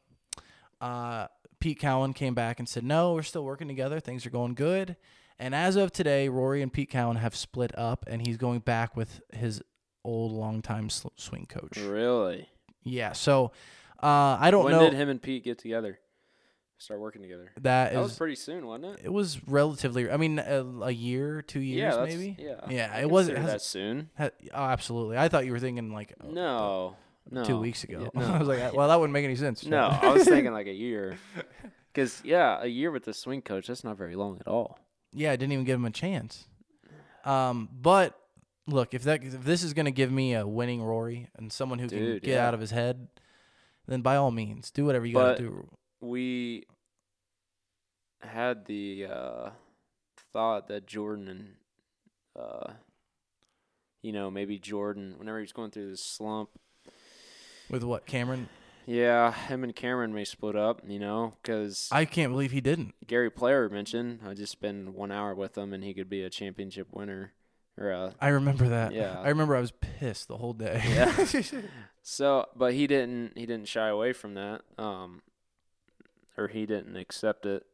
Uh, 0.81 1.27
Pete 1.59 1.79
Cowan 1.79 2.13
came 2.13 2.33
back 2.33 2.59
and 2.59 2.67
said, 2.69 2.83
"No, 2.83 3.13
we're 3.13 3.21
still 3.23 3.43
working 3.43 3.67
together. 3.67 3.99
Things 3.99 4.25
are 4.25 4.29
going 4.29 4.53
good." 4.53 4.95
And 5.37 5.55
as 5.55 5.75
of 5.77 5.91
today, 5.91 6.27
Rory 6.29 6.61
and 6.61 6.71
Pete 6.71 6.89
Cowan 6.89 7.15
have 7.17 7.35
split 7.35 7.77
up, 7.77 8.05
and 8.07 8.25
he's 8.25 8.37
going 8.37 8.59
back 8.59 8.95
with 8.97 9.21
his 9.33 9.61
old 10.03 10.31
longtime 10.31 10.89
sl- 10.89 11.09
swing 11.15 11.45
coach. 11.47 11.77
Really? 11.77 12.49
Yeah. 12.83 13.13
So 13.13 13.51
uh, 14.01 14.37
I 14.39 14.51
don't 14.51 14.65
when 14.65 14.71
know. 14.73 14.79
When 14.83 14.91
did 14.91 14.97
him 14.97 15.09
and 15.09 15.21
Pete 15.21 15.43
get 15.43 15.57
together? 15.59 15.99
Start 16.77 17.01
working 17.01 17.21
together. 17.21 17.51
that 17.59 17.91
That 17.91 18.01
was 18.01 18.17
pretty 18.17 18.35
soon, 18.35 18.65
wasn't 18.65 18.97
it? 18.97 19.01
It 19.05 19.11
was 19.13 19.45
relatively. 19.45 20.09
I 20.09 20.15
mean, 20.15 20.39
a, 20.39 20.65
a 20.83 20.91
year, 20.91 21.41
two 21.41 21.59
years, 21.59 21.93
yeah, 21.93 22.05
maybe. 22.05 22.37
Yeah, 22.39 22.55
Yeah, 22.69 22.89
I 22.93 23.01
it 23.01 23.09
wasn't 23.09 23.45
that 23.45 23.61
soon. 23.61 24.09
Ha- 24.17 24.29
Oh, 24.53 24.63
absolutely. 24.63 25.17
I 25.17 25.27
thought 25.27 25.45
you 25.45 25.51
were 25.51 25.59
thinking 25.59 25.91
like 25.91 26.13
uh, 26.21 26.27
No, 26.31 26.95
no. 27.29 27.43
two 27.43 27.59
weeks 27.59 27.83
ago. 27.83 28.09
Yeah, 28.13 28.33
I 28.35 28.39
was 28.39 28.47
like, 28.47 28.73
well, 28.73 28.87
that 28.87 28.99
wouldn't 28.99 29.13
make 29.13 29.25
any 29.25 29.35
sense. 29.35 29.65
no, 29.65 29.87
I 30.01 30.09
was 30.09 30.23
thinking 30.27 30.53
like 30.53 30.67
a 30.67 30.73
year. 30.73 31.17
Because 31.93 32.21
yeah, 32.23 32.59
a 32.61 32.67
year 32.67 32.91
with 32.91 33.05
the 33.05 33.13
swing 33.13 33.41
coach, 33.41 33.67
that's 33.67 33.83
not 33.83 33.97
very 33.97 34.15
long 34.15 34.37
at 34.39 34.47
all. 34.47 34.79
yeah, 35.13 35.31
I 35.31 35.35
didn't 35.35 35.53
even 35.53 35.65
give 35.65 35.75
him 35.75 35.85
a 35.85 35.91
chance. 35.91 36.47
Um, 37.25 37.69
but 37.71 38.19
look, 38.67 38.93
if 38.93 39.03
that 39.03 39.23
if 39.23 39.43
this 39.43 39.63
is 39.63 39.73
gonna 39.73 39.91
give 39.91 40.11
me 40.11 40.33
a 40.33 40.45
winning 40.47 40.81
Rory 40.81 41.27
and 41.35 41.51
someone 41.51 41.79
who 41.79 41.87
can 41.87 42.13
get 42.19 42.23
yeah. 42.25 42.47
out 42.47 42.53
of 42.53 42.59
his 42.59 42.71
head, 42.71 43.07
then 43.87 44.01
by 44.01 44.15
all 44.15 44.31
means, 44.31 44.71
do 44.71 44.85
whatever 44.85 45.05
you 45.05 45.13
But- 45.13 45.37
gotta 45.37 45.43
do. 45.43 45.69
We 46.01 46.65
had 48.21 48.65
the 48.65 49.05
uh, 49.11 49.49
thought 50.31 50.67
that 50.69 50.85
Jordan 50.87 51.27
and 51.27 51.47
uh, 52.39 52.73
you 54.01 54.13
know 54.13 54.31
maybe 54.31 54.57
Jordan, 54.59 55.15
whenever 55.17 55.39
he's 55.39 55.51
going 55.51 55.71
through 55.71 55.89
this 55.89 56.03
slump, 56.03 56.49
With 57.69 57.83
what 57.83 58.05
Cameron? 58.05 58.49
yeah, 58.85 59.31
him 59.31 59.63
and 59.63 59.75
Cameron 59.75 60.13
may 60.13 60.25
split 60.25 60.55
up. 60.55 60.81
You 60.87 60.99
know, 60.99 61.33
because 61.41 61.89
I 61.91 62.05
can't 62.05 62.31
believe 62.31 62.51
he 62.51 62.61
didn't. 62.61 62.93
Gary 63.07 63.29
Player 63.29 63.69
mentioned 63.69 64.19
I 64.25 64.33
just 64.33 64.51
spend 64.51 64.93
one 64.93 65.11
hour 65.11 65.35
with 65.35 65.57
him 65.57 65.73
and 65.73 65.83
he 65.83 65.93
could 65.93 66.09
be 66.09 66.23
a 66.23 66.29
championship 66.29 66.87
winner 66.91 67.33
or 67.77 67.91
a 67.91 68.13
I 68.19 68.29
remember 68.29 68.69
that. 68.69 68.93
Yeah. 68.93 69.19
I 69.19 69.29
remember 69.29 69.55
I 69.55 69.61
was 69.61 69.71
pissed 69.71 70.27
the 70.27 70.37
whole 70.37 70.53
day. 70.53 70.83
Yeah. 70.87 71.25
So, 72.01 72.47
but 72.55 72.73
he 72.73 72.87
didn't. 72.87 73.37
He 73.37 73.45
didn't 73.45 73.67
shy 73.67 73.87
away 73.87 74.13
from 74.13 74.33
that, 74.33 74.61
um, 74.79 75.21
or 76.37 76.47
he 76.47 76.65
didn't 76.65 76.95
accept 76.95 77.45
it 77.45 77.67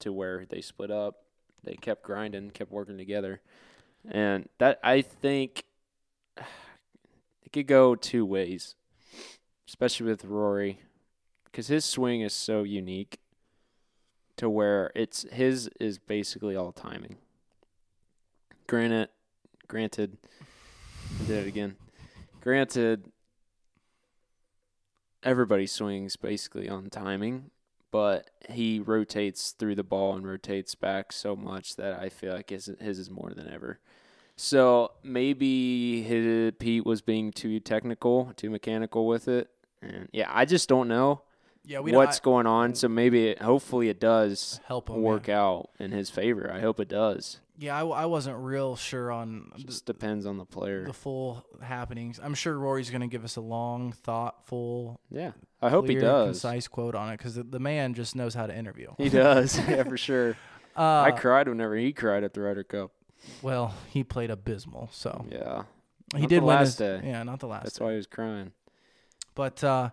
to 0.00 0.12
where 0.12 0.44
they 0.44 0.60
split 0.60 0.90
up. 0.90 1.22
They 1.62 1.74
kept 1.74 2.02
grinding, 2.02 2.50
kept 2.50 2.70
working 2.70 2.98
together, 2.98 3.40
and 4.06 4.50
that 4.58 4.80
I 4.82 5.00
think 5.00 5.64
it 6.36 7.52
could 7.54 7.66
go 7.66 7.94
two 7.94 8.26
ways, 8.26 8.74
especially 9.66 10.06
with 10.06 10.24
Rory, 10.24 10.80
because 11.44 11.68
his 11.68 11.84
swing 11.84 12.20
is 12.20 12.32
so 12.32 12.62
unique 12.62 13.18
to 14.36 14.50
where 14.50 14.90
it's 14.94 15.24
his 15.32 15.68
is 15.80 15.98
basically 15.98 16.56
all 16.56 16.72
timing. 16.72 17.16
Granted, 18.66 19.08
granted, 19.68 20.16
I 21.20 21.26
did 21.26 21.44
it 21.44 21.48
again. 21.48 21.76
Granted, 22.40 23.10
everybody 25.22 25.66
swings 25.66 26.16
basically 26.16 26.68
on 26.68 26.90
timing, 26.90 27.50
but 27.90 28.30
he 28.50 28.80
rotates 28.80 29.52
through 29.52 29.76
the 29.76 29.84
ball 29.84 30.14
and 30.14 30.26
rotates 30.26 30.74
back 30.74 31.12
so 31.12 31.36
much 31.36 31.76
that 31.76 31.98
I 31.98 32.08
feel 32.08 32.34
like 32.34 32.50
his, 32.50 32.70
his 32.80 32.98
is 32.98 33.10
more 33.10 33.32
than 33.34 33.48
ever. 33.48 33.78
So 34.36 34.92
maybe 35.02 36.02
his, 36.02 36.52
Pete 36.58 36.84
was 36.84 37.02
being 37.02 37.32
too 37.32 37.60
technical, 37.60 38.32
too 38.36 38.50
mechanical 38.50 39.06
with 39.06 39.28
it. 39.28 39.48
And 39.84 40.08
yeah, 40.12 40.30
I 40.32 40.44
just 40.44 40.68
don't 40.68 40.88
know 40.88 41.22
yeah, 41.66 41.80
we 41.80 41.92
what's 41.92 42.20
going 42.20 42.46
on. 42.46 42.74
So 42.74 42.88
maybe, 42.88 43.28
it, 43.28 43.40
hopefully, 43.42 43.88
it 43.88 43.98
does 43.98 44.60
help 44.66 44.90
him 44.90 45.02
work 45.02 45.28
yeah. 45.28 45.40
out 45.40 45.70
in 45.78 45.92
his 45.92 46.10
favor. 46.10 46.50
I 46.52 46.60
hope 46.60 46.78
it 46.78 46.88
does. 46.88 47.40
Yeah, 47.56 47.76
I, 47.80 47.86
I 47.86 48.04
wasn't 48.06 48.38
real 48.38 48.74
sure 48.76 49.12
on 49.12 49.52
It 49.56 49.66
just 49.66 49.86
depends 49.86 50.26
on 50.26 50.38
the 50.38 50.44
player. 50.44 50.84
the 50.84 50.92
full 50.92 51.44
happenings. 51.62 52.18
I'm 52.22 52.34
sure 52.34 52.58
Rory's 52.58 52.90
gonna 52.90 53.06
give 53.06 53.24
us 53.24 53.36
a 53.36 53.40
long, 53.40 53.92
thoughtful, 53.92 55.00
Yeah, 55.08 55.32
I 55.62 55.70
hope 55.70 55.88
he 55.88 55.94
does. 55.94 56.40
concise 56.40 56.66
quote 56.66 56.96
on 56.96 57.10
it 57.10 57.18
because 57.18 57.36
the, 57.36 57.44
the 57.44 57.60
man 57.60 57.94
just 57.94 58.16
knows 58.16 58.34
how 58.34 58.46
to 58.46 58.56
interview. 58.56 58.92
He 58.98 59.08
does, 59.08 59.56
yeah, 59.68 59.84
for 59.84 59.96
sure. 59.96 60.36
Uh, 60.76 61.02
I 61.02 61.12
cried 61.12 61.48
whenever 61.48 61.76
he 61.76 61.92
cried 61.92 62.24
at 62.24 62.34
the 62.34 62.40
Ryder 62.40 62.64
Cup. 62.64 62.90
well, 63.40 63.72
he 63.88 64.02
played 64.02 64.30
abysmal, 64.30 64.88
so 64.92 65.24
Yeah, 65.30 65.62
he 66.12 66.22
Not 66.22 66.28
did 66.28 66.42
the 66.42 66.46
win 66.46 66.56
last 66.56 66.66
his, 66.66 66.76
day. 66.76 67.00
Yeah, 67.04 67.22
not 67.22 67.38
the 67.38 67.46
last. 67.46 67.62
that's 67.64 67.78
day. 67.78 67.84
why 67.84 67.90
he 67.92 67.96
was 67.98 68.08
crying. 68.08 68.50
But 69.34 69.62
uh, 69.64 69.90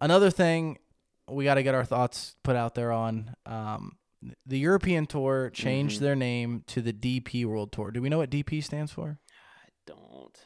another 0.00 0.30
thing 0.30 0.78
we 1.28 1.44
got 1.44 1.54
to 1.54 1.62
get 1.62 1.74
our 1.74 1.84
thoughts 1.84 2.36
put 2.42 2.56
out 2.56 2.74
there 2.74 2.92
on. 2.92 3.34
Um, 3.46 3.96
the 4.46 4.58
European 4.58 5.06
Tour 5.06 5.50
changed 5.50 5.98
Mhm. 5.98 6.00
their 6.00 6.16
name 6.16 6.64
to 6.68 6.80
the 6.80 6.92
DP 6.92 7.44
World 7.44 7.72
Tour. 7.72 7.90
Do 7.90 8.00
we 8.00 8.08
know 8.08 8.18
what 8.18 8.30
DP 8.30 8.62
stands 8.64 8.90
for? 8.92 9.18
I 9.64 9.68
don't. 9.86 10.38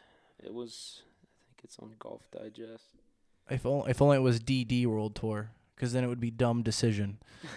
It 0.43 0.53
was. 0.53 1.03
I 1.23 1.45
think 1.47 1.61
it's 1.65 1.79
on 1.79 1.95
Golf 1.99 2.23
Digest. 2.31 2.85
If 3.51 3.65
only, 3.65 3.91
if 3.91 4.03
only 4.03 4.17
it 4.17 4.21
was 4.21 4.41
DD 4.41 4.85
World 4.87 5.15
Tour, 5.15 5.51
because 5.75 5.93
then 5.93 6.03
it 6.05 6.09
would 6.09 6.21
be 6.21 6.31
dumb 6.31 6.63
decision. 6.63 7.19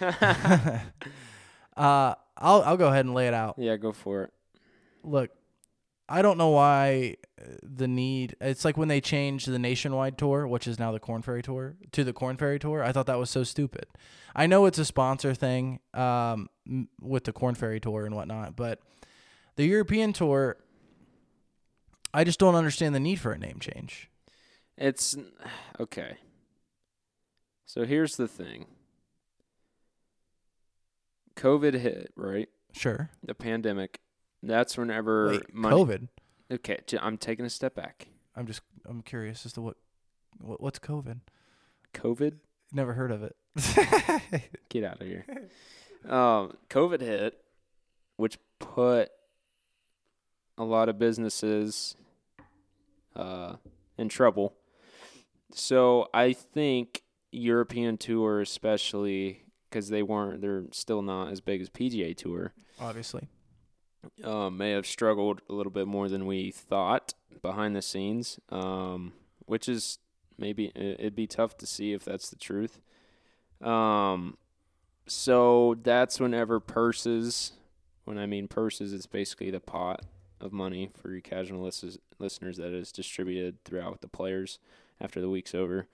Uh, 1.74 2.14
I'll 2.36 2.62
I'll 2.62 2.76
go 2.76 2.88
ahead 2.88 3.06
and 3.06 3.14
lay 3.14 3.28
it 3.28 3.34
out. 3.34 3.54
Yeah, 3.58 3.76
go 3.76 3.92
for 3.92 4.24
it. 4.24 4.32
Look, 5.02 5.30
I 6.12 6.20
don't 6.20 6.36
know 6.36 6.50
why 6.50 7.16
uh, 7.40 7.44
the 7.62 7.88
need. 7.88 8.36
It's 8.38 8.66
like 8.66 8.76
when 8.76 8.88
they 8.88 9.00
changed 9.00 9.48
the 9.48 9.58
nationwide 9.58 10.18
tour, 10.18 10.46
which 10.46 10.66
is 10.66 10.78
now 10.78 10.92
the 10.92 11.00
Korn 11.00 11.22
Ferry 11.22 11.40
Tour, 11.40 11.74
to 11.92 12.04
the 12.04 12.12
Korn 12.12 12.36
Ferry 12.36 12.58
Tour. 12.58 12.84
I 12.84 12.92
thought 12.92 13.06
that 13.06 13.18
was 13.18 13.30
so 13.30 13.44
stupid. 13.44 13.86
I 14.36 14.46
know 14.46 14.66
it's 14.66 14.76
a 14.76 14.84
sponsor 14.84 15.32
thing 15.32 15.80
um, 15.94 16.50
with 17.00 17.24
the 17.24 17.32
Korn 17.32 17.54
Ferry 17.54 17.80
Tour 17.80 18.04
and 18.04 18.14
whatnot, 18.14 18.56
but 18.56 18.80
the 19.56 19.64
European 19.64 20.12
Tour, 20.12 20.58
I 22.12 22.24
just 22.24 22.38
don't 22.38 22.56
understand 22.56 22.94
the 22.94 23.00
need 23.00 23.18
for 23.18 23.32
a 23.32 23.38
name 23.38 23.58
change. 23.58 24.10
It's 24.76 25.16
okay. 25.80 26.18
So 27.64 27.86
here's 27.86 28.16
the 28.16 28.28
thing. 28.28 28.66
COVID 31.36 31.72
hit, 31.72 32.12
right? 32.16 32.50
Sure. 32.74 33.08
The 33.24 33.34
pandemic. 33.34 34.00
That's 34.42 34.76
whenever 34.76 35.28
Wait, 35.28 35.54
money. 35.54 35.76
COVID. 35.76 36.08
Okay, 36.50 36.78
I'm 37.00 37.16
taking 37.16 37.44
a 37.44 37.50
step 37.50 37.74
back. 37.74 38.08
I'm 38.36 38.46
just 38.46 38.62
I'm 38.84 39.02
curious 39.02 39.46
as 39.46 39.52
to 39.54 39.60
what, 39.60 39.76
what 40.38 40.60
what's 40.60 40.78
COVID. 40.78 41.20
COVID, 41.94 42.34
Never 42.72 42.94
heard 42.94 43.10
of 43.10 43.22
it. 43.22 43.36
get 44.70 44.82
out 44.82 45.00
of 45.00 45.06
here. 45.06 45.26
um, 46.08 46.56
COVID 46.70 47.02
hit, 47.02 47.38
which 48.16 48.38
put 48.58 49.10
a 50.56 50.64
lot 50.64 50.88
of 50.88 50.98
businesses 50.98 51.94
uh, 53.14 53.56
in 53.98 54.08
trouble. 54.08 54.54
So 55.52 56.08
I 56.14 56.32
think 56.32 57.02
European 57.30 57.98
Tour, 57.98 58.40
especially 58.40 59.44
because 59.68 59.90
they 59.90 60.02
weren't, 60.02 60.40
they're 60.40 60.64
still 60.72 61.02
not 61.02 61.30
as 61.30 61.42
big 61.42 61.60
as 61.60 61.68
PGA 61.68 62.16
Tour. 62.16 62.54
Obviously. 62.80 63.28
Um, 64.24 64.56
may 64.56 64.72
have 64.72 64.86
struggled 64.86 65.40
a 65.48 65.52
little 65.52 65.72
bit 65.72 65.86
more 65.86 66.08
than 66.08 66.26
we 66.26 66.50
thought 66.50 67.14
behind 67.40 67.76
the 67.76 67.82
scenes, 67.82 68.38
um, 68.50 69.12
which 69.46 69.68
is 69.68 69.98
maybe 70.38 70.72
it'd 70.74 71.14
be 71.16 71.26
tough 71.26 71.56
to 71.58 71.66
see 71.66 71.92
if 71.92 72.04
that's 72.04 72.30
the 72.30 72.36
truth. 72.36 72.80
Um, 73.60 74.36
so 75.06 75.76
that's 75.82 76.20
whenever 76.20 76.60
purses, 76.60 77.52
when 78.04 78.18
I 78.18 78.26
mean 78.26 78.48
purses, 78.48 78.92
it's 78.92 79.06
basically 79.06 79.50
the 79.50 79.60
pot 79.60 80.02
of 80.40 80.52
money 80.52 80.90
for 81.00 81.10
you 81.10 81.22
casual 81.22 81.62
lis- 81.62 81.98
listeners 82.18 82.56
that 82.56 82.72
is 82.72 82.90
distributed 82.92 83.62
throughout 83.64 84.00
the 84.00 84.08
players 84.08 84.58
after 85.00 85.20
the 85.20 85.28
week's 85.28 85.54
over. 85.54 85.86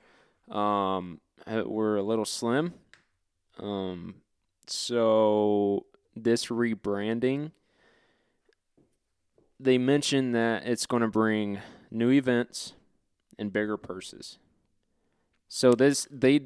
Um, 0.51 1.21
uh, 1.47 1.63
we're 1.67 1.97
a 1.97 2.03
little 2.03 2.25
slim. 2.25 2.75
Um, 3.59 4.17
so 4.67 5.87
this 6.17 6.47
rebranding 6.47 7.53
they 9.61 9.79
mentioned 9.79 10.35
that 10.35 10.67
it's 10.67 10.87
going 10.87 11.03
to 11.03 11.09
bring 11.09 11.61
new 11.91 12.11
events 12.11 12.75
and 13.39 13.53
bigger 13.53 13.77
purses. 13.77 14.39
So 15.49 15.73
this 15.73 16.07
they 16.11 16.43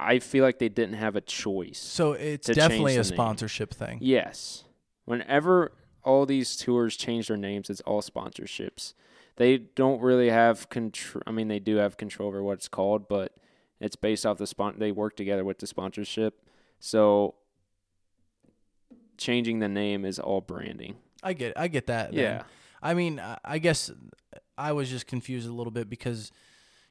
I 0.00 0.20
feel 0.20 0.44
like 0.44 0.58
they 0.58 0.68
didn't 0.68 0.94
have 0.94 1.16
a 1.16 1.20
choice. 1.20 1.78
So 1.78 2.12
it's 2.12 2.46
definitely 2.46 2.94
a 2.94 3.02
the 3.02 3.08
name. 3.08 3.16
sponsorship 3.16 3.74
thing. 3.74 3.98
Yes. 4.00 4.64
Whenever 5.04 5.72
all 6.04 6.24
these 6.24 6.56
tours 6.56 6.96
change 6.96 7.28
their 7.28 7.36
names, 7.36 7.68
it's 7.68 7.80
all 7.82 8.00
sponsorships. 8.02 8.94
They 9.36 9.58
don't 9.58 10.00
really 10.00 10.30
have 10.30 10.68
control. 10.68 11.22
I 11.26 11.32
mean, 11.32 11.48
they 11.48 11.58
do 11.58 11.76
have 11.76 11.96
control 11.96 12.28
over 12.28 12.42
what 12.42 12.54
it's 12.54 12.68
called, 12.68 13.08
but 13.08 13.36
it's 13.80 13.96
based 13.96 14.26
off 14.26 14.38
the 14.38 14.46
spon. 14.46 14.76
They 14.78 14.92
work 14.92 15.16
together 15.16 15.44
with 15.44 15.58
the 15.58 15.66
sponsorship, 15.66 16.42
so 16.80 17.34
changing 19.16 19.58
the 19.58 19.68
name 19.68 20.04
is 20.04 20.18
all 20.18 20.40
branding. 20.40 20.96
I 21.22 21.32
get 21.32 21.58
I 21.58 21.68
get 21.68 21.86
that. 21.86 22.12
then. 22.12 22.20
Yeah. 22.20 22.42
I 22.82 22.94
mean, 22.94 23.20
I- 23.44 23.58
guess 23.58 23.90
I 24.56 24.72
was 24.72 24.88
just 24.88 25.06
confused 25.06 25.48
a 25.48 25.52
little 25.52 25.70
bit 25.72 25.88
because 25.90 26.30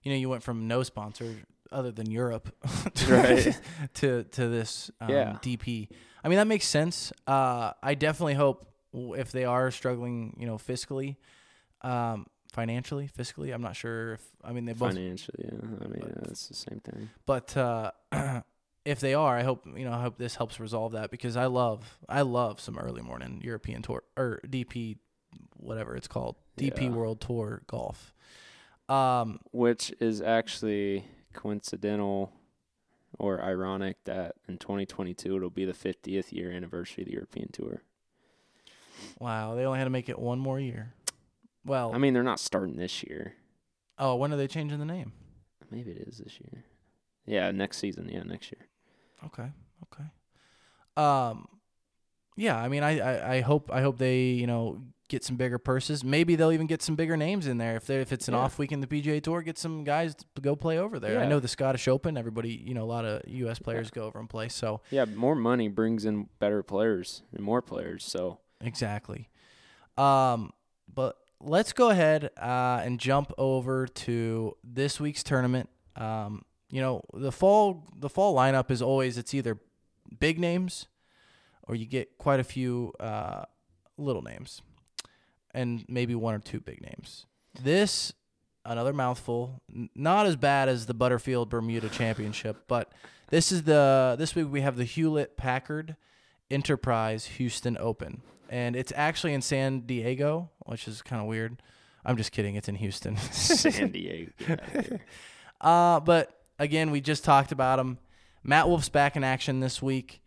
you 0.03 0.11
know 0.11 0.17
you 0.17 0.29
went 0.29 0.43
from 0.43 0.67
no 0.67 0.83
sponsor 0.83 1.35
other 1.71 1.91
than 1.91 2.09
Europe 2.09 2.49
to, 2.95 3.13
Right. 3.13 3.61
to 3.95 4.23
to 4.23 4.47
this 4.49 4.91
um, 5.01 5.09
Yeah. 5.09 5.37
DP. 5.41 5.89
I 6.23 6.29
mean 6.29 6.37
that 6.37 6.47
makes 6.47 6.65
sense. 6.65 7.11
Uh, 7.25 7.71
I 7.83 7.93
definitely 7.95 8.33
hope 8.35 8.65
if 8.93 9.31
they 9.31 9.45
are 9.45 9.69
struggling, 9.71 10.35
you 10.39 10.47
know, 10.47 10.57
fiscally, 10.57 11.17
um, 11.81 12.25
financially, 12.53 13.09
fiscally. 13.17 13.53
I'm 13.53 13.61
not 13.61 13.75
sure 13.75 14.13
if 14.13 14.21
I 14.43 14.51
mean 14.53 14.65
they 14.65 14.73
both 14.73 14.93
Financially, 14.93 15.45
yeah. 15.45 15.59
I 15.83 15.87
mean, 15.87 16.01
yeah, 16.03 16.29
it's 16.31 16.47
the 16.47 16.55
same 16.55 16.79
thing. 16.83 17.09
but 17.25 17.55
uh, 17.55 17.91
if 18.87 18.99
they 18.99 19.13
are, 19.13 19.37
I 19.37 19.43
hope 19.43 19.65
you 19.75 19.85
know. 19.85 19.91
I 19.93 20.01
hope 20.01 20.17
this 20.17 20.35
helps 20.35 20.59
resolve 20.59 20.93
that 20.93 21.11
because 21.11 21.35
I 21.35 21.45
love, 21.47 21.97
I 22.07 22.21
love 22.21 22.59
some 22.61 22.77
early 22.77 23.01
morning 23.01 23.41
European 23.43 23.81
tour 23.81 24.03
or 24.15 24.39
DP, 24.47 24.97
whatever 25.57 25.95
it's 25.95 26.07
called, 26.07 26.35
DP 26.57 26.83
Yeah. 26.83 26.89
World 26.89 27.19
Tour 27.21 27.61
golf. 27.67 28.13
Um, 28.89 29.39
Which 29.51 29.91
is 29.99 30.21
actually 30.21 31.05
coincidental 31.33 32.31
or 33.19 33.41
ironic 33.43 33.97
that 34.05 34.35
in 34.47 34.57
2022 34.57 35.35
it'll 35.35 35.49
be 35.49 35.65
the 35.65 35.73
50th 35.73 36.31
year 36.31 36.51
anniversary 36.51 37.03
of 37.03 37.07
the 37.07 37.13
European 37.13 37.49
Tour. 37.51 37.81
wow, 39.19 39.55
they 39.55 39.65
only 39.65 39.79
had 39.79 39.85
to 39.85 39.89
make 39.89 40.07
it 40.09 40.17
one 40.19 40.39
more 40.39 40.59
year. 40.59 40.93
Well, 41.65 41.93
I 41.93 41.97
mean, 41.97 42.13
they're 42.13 42.23
not 42.23 42.39
starting 42.39 42.77
this 42.77 43.03
year. 43.03 43.33
oh, 43.99 44.15
when 44.15 44.31
are 44.31 44.37
they 44.37 44.47
changing 44.47 44.79
the 44.79 44.85
name? 44.85 45.11
Maybe 45.69 45.91
it 45.91 46.07
is 46.07 46.19
this 46.19 46.39
year. 46.39 46.63
Yeah, 47.25 47.51
next 47.51 47.79
season. 47.79 48.07
Yeah, 48.07 48.23
next 48.23 48.53
year. 48.53 48.67
Okay, 49.25 49.49
okay. 49.83 50.03
Um, 50.95 51.47
yeah, 52.35 52.57
I 52.57 52.67
mean, 52.67 52.83
I, 52.83 52.99
I, 52.99 53.35
I 53.35 53.41
hope 53.41 53.69
I 53.71 53.81
hope 53.81 53.97
they 53.97 54.21
you 54.29 54.47
know 54.47 54.81
get 55.09 55.23
some 55.23 55.37
bigger 55.37 55.57
purses. 55.57 56.03
Maybe 56.03 56.35
they'll 56.35 56.51
even 56.51 56.67
get 56.67 56.81
some 56.81 56.95
bigger 56.95 57.15
names 57.15 57.47
in 57.47 57.57
there 57.57 57.75
if 57.77 57.87
they 57.87 58.01
if 58.01 58.11
it's 58.11 58.27
an 58.27 58.33
Yeah. 58.33 58.41
off 58.41 58.59
week 58.59 58.71
in 58.71 58.81
the 58.81 58.87
PGA 58.87 59.21
Tour. 59.23 59.41
Get 59.41 59.57
some 59.57 59.83
guys 59.83 60.15
to 60.15 60.41
go 60.41 60.55
play 60.55 60.77
over 60.77 60.99
there. 60.99 61.19
I 61.19 61.25
know 61.27 61.39
the 61.39 61.47
Scottish 61.47 61.87
Open. 61.87 62.17
Everybody, 62.17 62.49
you 62.65 62.73
know, 62.73 62.83
a 62.83 62.85
lot 62.91 63.05
of 63.05 63.21
U.S. 63.27 63.57
players 63.59 63.89
go 63.89 64.03
over 64.05 64.19
and 64.19 64.29
play. 64.29 64.49
So 64.49 64.81
Yeah, 64.91 65.05
more 65.05 65.35
money 65.35 65.67
brings 65.69 66.05
in 66.05 66.27
better 66.39 66.61
players 66.61 67.23
and 67.33 67.43
more 67.43 67.61
players. 67.61 68.03
So 68.03 68.39
exactly. 68.61 69.29
Um, 69.97 70.51
but 70.93 71.15
let's 71.39 71.73
go 71.73 71.89
ahead 71.89 72.29
uh, 72.39 72.81
and 72.83 72.99
jump 72.99 73.31
over 73.37 73.87
to 73.87 74.57
this 74.63 74.99
week's 74.99 75.23
tournament. 75.23 75.69
Um, 75.95 76.43
you 76.69 76.81
know, 76.81 77.03
the 77.13 77.31
fall 77.31 77.85
the 77.97 78.09
fall 78.09 78.35
lineup 78.35 78.71
is 78.71 78.81
always 78.81 79.17
it's 79.17 79.33
either 79.33 79.57
big 80.19 80.39
names 80.39 80.87
or 81.63 81.75
you 81.75 81.85
get 81.85 82.17
quite 82.17 82.39
a 82.39 82.43
few 82.43 82.93
uh, 82.99 83.43
little 83.97 84.21
names 84.21 84.61
and 85.51 85.85
maybe 85.87 86.15
one 86.15 86.33
or 86.33 86.39
two 86.39 86.59
big 86.59 86.81
names. 86.81 87.25
This 87.61 88.13
another 88.65 88.93
mouthful, 88.93 89.61
not 89.95 90.25
as 90.25 90.35
bad 90.35 90.69
as 90.69 90.85
the 90.85 90.93
Butterfield 90.93 91.49
Bermuda 91.49 91.89
Championship, 91.89 92.65
but 92.67 92.91
this 93.29 93.51
is 93.51 93.63
the 93.63 94.15
this 94.17 94.35
week 94.35 94.47
we 94.51 94.61
have 94.61 94.77
the 94.77 94.83
Hewlett 94.83 95.37
Packard 95.37 95.95
Enterprise 96.51 97.25
Houston 97.25 97.77
Open, 97.77 98.21
and 98.49 98.75
it's 98.75 98.93
actually 98.95 99.33
in 99.33 99.41
San 99.41 99.81
Diego, 99.81 100.49
which 100.65 100.87
is 100.87 101.01
kind 101.01 101.21
of 101.21 101.27
weird. 101.27 101.61
I'm 102.05 102.17
just 102.17 102.31
kidding. 102.31 102.55
It's 102.55 102.69
in 102.69 102.75
Houston. 102.75 103.17
San 103.17 103.91
Diego. 103.91 104.31
Get 104.37 104.61
out 104.61 104.75
of 104.75 104.85
here. 104.85 105.05
Uh, 105.59 105.99
but 105.99 106.36
again, 106.59 106.91
we 106.91 107.01
just 107.01 107.23
talked 107.23 107.51
about 107.51 107.79
him. 107.79 107.97
Matt 108.43 108.67
Wolff's 108.67 108.89
back 108.89 109.15
in 109.15 109.23
action 109.23 109.59
this 109.59 109.81
week. 109.81 110.21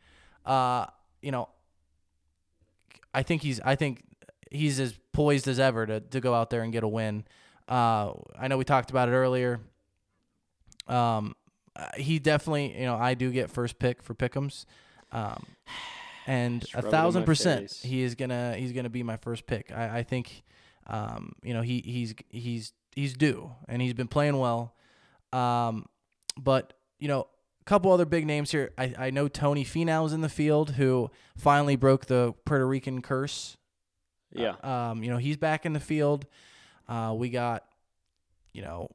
Uh, 0.44 0.86
you 1.22 1.30
know, 1.30 1.48
I 3.14 3.22
think 3.22 3.42
he's 3.42 3.60
I 3.60 3.74
think 3.74 4.04
he's 4.50 4.80
as 4.80 4.98
poised 5.12 5.48
as 5.48 5.58
ever 5.58 5.86
to 5.86 6.00
to 6.00 6.20
go 6.20 6.34
out 6.34 6.50
there 6.50 6.62
and 6.62 6.72
get 6.72 6.82
a 6.84 6.88
win. 6.88 7.24
Uh, 7.68 8.12
I 8.38 8.48
know 8.48 8.58
we 8.58 8.64
talked 8.64 8.90
about 8.90 9.08
it 9.08 9.12
earlier. 9.12 9.60
Um, 10.88 11.36
uh, 11.76 11.86
he 11.96 12.18
definitely, 12.18 12.78
you 12.78 12.84
know, 12.84 12.96
I 12.96 13.14
do 13.14 13.30
get 13.30 13.50
first 13.50 13.78
pick 13.78 14.02
for 14.02 14.14
Pickums. 14.14 14.64
Um, 15.12 15.46
and 16.26 16.64
a 16.74 16.78
rub 16.78 16.84
it 16.84 16.86
in 16.86 16.90
thousand 16.90 17.24
percent, 17.24 17.72
he 17.82 18.02
is 18.02 18.14
gonna 18.14 18.54
he's 18.56 18.72
gonna 18.72 18.90
be 18.90 19.02
my 19.02 19.16
first 19.16 19.46
pick. 19.46 19.72
I, 19.72 19.98
I 19.98 20.02
think, 20.02 20.42
um, 20.86 21.32
you 21.42 21.54
know, 21.54 21.62
he 21.62 21.80
he's 21.84 22.14
he's 22.28 22.72
he's 22.94 23.14
due, 23.14 23.52
and 23.68 23.80
he's 23.80 23.94
been 23.94 24.08
playing 24.08 24.36
well. 24.38 24.74
Um, 25.32 25.86
but 26.38 26.74
you 26.98 27.08
know, 27.08 27.26
a 27.60 27.64
couple 27.64 27.92
other 27.92 28.04
big 28.04 28.26
names 28.26 28.50
here. 28.50 28.72
I, 28.78 28.94
I 28.98 29.10
know 29.10 29.28
Tony 29.28 29.64
Finau's 29.64 30.12
in 30.12 30.20
the 30.20 30.28
field, 30.28 30.72
who 30.72 31.10
finally 31.36 31.76
broke 31.76 32.06
the 32.06 32.34
Puerto 32.44 32.66
Rican 32.66 33.02
curse. 33.02 33.56
Yeah. 34.32 34.54
Um, 34.62 35.02
you 35.02 35.10
know, 35.10 35.16
he's 35.16 35.36
back 35.36 35.66
in 35.66 35.72
the 35.72 35.80
field. 35.80 36.26
Uh, 36.88 37.14
we 37.16 37.30
got, 37.30 37.64
you 38.52 38.62
know, 38.62 38.88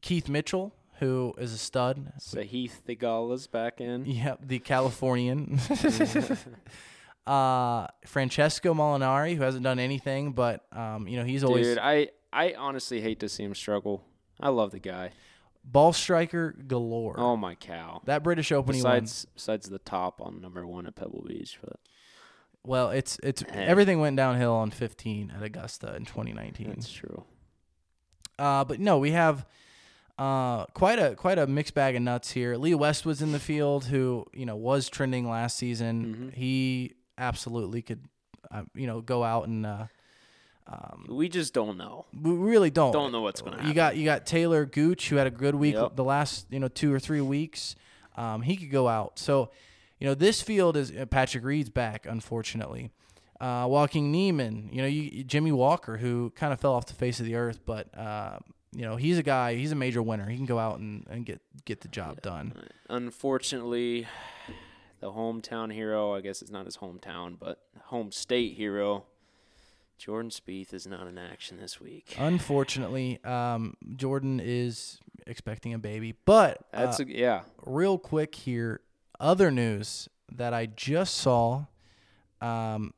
Keith 0.00 0.28
Mitchell, 0.28 0.74
who 0.98 1.34
is 1.38 1.52
a 1.52 1.58
stud. 1.58 2.12
Sahith 2.18 2.72
Theegala's 2.86 3.46
back 3.46 3.80
in. 3.80 4.04
Yep, 4.06 4.40
the 4.46 4.58
Californian. 4.58 5.58
uh, 7.26 7.86
Francesco 8.06 8.74
Molinari, 8.74 9.36
who 9.36 9.42
hasn't 9.42 9.64
done 9.64 9.78
anything, 9.78 10.32
but 10.32 10.64
um, 10.72 11.06
you 11.06 11.16
know, 11.16 11.24
he's 11.24 11.44
always 11.44 11.66
Dude, 11.66 11.78
I 11.78 12.08
I 12.32 12.54
honestly 12.58 13.00
hate 13.00 13.20
to 13.20 13.28
see 13.28 13.44
him 13.44 13.54
struggle. 13.54 14.04
I 14.40 14.50
love 14.50 14.70
the 14.70 14.78
guy. 14.78 15.12
Ball 15.70 15.92
striker 15.92 16.52
galore. 16.66 17.14
Oh 17.18 17.36
my 17.36 17.54
cow! 17.54 18.00
That 18.06 18.22
British 18.22 18.50
Open 18.52 18.74
he 18.74 18.82
won. 18.82 19.00
Besides, 19.00 19.26
besides 19.34 19.68
the 19.68 19.78
top 19.78 20.20
on 20.20 20.40
number 20.40 20.66
one 20.66 20.86
at 20.86 20.94
Pebble 20.96 21.24
Beach, 21.26 21.58
but 21.62 21.78
Well, 22.64 22.90
it's 22.90 23.18
it's 23.22 23.42
Hey. 23.42 23.64
everything 23.64 24.00
went 24.00 24.16
downhill 24.16 24.52
on 24.54 24.70
15 24.70 25.32
at 25.36 25.42
Augusta 25.42 25.94
in 25.96 26.04
2019. 26.04 26.68
that's 26.70 26.90
true. 26.90 27.24
Uh, 28.38 28.64
but 28.64 28.78
no, 28.80 28.98
we 28.98 29.10
have 29.12 29.46
uh, 30.18 30.64
quite 30.66 30.98
a 30.98 31.14
quite 31.14 31.38
a 31.38 31.46
mixed 31.46 31.74
bag 31.74 31.94
of 31.96 32.02
nuts 32.02 32.30
here. 32.32 32.56
Lee 32.56 32.74
West 32.74 33.04
was 33.06 33.20
in 33.22 33.32
the 33.32 33.38
field, 33.38 33.84
who 33.86 34.24
you 34.32 34.46
know 34.46 34.56
was 34.56 34.88
trending 34.88 35.28
last 35.28 35.56
season. 35.56 36.30
Mhm. 36.32 36.34
He 36.34 36.94
absolutely 37.16 37.82
could, 37.82 38.04
uh, 38.50 38.62
you 38.74 38.86
know, 38.86 39.00
go 39.00 39.22
out 39.24 39.46
and. 39.48 39.66
Um, 40.68 41.06
We 41.08 41.28
just 41.30 41.54
don't 41.54 41.78
know. 41.78 42.04
we 42.12 42.30
really 42.32 42.70
don't 42.70 42.92
Don't 42.92 43.10
know 43.12 43.22
what's 43.22 43.40
gonna 43.40 43.56
happen. 43.56 43.68
You 43.68 43.74
got 43.74 43.96
you 43.96 44.04
got 44.04 44.26
Taylor 44.26 44.66
Gooch, 44.66 45.08
who 45.08 45.16
had 45.16 45.26
a 45.26 45.30
good 45.30 45.54
week 45.54 45.74
Yep. 45.74 45.96
the 45.96 46.04
last 46.04 46.46
you 46.50 46.58
know 46.60 46.68
two 46.68 46.92
or 46.92 46.98
three 47.00 47.20
weeks. 47.22 47.74
Um, 48.16 48.42
he 48.42 48.56
could 48.56 48.70
go 48.70 48.88
out. 48.88 49.18
So, 49.18 49.50
you 50.00 50.06
know, 50.08 50.14
this 50.14 50.42
field 50.42 50.76
is 50.76 50.90
uh, 50.90 51.06
Patrick 51.06 51.44
Reed's 51.44 51.70
back, 51.70 52.04
unfortunately. 52.04 52.90
Uh, 53.40 53.64
Joaquin 53.68 54.10
Niemann, 54.10 54.68
you 54.72 54.82
know, 54.82 54.88
you, 54.88 55.22
Jimmy 55.22 55.52
Walker, 55.52 55.96
who 55.98 56.30
kind 56.34 56.52
of 56.52 56.58
fell 56.60 56.74
off 56.74 56.86
the 56.86 56.94
face 56.94 57.20
of 57.20 57.26
the 57.26 57.36
earth, 57.36 57.60
but 57.64 57.96
uh, 57.96 58.38
you 58.72 58.82
know, 58.82 58.96
he's 58.96 59.16
a 59.18 59.22
guy. 59.22 59.54
He's 59.54 59.70
a 59.72 59.76
major 59.76 60.02
winner. 60.02 60.28
He 60.28 60.36
can 60.36 60.44
go 60.46 60.58
out 60.58 60.80
and, 60.80 61.06
and 61.08 61.24
get 61.24 61.40
get 61.64 61.80
the 61.80 61.88
job 61.88 62.20
done. 62.20 62.52
Unfortunately, 62.90 64.06
the 65.00 65.12
hometown 65.12 65.72
hero, 65.72 66.14
I 66.14 66.20
guess 66.20 66.42
it's 66.42 66.50
not 66.50 66.66
his 66.66 66.76
hometown, 66.76 67.38
but 67.38 67.62
home 67.84 68.10
state 68.12 68.54
hero, 68.56 69.04
Jordan 69.98 70.30
Spieth 70.30 70.72
is 70.72 70.86
not 70.86 71.06
in 71.06 71.18
action 71.18 71.58
this 71.58 71.80
week. 71.80 72.14
Unfortunately, 72.18 73.22
um, 73.24 73.74
Jordan 73.96 74.40
is 74.42 75.00
expecting 75.26 75.74
a 75.74 75.78
baby, 75.78 76.14
but 76.24 76.58
uh, 76.72 76.84
That's 76.86 77.00
a, 77.00 77.08
yeah. 77.08 77.42
real 77.66 77.98
quick 77.98 78.34
here. 78.34 78.80
Other 79.20 79.50
news 79.50 80.08
that 80.30 80.54
I 80.54 80.66
just 80.66 81.14
saw. 81.14 81.64
Um, 82.40 82.94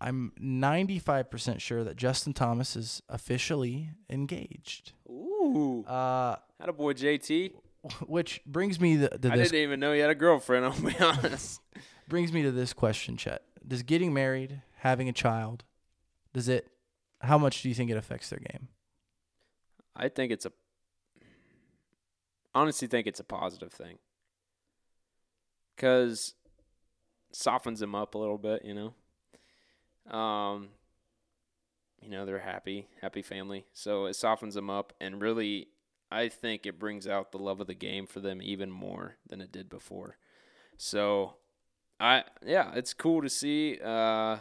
I'm 0.00 0.32
95% 0.40 1.60
sure 1.60 1.84
that 1.84 1.96
Justin 1.96 2.32
Thomas 2.32 2.74
is 2.74 3.00
officially 3.08 3.90
engaged. 4.10 4.92
Ooh. 5.08 5.84
Uh, 5.86 6.36
Had 6.58 6.68
a 6.68 6.72
boy 6.72 6.94
JT. 6.94 7.52
which 8.06 8.40
brings 8.46 8.80
me 8.80 8.96
to, 8.96 9.08
to 9.08 9.32
I 9.32 9.36
this 9.36 9.50
didn't 9.50 9.62
even 9.62 9.80
know 9.80 9.92
you 9.92 10.00
had 10.00 10.10
a 10.10 10.14
girlfriend. 10.14 10.64
I'll 10.64 10.80
be 10.80 10.96
honest. 10.98 11.60
brings 12.08 12.32
me 12.32 12.42
to 12.42 12.50
this 12.50 12.72
question, 12.72 13.16
Chet. 13.16 13.42
Does 13.66 13.82
getting 13.82 14.12
married, 14.12 14.62
having 14.78 15.08
a 15.08 15.12
child, 15.12 15.64
does 16.34 16.48
it? 16.48 16.68
How 17.22 17.38
much 17.38 17.62
do 17.62 17.70
you 17.70 17.74
think 17.74 17.90
it 17.90 17.96
affects 17.96 18.28
their 18.28 18.40
game? 18.40 18.68
I 19.96 20.08
think 20.08 20.30
it's 20.30 20.44
a. 20.44 20.52
Honestly, 22.54 22.86
think 22.86 23.06
it's 23.06 23.20
a 23.20 23.24
positive 23.24 23.72
thing. 23.72 23.98
Cause 25.78 26.34
softens 27.32 27.80
them 27.80 27.94
up 27.94 28.14
a 28.14 28.18
little 28.18 28.38
bit, 28.38 28.62
you 28.64 28.74
know. 28.74 30.16
Um. 30.16 30.68
You 32.02 32.10
know 32.10 32.26
they're 32.26 32.40
happy, 32.40 32.88
happy 33.00 33.22
family, 33.22 33.64
so 33.72 34.04
it 34.04 34.14
softens 34.14 34.52
them 34.54 34.68
up, 34.68 34.92
and 35.00 35.22
really, 35.22 35.68
I 36.10 36.28
think 36.28 36.66
it 36.66 36.78
brings 36.78 37.06
out 37.06 37.32
the 37.32 37.38
love 37.38 37.62
of 37.62 37.66
the 37.66 37.74
game 37.74 38.06
for 38.06 38.20
them 38.20 38.42
even 38.42 38.70
more 38.70 39.16
than 39.26 39.40
it 39.40 39.50
did 39.50 39.70
before. 39.70 40.18
So, 40.76 41.36
I 41.98 42.24
yeah, 42.44 42.72
it's 42.74 42.92
cool 42.92 43.22
to 43.22 43.30
see 43.30 43.78
uh, 43.82 44.36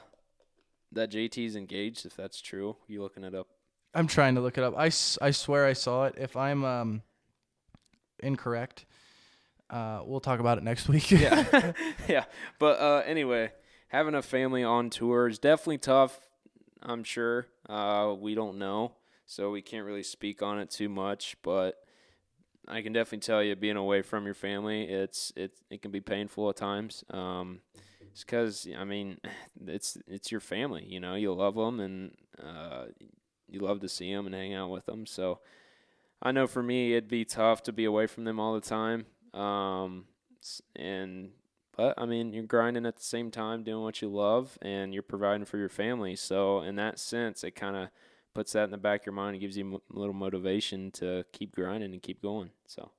that 0.94 1.12
JT's 1.12 1.56
engaged. 1.56 2.06
If 2.06 2.16
that's 2.16 2.42
true, 2.42 2.78
you 2.88 3.02
looking 3.02 3.24
it 3.24 3.36
up? 3.36 3.48
I'm 3.94 4.08
trying 4.08 4.36
to 4.36 4.42
look 4.42 4.58
it 4.58 4.64
up. 4.64 4.74
I, 4.78 4.86
I 4.86 5.32
swear 5.32 5.66
I 5.66 5.74
saw 5.74 6.06
it. 6.06 6.16
If 6.18 6.36
I'm 6.36 6.64
um 6.66 7.02
incorrect, 8.20 8.86
uh, 9.70 10.02
we'll 10.06 10.20
talk 10.20 10.40
about 10.40 10.58
it 10.58 10.64
next 10.64 10.88
week. 10.88 11.12
yeah, 11.12 11.72
yeah. 12.08 12.26
But 12.60 12.80
uh, 12.80 13.04
anyway, 13.06 13.52
having 13.88 14.16
a 14.16 14.22
family 14.22 14.64
on 14.64 14.90
tour 14.90 15.28
is 15.28 15.40
definitely 15.40 15.80
tough. 15.80 16.20
I'm 16.82 17.04
sure. 17.04 17.48
Uh, 17.68 18.14
we 18.20 18.36
don't 18.36 18.58
know, 18.58 18.94
so 19.26 19.52
we 19.52 19.62
can't 19.62 19.86
really 19.86 20.04
speak 20.04 20.42
on 20.42 20.60
it 20.60 20.70
too 20.70 20.90
much. 20.90 21.38
But 21.42 21.76
I 22.68 22.82
can 22.82 22.94
definitely 22.94 23.20
tell 23.20 23.44
you, 23.44 23.56
being 23.56 23.78
away 23.78 24.02
from 24.02 24.26
your 24.26 24.34
family, 24.34 24.84
it's 24.84 25.32
it 25.36 25.54
it 25.70 25.82
can 25.82 25.92
be 25.92 26.02
painful 26.02 26.50
at 26.50 26.56
times. 26.56 27.04
Um, 27.10 27.62
it's 28.14 28.24
because 28.24 28.68
I 28.78 28.86
mean, 28.86 29.18
it's 29.68 29.98
it's 30.08 30.32
your 30.32 30.42
family. 30.42 30.86
You 30.88 31.00
know, 31.00 31.16
you 31.16 31.34
love 31.34 31.56
them 31.56 31.80
and 31.80 32.12
uh, 32.42 32.86
you 33.50 33.60
love 33.60 33.82
to 33.82 33.90
see 33.90 34.14
them 34.14 34.26
and 34.26 34.34
hang 34.34 34.54
out 34.54 34.70
with 34.70 34.86
them. 34.86 35.06
So. 35.06 35.40
I 36.26 36.32
know 36.32 36.48
for 36.48 36.64
me, 36.64 36.94
it'd 36.94 37.10
be 37.10 37.26
tough 37.26 37.64
to 37.64 37.74
be 37.74 37.84
away 37.84 38.08
from 38.08 38.24
them 38.24 38.40
all 38.40 38.54
the 38.54 38.62
time. 38.62 39.08
Um, 39.34 40.06
and 40.74 41.32
but 41.76 41.96
I 41.98 42.06
mean, 42.06 42.34
you're 42.34 42.44
grinding 42.44 42.86
at 42.86 42.98
the 42.98 43.04
same 43.04 43.32
time, 43.32 43.64
doing 43.64 43.84
what 43.84 44.02
you 44.02 44.10
love, 44.10 44.58
and 44.62 44.94
you're 44.94 45.04
providing 45.04 45.46
for 45.46 45.58
your 45.58 45.70
family. 45.70 46.16
So 46.16 46.62
in 46.62 46.76
that 46.76 47.00
sense, 47.00 47.44
it 47.44 47.56
kind 47.56 47.76
of 47.76 47.90
puts 48.34 48.54
that 48.54 48.66
in 48.66 48.72
the 48.72 48.78
back 48.78 49.02
of 49.02 49.06
your 49.08 49.14
mind 49.14 49.36
and 49.36 49.42
gives 49.42 49.58
you 49.58 49.82
a 49.94 50.00
little 50.00 50.14
motivation 50.14 50.92
to 50.92 51.26
keep 51.32 51.56
grinding 51.56 51.94
and 51.94 52.02
keep 52.02 52.22
going. 52.22 52.52
So 52.68 52.92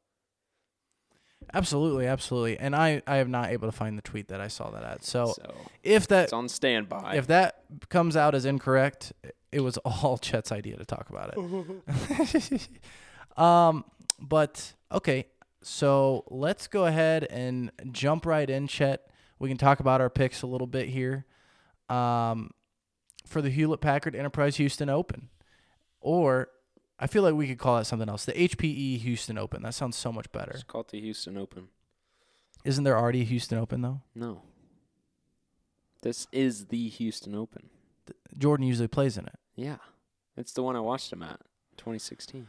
absolutely, 1.52 2.06
absolutely. 2.06 2.58
And 2.58 2.74
I 2.74 3.02
I 3.06 3.18
am 3.18 3.30
not 3.30 3.50
able 3.50 3.68
to 3.68 3.72
find 3.72 3.98
the 3.98 4.02
tweet 4.02 4.28
that 4.28 4.40
I 4.40 4.48
saw 4.48 4.70
that 4.70 4.82
at. 4.82 5.04
So 5.04 5.34
so 5.36 5.54
if 5.82 6.06
that 6.08 6.24
it's 6.24 6.32
on 6.32 6.48
standby. 6.48 7.14
if 7.16 7.26
that 7.26 7.64
comes 7.88 8.16
out 8.16 8.34
as 8.34 8.44
incorrect, 8.44 9.12
it 9.52 9.60
was 9.60 9.76
all 9.78 10.18
Chet's 10.22 10.52
idea 10.52 10.76
to 10.76 10.84
talk 10.84 11.10
about 11.10 11.34
it. 11.36 12.68
um, 13.38 13.84
but 14.20 14.74
okay, 14.92 15.26
so 15.62 16.24
let's 16.28 16.66
go 16.66 16.86
ahead 16.86 17.24
and 17.24 17.70
jump 17.92 18.26
right 18.26 18.48
in, 18.48 18.66
Chet. 18.66 19.10
We 19.38 19.48
can 19.48 19.58
talk 19.58 19.80
about 19.80 20.00
our 20.00 20.10
picks 20.10 20.42
a 20.42 20.46
little 20.46 20.66
bit 20.66 20.88
here. 20.88 21.26
Um, 21.88 22.50
for 23.26 23.42
the 23.42 23.50
Hewlett 23.50 23.80
Packard 23.80 24.14
Enterprise 24.14 24.56
Houston 24.56 24.88
Open, 24.88 25.28
or 26.00 26.48
I 26.98 27.06
feel 27.06 27.22
like 27.22 27.34
we 27.34 27.48
could 27.48 27.58
call 27.58 27.78
it 27.78 27.84
something 27.84 28.08
else. 28.08 28.24
The 28.24 28.32
HPE 28.32 28.98
Houston 29.00 29.36
Open. 29.36 29.62
That 29.62 29.74
sounds 29.74 29.96
so 29.96 30.12
much 30.12 30.30
better. 30.32 30.52
It's 30.52 30.62
called 30.62 30.90
the 30.90 31.00
Houston 31.00 31.36
Open. 31.36 31.68
Isn't 32.64 32.84
there 32.84 32.96
already 32.98 33.20
a 33.22 33.24
Houston 33.24 33.58
Open 33.58 33.82
though? 33.82 34.00
No, 34.14 34.42
this 36.02 36.26
is 36.32 36.66
the 36.66 36.88
Houston 36.88 37.34
Open. 37.34 37.68
Jordan 38.38 38.66
usually 38.66 38.88
plays 38.88 39.16
in 39.18 39.26
it. 39.26 39.38
Yeah, 39.54 39.76
it's 40.36 40.52
the 40.52 40.62
one 40.62 40.76
I 40.76 40.80
watched 40.80 41.12
him 41.12 41.22
at, 41.22 41.40
2016. 41.76 42.46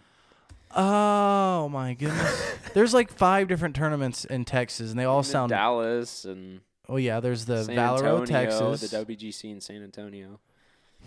Oh 0.76 1.70
my 1.70 1.94
goodness. 1.94 2.56
There's 2.74 2.94
like 2.94 3.12
five 3.12 3.48
different 3.48 3.76
tournaments 3.76 4.26
in 4.26 4.44
Texas 4.46 4.90
and 4.92 5.00
they 5.00 5.06
all 5.06 5.20
And 5.20 5.26
then 5.26 5.32
sound 5.32 5.50
Dallas 5.52 6.26
and 6.26 6.62
Oh 6.90 6.98
yeah, 6.98 7.20
there's 7.20 7.46
the 7.46 7.64
San 7.64 7.76
Valero, 7.76 8.22
Antonio, 8.22 8.26
Texas. 8.26 8.92
the 8.92 9.06
WGC 9.06 9.52
in 9.52 9.60
San 9.62 9.82
Antonio. 9.82 10.40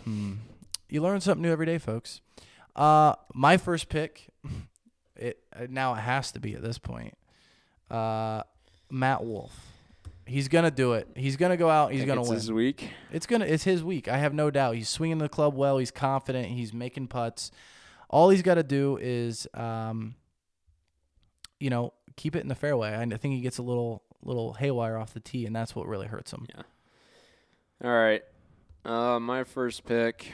Hmm. 0.02 0.34
You 0.88 1.02
learn 1.02 1.20
something 1.20 1.42
new 1.42 1.52
every 1.52 1.66
day, 1.66 1.78
folks. 1.78 2.20
Uh 2.78 3.14
my 3.34 3.56
first 3.56 3.88
pick 3.88 4.28
it 5.16 5.42
uh, 5.54 5.66
now 5.68 5.94
it 5.94 5.98
has 5.98 6.32
to 6.32 6.40
be 6.40 6.54
at 6.54 6.62
this 6.62 6.78
point. 6.78 7.16
Uh 7.90 8.42
Matt 8.90 9.24
Wolff. 9.24 9.52
He's 10.28 10.48
going 10.48 10.64
to 10.64 10.70
do 10.70 10.92
it. 10.92 11.08
He's 11.16 11.36
going 11.36 11.50
to 11.50 11.56
go 11.56 11.70
out, 11.70 11.90
he's 11.90 12.04
going 12.04 12.16
to 12.16 12.20
it's 12.20 12.28
win. 12.28 12.38
This 12.38 12.50
week, 12.50 12.90
It's 13.10 13.24
gonna. 13.26 13.46
It's 13.46 13.64
his 13.64 13.82
week. 13.82 14.08
I 14.08 14.18
have 14.18 14.34
no 14.34 14.50
doubt. 14.50 14.74
He's 14.74 14.88
swinging 14.88 15.16
the 15.18 15.28
club 15.28 15.54
well. 15.54 15.78
He's 15.78 15.90
confident. 15.90 16.48
He's 16.48 16.74
making 16.74 17.08
putts. 17.08 17.50
All 18.10 18.28
he's 18.28 18.42
got 18.42 18.54
to 18.56 18.62
do 18.62 18.98
is, 19.00 19.46
um, 19.54 20.16
you 21.58 21.70
know, 21.70 21.94
keep 22.16 22.36
it 22.36 22.40
in 22.40 22.48
the 22.48 22.54
fairway. 22.54 22.94
I 22.94 23.16
think 23.16 23.34
he 23.34 23.40
gets 23.40 23.56
a 23.56 23.62
little 23.62 24.02
little 24.22 24.52
haywire 24.54 24.98
off 24.98 25.14
the 25.14 25.20
tee, 25.20 25.46
and 25.46 25.56
that's 25.56 25.74
what 25.74 25.86
really 25.86 26.06
hurts 26.06 26.32
him. 26.32 26.46
Yeah. 26.54 26.62
All 27.84 27.96
right. 27.96 28.22
Uh, 28.84 29.18
my 29.18 29.44
first 29.44 29.86
pick. 29.86 30.32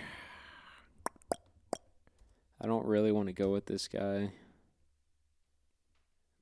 I 2.61 2.67
don't 2.67 2.87
really 2.87 3.13
want 3.13 3.27
to 3.29 3.33
go 3.33 3.51
with 3.51 3.67
this 3.67 3.89
guy, 3.89 4.31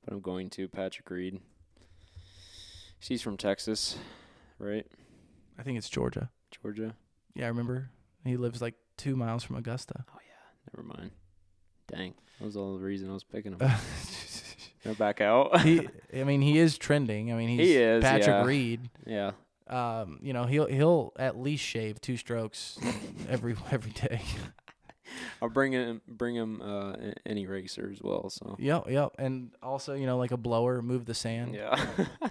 but 0.05 0.13
I'm 0.13 0.21
going 0.21 0.49
to 0.51 0.67
Patrick 0.67 1.09
Reed. 1.09 1.39
He's 2.99 3.21
from 3.21 3.35
Texas, 3.37 3.97
right? 4.59 4.85
I 5.59 5.63
think 5.63 5.77
it's 5.77 5.89
Georgia. 5.89 6.29
Georgia. 6.51 6.95
Yeah, 7.35 7.45
I 7.45 7.47
remember 7.49 7.89
he 8.23 8.37
lives 8.37 8.61
like 8.61 8.75
two 8.97 9.15
miles 9.15 9.43
from 9.43 9.55
Augusta. 9.57 10.05
Oh 10.09 10.19
yeah, 10.25 10.71
never 10.73 10.87
mind. 10.87 11.11
Dang, 11.87 12.13
that 12.39 12.45
was 12.45 12.55
all 12.55 12.77
the 12.77 12.83
reason 12.83 13.09
I 13.09 13.13
was 13.13 13.23
picking 13.23 13.53
him. 13.53 13.59
Gonna 14.83 14.95
back 14.95 15.21
out. 15.21 15.61
he, 15.61 15.87
I 16.13 16.23
mean, 16.25 16.41
he 16.41 16.57
is 16.57 16.77
trending. 16.77 17.31
I 17.31 17.35
mean, 17.35 17.49
he's 17.49 17.67
He 17.67 17.77
is, 17.77 18.01
Patrick 18.03 18.27
yeah. 18.27 18.43
Reed. 18.45 18.89
yeah. 19.05 19.31
Um, 19.67 20.19
you 20.21 20.33
know, 20.33 20.43
he'll 20.43 20.67
he'll 20.67 21.13
at 21.17 21.37
least 21.37 21.63
shave 21.63 22.01
two 22.01 22.17
strokes 22.17 22.77
every 23.29 23.55
every 23.71 23.91
day. 23.91 24.21
I'll 25.43 25.49
bring 25.49 25.73
him 25.73 26.01
bring 26.07 26.35
him 26.35 26.61
uh, 26.61 26.91
a- 26.93 27.13
any 27.27 27.45
racer 27.47 27.89
as 27.91 28.01
well. 28.01 28.29
So 28.29 28.55
yep, 28.59 28.89
yep. 28.89 29.11
And 29.19 29.51
also, 29.61 29.93
you 29.93 30.05
know, 30.05 30.17
like 30.17 30.31
a 30.31 30.37
blower, 30.37 30.81
move 30.81 31.05
the 31.05 31.13
sand. 31.13 31.53
yeah, 31.53 31.75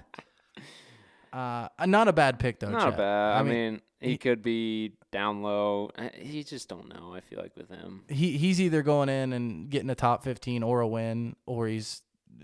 Uh, 1.32 1.66
not 1.86 2.08
a 2.08 2.12
bad 2.12 2.38
pick 2.38 2.60
though. 2.60 2.70
not 2.70 2.90
Chet. 2.90 2.98
bad. 2.98 3.36
I, 3.36 3.38
I 3.38 3.42
mean, 3.42 3.52
mean, 3.72 3.80
he, 4.00 4.10
he- 4.10 4.18
could 4.18 4.42
be 4.42 4.92
down 5.10 5.42
low. 5.42 5.90
Uh, 5.96 6.08
You 6.20 6.44
just 6.44 6.68
don't 6.68 6.88
know. 6.92 7.14
I 7.14 7.20
feel 7.20 7.38
like 7.40 7.56
with 7.56 7.70
him. 7.70 8.02
he 8.08 8.36
he's 8.36 8.60
either 8.60 8.82
going 8.82 9.08
in 9.08 9.32
and 9.32 9.70
getting 9.70 9.88
a 9.88 9.94
top 9.94 10.24
15 10.24 10.62
or 10.62 10.80
a 10.80 10.88
win 10.88 11.36
or 11.46 11.68
he's 11.68 12.02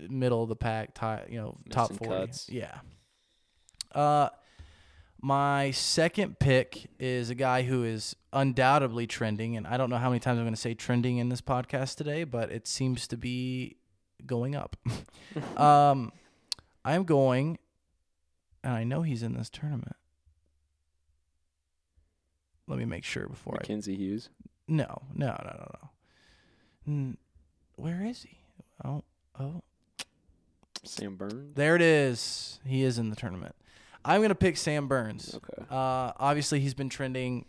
middle 0.09 0.41
of 0.43 0.49
the 0.49 0.55
pack 0.55 0.93
tie 0.95 1.25
you 1.29 1.37
know 1.39 1.57
top 1.71 1.89
Missing 1.91 2.07
40 2.07 2.21
cuts. 2.21 2.49
yeah 2.49 2.79
uh 3.93 4.29
my 5.21 5.71
second 5.71 6.39
pick 6.39 6.89
is 6.97 7.29
a 7.29 7.35
guy 7.35 7.63
who 7.63 7.83
is 7.83 8.15
undoubtedly 8.31 9.05
trending 9.05 9.57
and 9.57 9.67
i 9.67 9.75
don't 9.75 9.89
know 9.89 9.97
how 9.97 10.09
many 10.09 10.19
times 10.19 10.37
i'm 10.37 10.45
going 10.45 10.53
to 10.53 10.59
say 10.59 10.73
trending 10.73 11.17
in 11.17 11.29
this 11.29 11.41
podcast 11.41 11.95
today 11.95 12.23
but 12.23 12.51
it 12.51 12.67
seems 12.67 13.07
to 13.07 13.17
be 13.17 13.75
going 14.25 14.55
up 14.55 14.75
um 15.57 16.11
i'm 16.85 17.03
going 17.03 17.57
and 18.63 18.73
i 18.73 18.83
know 18.83 19.01
he's 19.01 19.23
in 19.23 19.33
this 19.33 19.49
tournament 19.49 19.95
let 22.67 22.77
me 22.77 22.85
make 22.85 23.03
sure 23.03 23.27
before 23.27 23.55
I 23.55 23.63
Mackenzie 23.63 23.95
Hughes. 23.95 24.29
no, 24.67 25.01
no, 25.15 25.27
no, 25.43 25.53
no, 25.57 25.71
no. 26.85 27.15
Where 27.75 28.05
is 28.05 28.21
he? 28.23 28.37
Oh, 28.85 29.03
oh, 29.39 29.63
Sam 30.83 31.15
Burns. 31.15 31.55
there 31.55 31.75
it 31.75 31.81
is. 31.81 32.59
He 32.65 32.83
is 32.83 32.99
in 32.99 33.09
the 33.09 33.15
tournament. 33.15 33.55
I'm 34.03 34.21
gonna 34.21 34.35
pick 34.35 34.57
Sam 34.57 34.87
Burns. 34.87 35.35
Okay. 35.35 35.63
Uh, 35.69 36.13
obviously 36.17 36.59
he's 36.59 36.73
been 36.73 36.89
trending 36.89 37.45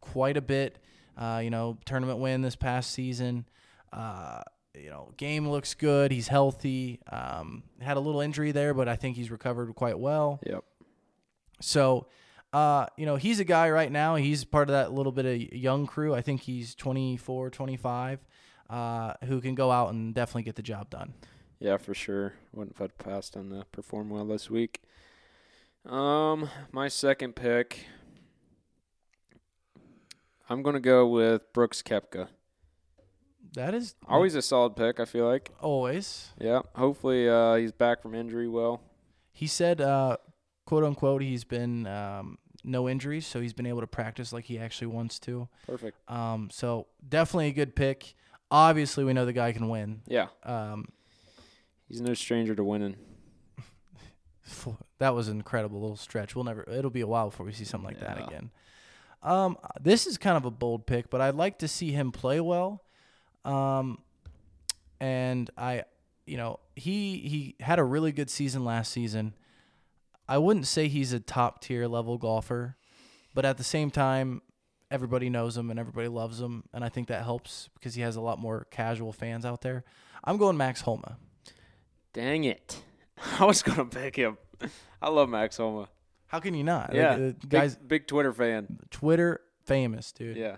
quite 0.00 0.36
a 0.36 0.42
bit. 0.42 0.78
Uh, 1.16 1.40
you 1.42 1.50
know, 1.50 1.78
tournament 1.84 2.18
win 2.18 2.42
this 2.42 2.56
past 2.56 2.92
season. 2.92 3.44
Uh, 3.92 4.42
you 4.74 4.90
know, 4.90 5.12
game 5.16 5.48
looks 5.48 5.74
good. 5.74 6.12
He's 6.12 6.28
healthy. 6.28 7.00
Um, 7.10 7.64
had 7.80 7.96
a 7.96 8.00
little 8.00 8.20
injury 8.20 8.52
there, 8.52 8.74
but 8.74 8.88
I 8.88 8.96
think 8.96 9.16
he's 9.16 9.30
recovered 9.30 9.74
quite 9.74 9.98
well. 9.98 10.40
Yep. 10.46 10.64
So, 11.60 12.06
uh, 12.52 12.86
you 12.96 13.04
know, 13.04 13.16
he's 13.16 13.40
a 13.40 13.44
guy 13.44 13.70
right 13.70 13.90
now. 13.90 14.14
He's 14.14 14.44
part 14.44 14.68
of 14.68 14.74
that 14.74 14.92
little 14.92 15.12
bit 15.12 15.26
of 15.26 15.52
young 15.52 15.86
crew. 15.86 16.14
I 16.14 16.22
think 16.22 16.42
he's 16.42 16.74
24, 16.76 17.50
25, 17.50 18.20
uh, 18.70 19.14
who 19.24 19.40
can 19.40 19.54
go 19.54 19.70
out 19.70 19.92
and 19.92 20.14
definitely 20.14 20.44
get 20.44 20.56
the 20.56 20.62
job 20.62 20.90
done. 20.90 21.14
Yeah, 21.58 21.76
for 21.76 21.94
sure. 21.94 22.34
Wouldn't 22.52 22.76
have 22.78 22.90
had 22.92 22.98
passed 22.98 23.36
on 23.36 23.48
the 23.48 23.64
perform 23.72 24.10
well 24.10 24.24
this 24.24 24.48
week. 24.48 24.82
Um, 25.88 26.50
my 26.72 26.88
second 26.88 27.34
pick. 27.34 27.86
I'm 30.50 30.62
gonna 30.62 30.80
go 30.80 31.06
with 31.06 31.52
Brooks 31.52 31.82
Koepka. 31.82 32.28
That 33.54 33.74
is 33.74 33.94
Always 34.06 34.34
a 34.34 34.42
solid 34.42 34.76
pick. 34.76 35.00
I 35.00 35.04
feel 35.04 35.26
like. 35.26 35.50
always. 35.60 36.30
Yeah. 36.38 36.60
Hopefully, 36.74 37.28
uh, 37.28 37.54
he's 37.54 37.72
back 37.72 38.02
from 38.02 38.14
injury 38.14 38.48
well. 38.48 38.82
He 39.32 39.46
said, 39.46 39.80
uh, 39.80 40.18
quote 40.66 40.84
unquote, 40.84 41.22
he's 41.22 41.44
been 41.44 41.86
um, 41.86 42.38
no 42.64 42.88
injuries, 42.88 43.26
so 43.26 43.40
he's 43.40 43.52
been 43.54 43.66
able 43.66 43.80
to 43.80 43.86
practice 43.86 44.32
like 44.32 44.44
he 44.44 44.58
actually 44.58 44.88
wants 44.88 45.18
to. 45.20 45.48
Perfect. 45.66 45.98
Um, 46.10 46.50
so 46.52 46.86
definitely 47.08 47.48
a 47.48 47.52
good 47.52 47.74
pick. 47.74 48.14
Obviously, 48.50 49.04
we 49.04 49.12
know 49.12 49.24
the 49.26 49.32
guy 49.32 49.52
can 49.52 49.68
win. 49.68 50.02
Yeah. 50.06 50.28
Um, 50.44 50.86
He's 51.88 52.00
no 52.02 52.12
stranger 52.14 52.54
to 52.54 52.62
winning. 52.64 52.96
that 54.98 55.14
was 55.14 55.28
an 55.28 55.36
incredible 55.36 55.80
little 55.80 55.96
stretch. 55.96 56.34
We'll 56.34 56.44
never. 56.44 56.64
It'll 56.68 56.90
be 56.90 57.00
a 57.00 57.06
while 57.06 57.30
before 57.30 57.46
we 57.46 57.52
see 57.52 57.64
something 57.64 57.88
like 57.88 58.00
that 58.00 58.18
again. 58.18 58.50
Um, 59.22 59.56
this 59.80 60.06
is 60.06 60.18
kind 60.18 60.36
of 60.36 60.44
a 60.44 60.50
bold 60.50 60.86
pick, 60.86 61.10
but 61.10 61.20
I'd 61.20 61.34
like 61.34 61.58
to 61.58 61.68
see 61.68 61.90
him 61.90 62.12
play 62.12 62.40
well. 62.40 62.84
Um, 63.44 63.98
and 65.00 65.50
I, 65.56 65.84
you 66.26 66.36
know, 66.36 66.60
he 66.76 67.18
he 67.18 67.56
had 67.60 67.78
a 67.78 67.84
really 67.84 68.12
good 68.12 68.30
season 68.30 68.64
last 68.64 68.92
season. 68.92 69.34
I 70.28 70.38
wouldn't 70.38 70.66
say 70.66 70.88
he's 70.88 71.12
a 71.12 71.20
top 71.20 71.62
tier 71.62 71.86
level 71.86 72.18
golfer, 72.18 72.76
but 73.34 73.44
at 73.44 73.56
the 73.56 73.64
same 73.64 73.90
time, 73.90 74.42
everybody 74.90 75.30
knows 75.30 75.56
him 75.56 75.70
and 75.70 75.80
everybody 75.80 76.08
loves 76.08 76.40
him, 76.40 76.64
and 76.72 76.84
I 76.84 76.88
think 76.88 77.08
that 77.08 77.24
helps 77.24 77.70
because 77.74 77.94
he 77.94 78.02
has 78.02 78.16
a 78.16 78.20
lot 78.20 78.38
more 78.38 78.66
casual 78.70 79.12
fans 79.12 79.44
out 79.44 79.62
there. 79.62 79.84
I'm 80.24 80.36
going 80.36 80.56
Max 80.56 80.82
Homa. 80.82 81.16
Dang 82.12 82.44
it! 82.44 82.82
I 83.38 83.44
was 83.44 83.62
gonna 83.62 83.86
pick 83.86 84.16
him. 84.16 84.36
I 85.02 85.08
love 85.08 85.28
Max 85.28 85.56
Homa. 85.56 85.88
How 86.26 86.40
can 86.40 86.54
you 86.54 86.64
not? 86.64 86.94
Yeah, 86.94 87.16
Like, 87.16 87.36
uh, 87.42 87.46
guys, 87.48 87.76
big, 87.76 88.06
Twitter 88.06 88.32
fan. 88.32 88.78
Twitter 88.90 89.40
famous, 89.64 90.12
dude. 90.12 90.36
Yeah, 90.36 90.56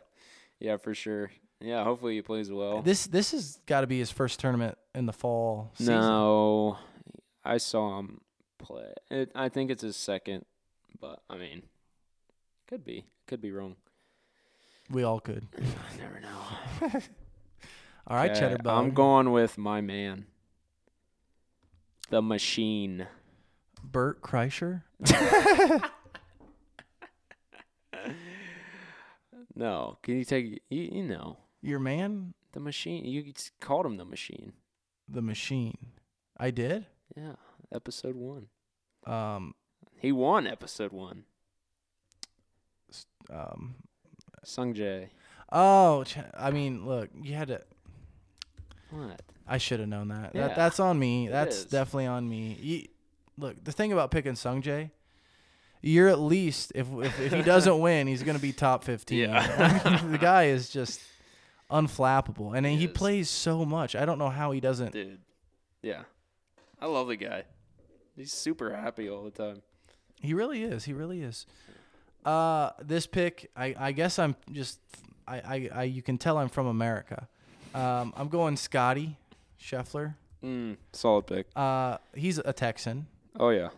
yeah, 0.58 0.76
for 0.76 0.94
sure. 0.94 1.30
Yeah, 1.60 1.84
hopefully 1.84 2.14
he 2.14 2.22
plays 2.22 2.50
well. 2.50 2.82
This 2.82 3.06
this 3.06 3.32
has 3.32 3.60
got 3.66 3.82
to 3.82 3.86
be 3.86 3.98
his 3.98 4.10
first 4.10 4.40
tournament 4.40 4.78
in 4.94 5.06
the 5.06 5.12
fall 5.12 5.72
season. 5.74 5.94
No, 5.96 6.78
I 7.44 7.58
saw 7.58 7.98
him 7.98 8.20
play. 8.58 8.92
It, 9.10 9.30
I 9.34 9.48
think 9.48 9.70
it's 9.70 9.82
his 9.82 9.96
second, 9.96 10.44
but 11.00 11.20
I 11.28 11.36
mean, 11.36 11.62
could 12.66 12.84
be, 12.84 13.04
could 13.26 13.40
be 13.42 13.52
wrong. 13.52 13.76
We 14.90 15.02
all 15.04 15.20
could. 15.20 15.46
I 15.58 15.96
never 15.98 16.20
know. 16.20 17.00
All 18.06 18.16
right, 18.16 18.30
Okay, 18.30 18.40
Cheddar 18.40 18.58
Bug. 18.64 18.76
I'm 18.76 18.90
going 18.90 19.30
with 19.30 19.56
my 19.56 19.80
man, 19.80 20.26
the 22.08 22.20
machine. 22.22 23.06
Bert 23.82 24.20
Kreischer. 24.22 24.82
No, 29.54 29.98
can 30.02 30.16
you 30.16 30.24
take 30.24 30.62
you, 30.70 30.82
you 30.92 31.02
know 31.02 31.36
Your 31.60 31.80
man, 31.80 32.34
the 32.52 32.60
machine? 32.60 33.04
You 33.04 33.32
called 33.60 33.84
him 33.86 33.96
the 33.96 34.04
machine. 34.04 34.52
the 35.08 35.22
machine. 35.22 35.76
I 36.38 36.50
did. 36.50 36.86
Yeah, 37.16 37.34
episode 37.74 38.16
one. 38.16 38.46
Um, 39.06 39.54
He 39.98 40.12
won 40.12 40.46
episode 40.46 40.92
one. 40.92 41.24
um. 43.30 43.74
Sung 44.44 44.72
Jae. 44.72 45.08
Oh, 45.52 46.04
Ch- 46.04 46.16
I 46.34 46.50
mean, 46.50 46.86
look, 46.86 47.10
you 47.20 47.34
had 47.34 47.48
to. 47.48 47.60
What? 48.90 49.20
I 49.46 49.58
should 49.58 49.80
have 49.80 49.88
known 49.90 50.08
that. 50.08 50.30
Yeah, 50.34 50.48
that 50.48 50.56
that's 50.56 50.80
on 50.80 50.98
me. 50.98 51.28
That's 51.28 51.56
is. 51.58 51.64
definitely 51.66 52.06
on 52.06 52.26
me. 52.26 52.56
You, 52.60 52.88
look, 53.40 53.64
the 53.64 53.72
thing 53.72 53.92
about 53.92 54.10
picking 54.10 54.32
Sungjae, 54.32 54.90
you're 55.82 56.08
at 56.08 56.20
least 56.20 56.72
if 56.74 56.86
if, 57.02 57.20
if 57.20 57.32
he 57.32 57.42
doesn't 57.42 57.78
win, 57.86 58.06
he's 58.06 58.22
gonna 58.22 58.38
be 58.38 58.52
top 58.52 58.84
fifteen. 58.84 59.30
Yeah. 59.30 60.00
the 60.10 60.18
guy 60.18 60.44
is 60.44 60.68
just 60.68 61.00
unflappable, 61.70 62.56
and 62.56 62.66
He 62.66 62.76
he 62.76 62.86
plays 62.86 63.30
so 63.30 63.64
much. 63.64 63.96
I 63.96 64.04
don't 64.04 64.18
know 64.18 64.28
how 64.30 64.50
he 64.52 64.60
doesn't. 64.60 64.92
Dude. 64.92 65.18
Yeah. 65.82 66.02
I 66.80 66.86
love 66.86 67.08
the 67.08 67.16
guy. 67.16 67.44
He's 68.16 68.32
super 68.32 68.74
happy 68.74 69.08
all 69.08 69.22
the 69.24 69.30
time. 69.30 69.62
He 70.20 70.34
really 70.34 70.62
is. 70.62 70.84
He 70.84 70.92
really 70.92 71.22
is. 71.22 71.46
Uh, 72.24 72.70
this 72.82 73.06
pick, 73.06 73.50
I, 73.56 73.74
I 73.78 73.92
guess 73.92 74.18
I'm 74.18 74.36
just, 74.52 74.78
I, 75.26 75.36
I, 75.36 75.70
I, 75.74 75.82
you 75.84 76.02
can 76.02 76.18
tell 76.18 76.36
I'm 76.36 76.48
from 76.50 76.66
America. 76.66 77.28
Um, 77.74 78.12
I'm 78.16 78.28
going 78.28 78.56
Scotty 78.56 79.16
Scheffler. 79.58 80.14
Mm, 80.44 80.76
solid 80.92 81.26
pick. 81.26 81.46
Uh, 81.56 81.98
he's 82.14 82.38
a 82.38 82.52
Texan, 82.52 83.06
Oh 83.38 83.50
yeah. 83.50 83.68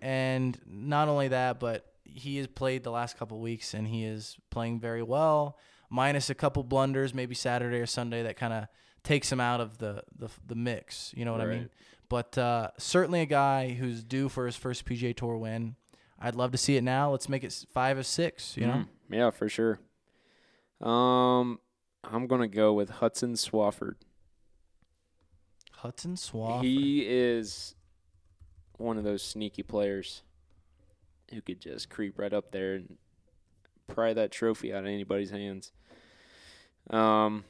and 0.00 0.58
not 0.66 1.08
only 1.08 1.28
that, 1.28 1.60
but 1.60 1.86
he 2.04 2.36
has 2.38 2.46
played 2.46 2.82
the 2.84 2.90
last 2.90 3.16
couple 3.18 3.38
weeks, 3.40 3.74
and 3.74 3.86
he 3.86 4.04
is 4.04 4.36
playing 4.50 4.80
very 4.80 5.02
well. 5.02 5.58
Minus 5.90 6.30
a 6.30 6.34
couple 6.34 6.62
blunders, 6.62 7.12
maybe 7.14 7.34
Saturday 7.34 7.78
or 7.78 7.86
Sunday, 7.86 8.22
that 8.22 8.36
kind 8.36 8.52
of 8.52 8.66
takes 9.04 9.30
him 9.30 9.40
out 9.40 9.60
of 9.60 9.78
the, 9.78 10.02
the 10.18 10.28
the 10.46 10.54
mix. 10.54 11.12
You 11.16 11.24
know 11.24 11.32
what 11.32 11.40
I 11.42 11.46
mean? 11.46 11.70
But 12.08 12.36
uh, 12.38 12.68
certainly 12.78 13.20
a 13.20 13.26
guy 13.26 13.70
who's 13.70 14.02
due 14.02 14.28
for 14.28 14.46
his 14.46 14.56
first 14.56 14.84
PGA 14.84 15.14
Tour 15.16 15.36
win. 15.36 15.76
I'd 16.18 16.34
love 16.34 16.52
to 16.52 16.58
see 16.58 16.76
it 16.76 16.82
now. 16.84 17.10
Let's 17.10 17.28
make 17.28 17.42
it 17.44 17.64
five 17.72 17.98
of 17.98 18.06
six. 18.06 18.56
You 18.56 18.66
know, 18.66 18.72
Mm, 18.72 18.86
yeah, 19.10 19.30
for 19.30 19.48
sure. 19.48 19.80
Um, 20.80 21.58
I'm 22.04 22.26
gonna 22.26 22.48
go 22.48 22.72
with 22.72 22.88
Hudson 22.90 23.34
Swafford. 23.34 23.94
Hudson 25.72 26.14
Swafford. 26.16 26.62
He 26.62 27.04
is 27.06 27.74
one 28.82 28.98
of 28.98 29.04
those 29.04 29.22
sneaky 29.22 29.62
players 29.62 30.22
who 31.30 31.40
could 31.40 31.60
just 31.60 31.88
creep 31.88 32.18
right 32.18 32.32
up 32.32 32.50
there 32.50 32.74
and 32.74 32.96
pry 33.86 34.12
that 34.12 34.30
trophy 34.30 34.72
out 34.72 34.80
of 34.80 34.86
anybody's 34.86 35.30
hands. 35.30 35.72
Um, 36.90 37.44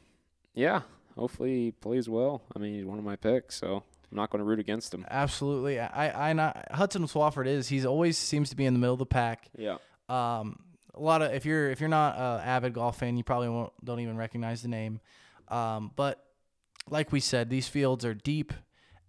yeah, 0.54 0.82
hopefully 1.16 1.64
he 1.64 1.70
plays 1.72 2.08
well. 2.08 2.42
I 2.54 2.58
mean, 2.58 2.74
he's 2.74 2.84
one 2.84 2.98
of 2.98 3.04
my 3.04 3.16
picks, 3.16 3.56
so 3.56 3.82
I'm 4.10 4.16
not 4.16 4.30
going 4.30 4.40
to 4.40 4.44
root 4.44 4.58
against 4.58 4.92
him. 4.92 5.06
Absolutely. 5.10 5.80
I, 5.80 6.30
I, 6.30 6.32
not 6.32 6.66
Hudson 6.70 7.06
Swafford 7.06 7.46
is. 7.46 7.68
He's 7.68 7.86
always 7.86 8.18
seems 8.18 8.50
to 8.50 8.56
be 8.56 8.66
in 8.66 8.74
the 8.74 8.78
middle 8.78 8.94
of 8.94 8.98
the 8.98 9.06
pack. 9.06 9.48
Yeah, 9.56 9.78
Um, 10.08 10.58
a 10.94 11.00
lot 11.00 11.22
of 11.22 11.32
if 11.32 11.46
you're 11.46 11.70
if 11.70 11.80
you're 11.80 11.88
not 11.88 12.16
a 12.16 12.46
avid 12.46 12.74
golf 12.74 12.98
fan, 12.98 13.16
you 13.16 13.24
probably 13.24 13.48
won't 13.48 13.72
don't 13.82 14.00
even 14.00 14.16
recognize 14.16 14.60
the 14.60 14.68
name. 14.68 15.00
Um, 15.48 15.90
but 15.96 16.24
like 16.90 17.12
we 17.12 17.20
said, 17.20 17.48
these 17.48 17.66
fields 17.68 18.04
are 18.04 18.14
deep, 18.14 18.52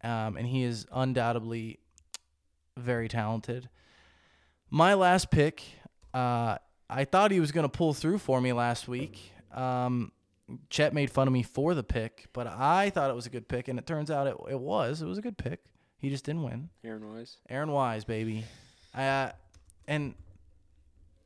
um, 0.04 0.38
and 0.38 0.48
he 0.48 0.64
is 0.64 0.86
undoubtedly 0.94 1.80
very 2.78 3.08
talented. 3.08 3.70
My 4.70 4.94
last 4.94 5.30
pick, 5.32 5.64
uh, 6.14 6.58
I 6.90 7.06
thought 7.06 7.32
he 7.32 7.40
was 7.40 7.52
going 7.52 7.64
to 7.66 7.70
pull 7.70 7.94
through 7.94 8.18
for 8.20 8.42
me 8.42 8.54
last 8.54 8.88
week. 8.88 9.32
Um, 9.54 10.12
Chet 10.70 10.94
made 10.94 11.10
fun 11.12 11.28
of 11.28 11.34
me 11.34 11.44
for 11.44 11.74
the 11.74 11.84
pick, 11.84 12.28
but 12.34 12.48
I 12.48 12.90
thought 12.90 13.10
it 13.10 13.16
was 13.16 13.26
a 13.26 13.30
good 13.30 13.48
pick, 13.48 13.68
and 13.68 13.78
it 13.80 13.86
turns 13.88 14.12
out 14.12 14.28
it, 14.28 14.36
it 14.50 14.60
was. 14.60 15.02
It 15.02 15.06
was 15.06 15.18
a 15.18 15.22
good 15.22 15.38
pick. 15.38 15.60
He 16.00 16.10
just 16.10 16.26
didn't 16.26 16.44
win. 16.44 16.70
Aaron 16.84 17.14
Wise. 17.14 17.38
Aaron 17.50 17.72
Wise, 17.72 18.04
baby. 18.04 18.44
Uh, 18.94 19.30
and 19.88 20.16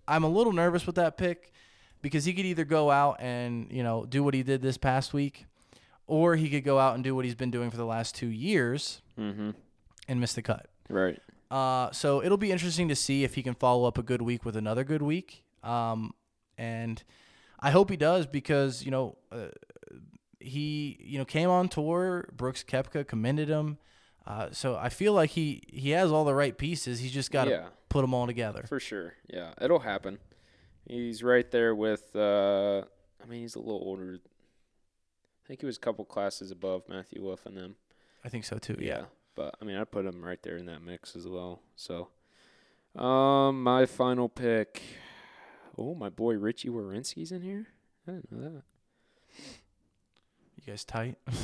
I'm 0.08 0.24
a 0.24 0.30
little 0.30 0.54
nervous 0.54 0.86
with 0.86 0.96
that 0.96 1.18
pick 1.18 1.52
because 2.02 2.26
he 2.26 2.34
could 2.34 2.46
either 2.46 2.64
go 2.64 2.92
out 2.92 3.18
and 3.20 3.72
you 3.72 3.82
know 3.84 4.06
do 4.06 4.24
what 4.24 4.34
he 4.36 4.44
did 4.44 4.62
this 4.62 4.78
past 4.78 5.14
week, 5.14 5.46
or 6.06 6.36
he 6.36 6.50
could 6.50 6.64
go 6.64 6.78
out 6.80 6.96
and 6.96 7.04
do 7.04 7.16
what 7.16 7.26
he's 7.26 7.36
been 7.36 7.52
doing 7.52 7.72
for 7.72 7.78
the 7.78 7.86
last 7.86 8.14
two 8.16 8.28
years 8.28 9.02
Mm-hmm. 9.20 9.50
and 10.08 10.20
miss 10.22 10.34
the 10.34 10.44
cut. 10.44 10.68
Right. 10.90 11.20
Uh, 11.50 11.92
so 11.92 12.22
it'll 12.24 12.38
be 12.38 12.52
interesting 12.52 12.88
to 12.90 12.96
see 12.96 13.24
if 13.24 13.36
he 13.36 13.44
can 13.44 13.54
follow 13.54 13.86
up 13.86 13.98
a 13.98 14.04
good 14.04 14.22
week 14.22 14.44
with 14.44 14.56
another 14.56 14.84
good 14.84 15.02
week. 15.02 15.44
Um, 15.64 16.14
and 16.58 17.02
I 17.60 17.72
hope 17.72 17.90
he 17.90 17.98
does 17.98 18.28
because 18.28 18.84
you 18.84 18.92
know 18.92 19.18
uh, 19.32 19.48
he 20.40 20.98
you 21.00 21.18
know 21.18 21.26
came 21.26 21.50
on 21.50 21.70
tour. 21.70 22.28
Brooks 22.36 22.64
Koepka 22.64 23.08
commended 23.08 23.48
him. 23.50 23.78
Uh, 24.26 24.50
so 24.52 24.76
I 24.76 24.90
feel 24.90 25.14
like 25.14 25.32
he 25.32 25.64
he 25.68 25.92
has 25.92 26.12
all 26.12 26.26
the 26.26 26.36
right 26.36 26.58
pieces. 26.58 27.00
He's 27.00 27.12
just 27.14 27.32
got 27.32 27.46
to 27.46 27.52
Yeah. 27.52 27.68
put 27.90 28.02
them 28.02 28.14
all 28.14 28.28
together. 28.28 28.64
For 28.68 28.80
sure. 28.80 29.14
Yeah, 29.28 29.54
it'll 29.62 29.80
happen. 29.80 30.20
He's 30.86 31.24
right 31.24 31.50
there 31.52 31.74
with. 31.74 32.16
Uh, 32.16 32.84
I 33.24 33.26
mean, 33.28 33.42
he's 33.42 33.56
a 33.56 33.60
little 33.60 33.82
older. 33.84 34.20
I 35.44 35.48
think 35.48 35.62
he 35.62 35.66
was 35.66 35.78
a 35.78 35.80
couple 35.80 36.04
classes 36.06 36.52
above 36.52 36.84
Matthew 36.90 37.22
Wolff 37.22 37.46
and 37.46 37.56
them. 37.56 37.76
I 38.26 38.30
think 38.30 38.44
so 38.44 38.58
too. 38.58 38.78
Yeah. 38.80 39.06
But 39.38 39.56
I 39.62 39.66
mean, 39.66 39.78
I 39.78 39.84
put 39.84 40.06
him 40.06 40.26
right 40.26 40.42
there 40.42 40.58
in 40.58 40.66
that 40.66 40.82
mix 40.82 41.16
as 41.16 41.28
well. 41.28 41.62
So, 41.76 42.08
um, 43.00 43.62
my 43.62 43.86
final 43.86 44.28
pick. 44.28 44.82
Oh, 45.78 45.94
my 45.94 46.10
boy 46.10 46.34
Richy 46.34 46.72
Werenski's 46.72 47.32
in 47.32 47.44
here. 47.44 47.68
I 48.08 48.14
didn't 48.14 48.32
know 48.32 48.50
that. 48.50 48.64
You 50.56 50.64
guys 50.66 50.84
tight? 50.84 51.20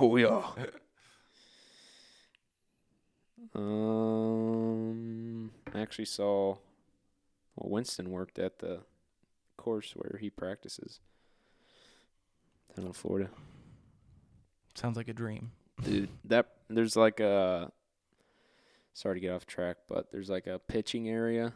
Oh 0.00 0.16
yeah. 0.16 0.42
um, 3.54 5.50
I 5.74 5.80
actually 5.80 6.06
saw. 6.06 6.56
Well, 7.56 7.70
Winston 7.70 8.10
worked 8.10 8.38
at 8.38 8.60
the 8.60 8.80
course 9.58 9.92
where 9.94 10.18
he 10.18 10.30
practices 10.30 11.00
down 12.74 12.86
in 12.86 12.94
Florida. 12.94 13.28
Sounds 14.74 14.96
like 14.96 15.08
a 15.08 15.12
dream. 15.12 15.52
Dude, 15.84 16.08
that 16.24 16.46
there's 16.68 16.96
like 16.96 17.20
a. 17.20 17.70
Sorry 18.94 19.16
to 19.16 19.20
get 19.20 19.32
off 19.32 19.46
track, 19.46 19.78
but 19.88 20.12
there's 20.12 20.28
like 20.28 20.46
a 20.46 20.58
pitching 20.58 21.08
area, 21.08 21.54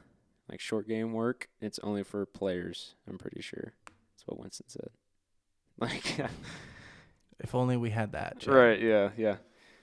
like 0.50 0.58
short 0.60 0.88
game 0.88 1.12
work. 1.12 1.48
It's 1.60 1.78
only 1.80 2.02
for 2.02 2.24
players. 2.24 2.94
I'm 3.08 3.18
pretty 3.18 3.42
sure. 3.42 3.74
That's 3.86 4.26
what 4.26 4.38
Winston 4.40 4.68
said. 4.68 4.88
Like. 5.78 6.16
If 7.38 7.54
only 7.54 7.76
we 7.76 7.90
had 7.90 8.12
that. 8.12 8.38
Chad. 8.38 8.54
Right, 8.54 8.80
yeah, 8.80 9.10
yeah. 9.14 9.36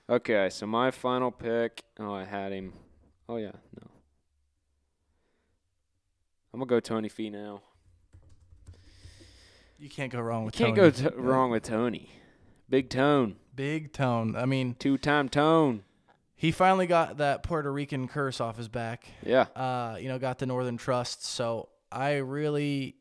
Okay, 0.10 0.50
so 0.50 0.66
my 0.66 0.90
final 0.90 1.30
pick. 1.30 1.84
Oh, 2.00 2.12
I 2.12 2.26
had 2.26 2.52
him. 2.52 2.74
Oh 3.30 3.38
yeah, 3.38 3.52
no. 3.80 3.88
I'm 6.52 6.60
gonna 6.60 6.66
go 6.68 6.80
Tony 6.80 7.10
Finau. 7.10 7.62
You 9.78 9.90
can't 9.90 10.12
go 10.12 10.20
wrong 10.20 10.46
with. 10.46 10.60
You 10.60 10.66
can't 10.66 10.76
Tony. 10.76 10.92
go 10.92 11.10
t- 11.12 11.16
wrong 11.16 11.52
with 11.52 11.62
Tony. 11.64 12.10
Big 12.70 12.90
Tone, 12.90 13.36
Big 13.56 13.94
tone. 13.94 14.36
I 14.36 14.46
mean, 14.46 14.76
two-time 14.80 15.30
Tone. 15.30 15.84
he 16.36 16.52
finally 16.52 16.88
got 16.88 17.18
that 17.18 17.44
Puerto 17.44 17.72
Rican 17.72 18.08
curse 18.08 18.42
off 18.42 18.58
his 18.58 18.68
back. 18.68 19.06
Yeah, 19.26 19.44
uh, 19.56 19.98
you 20.00 20.08
know, 20.08 20.18
got 20.20 20.40
the 20.40 20.46
Northern 20.46 20.78
Trust. 20.78 21.24
So 21.26 21.70
I 21.92 22.16
really, 22.16 22.96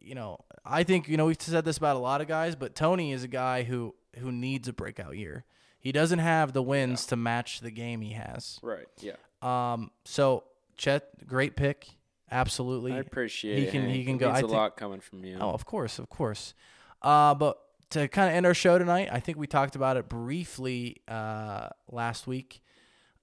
you 0.00 0.14
know, 0.14 0.38
I 0.64 0.82
think 0.84 1.08
you 1.08 1.16
know 1.16 1.26
we've 1.26 1.40
said 1.40 1.64
this 1.64 1.78
about 1.78 1.96
a 1.96 2.00
lot 2.00 2.20
of 2.20 2.28
guys, 2.28 2.54
but 2.54 2.74
Tony 2.74 3.12
is 3.12 3.24
a 3.24 3.28
guy 3.28 3.62
who 3.62 3.94
who 4.18 4.30
needs 4.30 4.68
a 4.68 4.72
breakout 4.72 5.16
year. 5.16 5.44
He 5.78 5.90
doesn't 5.92 6.18
have 6.20 6.52
the 6.52 6.62
wins 6.62 7.06
to 7.06 7.16
match 7.16 7.60
the 7.60 7.70
game 7.70 8.00
he 8.00 8.12
has. 8.12 8.58
right. 8.62 8.86
Yeah, 9.00 9.16
Um, 9.42 9.90
so 10.06 10.44
Chet, 10.78 11.26
great 11.26 11.56
pick, 11.56 11.88
absolutely. 12.30 12.92
I 12.92 12.98
appreciate 12.98 13.58
he 13.58 13.64
it. 13.66 13.70
can- 13.70 13.88
he 13.88 13.96
Hank. 13.96 14.06
can 14.06 14.18
go- 14.18 14.26
means 14.28 14.36
I 14.36 14.38
a 14.38 14.42
think- 14.42 14.52
lot 14.52 14.76
coming 14.76 15.00
from 15.00 15.24
you. 15.24 15.36
Oh, 15.40 15.50
of 15.50 15.64
course, 15.66 15.98
of 15.98 16.08
course. 16.08 16.54
Uh, 17.02 17.34
but 17.34 17.58
to 17.90 18.08
kind 18.08 18.28
of 18.30 18.34
end 18.36 18.46
our 18.46 18.54
show 18.54 18.78
tonight, 18.78 19.08
I 19.12 19.20
think 19.20 19.38
we 19.38 19.46
talked 19.46 19.76
about 19.76 19.96
it 19.96 20.08
briefly 20.08 20.96
uh, 21.08 21.68
last 21.90 22.26
week. 22.26 22.62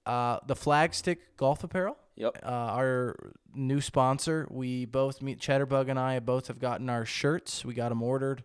Uh, 0.06 0.40
the 0.48 0.56
Flagstick 0.56 1.18
Golf 1.38 1.64
Apparel, 1.64 1.96
Yep. 2.16 2.40
uh, 2.44 2.48
our 2.48 3.16
new 3.54 3.82
sponsor. 3.82 4.48
We 4.50 4.86
both 4.86 5.22
meet 5.22 5.40
Chatterbug 5.40 5.90
and 5.90 6.00
I 6.00 6.20
both 6.20 6.48
have 6.48 6.58
gotten 6.60 6.90
our 6.90 7.06
shirts. 7.06 7.64
We 7.64 7.74
got 7.76 7.90
them 7.90 8.02
ordered. 8.02 8.44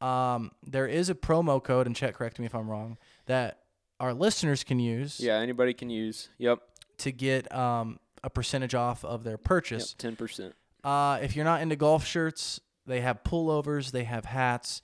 Um, 0.00 0.52
there 0.66 0.86
is 0.86 1.08
a 1.10 1.14
promo 1.14 1.62
code, 1.62 1.86
and 1.86 1.94
Chet, 1.96 2.14
correct 2.14 2.38
me 2.38 2.46
if 2.46 2.54
I'm 2.54 2.68
wrong, 2.68 2.96
that 3.26 3.60
our 3.98 4.14
listeners 4.14 4.64
can 4.64 4.78
use 4.78 5.20
Yeah, 5.20 5.36
anybody 5.38 5.74
can 5.74 5.90
use. 5.90 6.28
Yep. 6.38 6.60
to 6.98 7.12
get 7.12 7.54
um, 7.54 7.98
a 8.24 8.28
percentage 8.30 8.74
off 8.74 9.04
of 9.04 9.24
their 9.24 9.36
purchase. 9.38 9.92
Yep. 9.92 9.98
Ten 9.98 10.16
percent. 10.16 10.54
Uh, 10.82 11.18
if 11.22 11.36
you're 11.36 11.44
not 11.44 11.60
into 11.62 11.76
golf 11.76 12.06
shirts, 12.06 12.60
they 12.86 13.00
have 13.02 13.22
pullovers, 13.24 13.90
they 13.90 14.04
have 14.04 14.24
hats. 14.26 14.80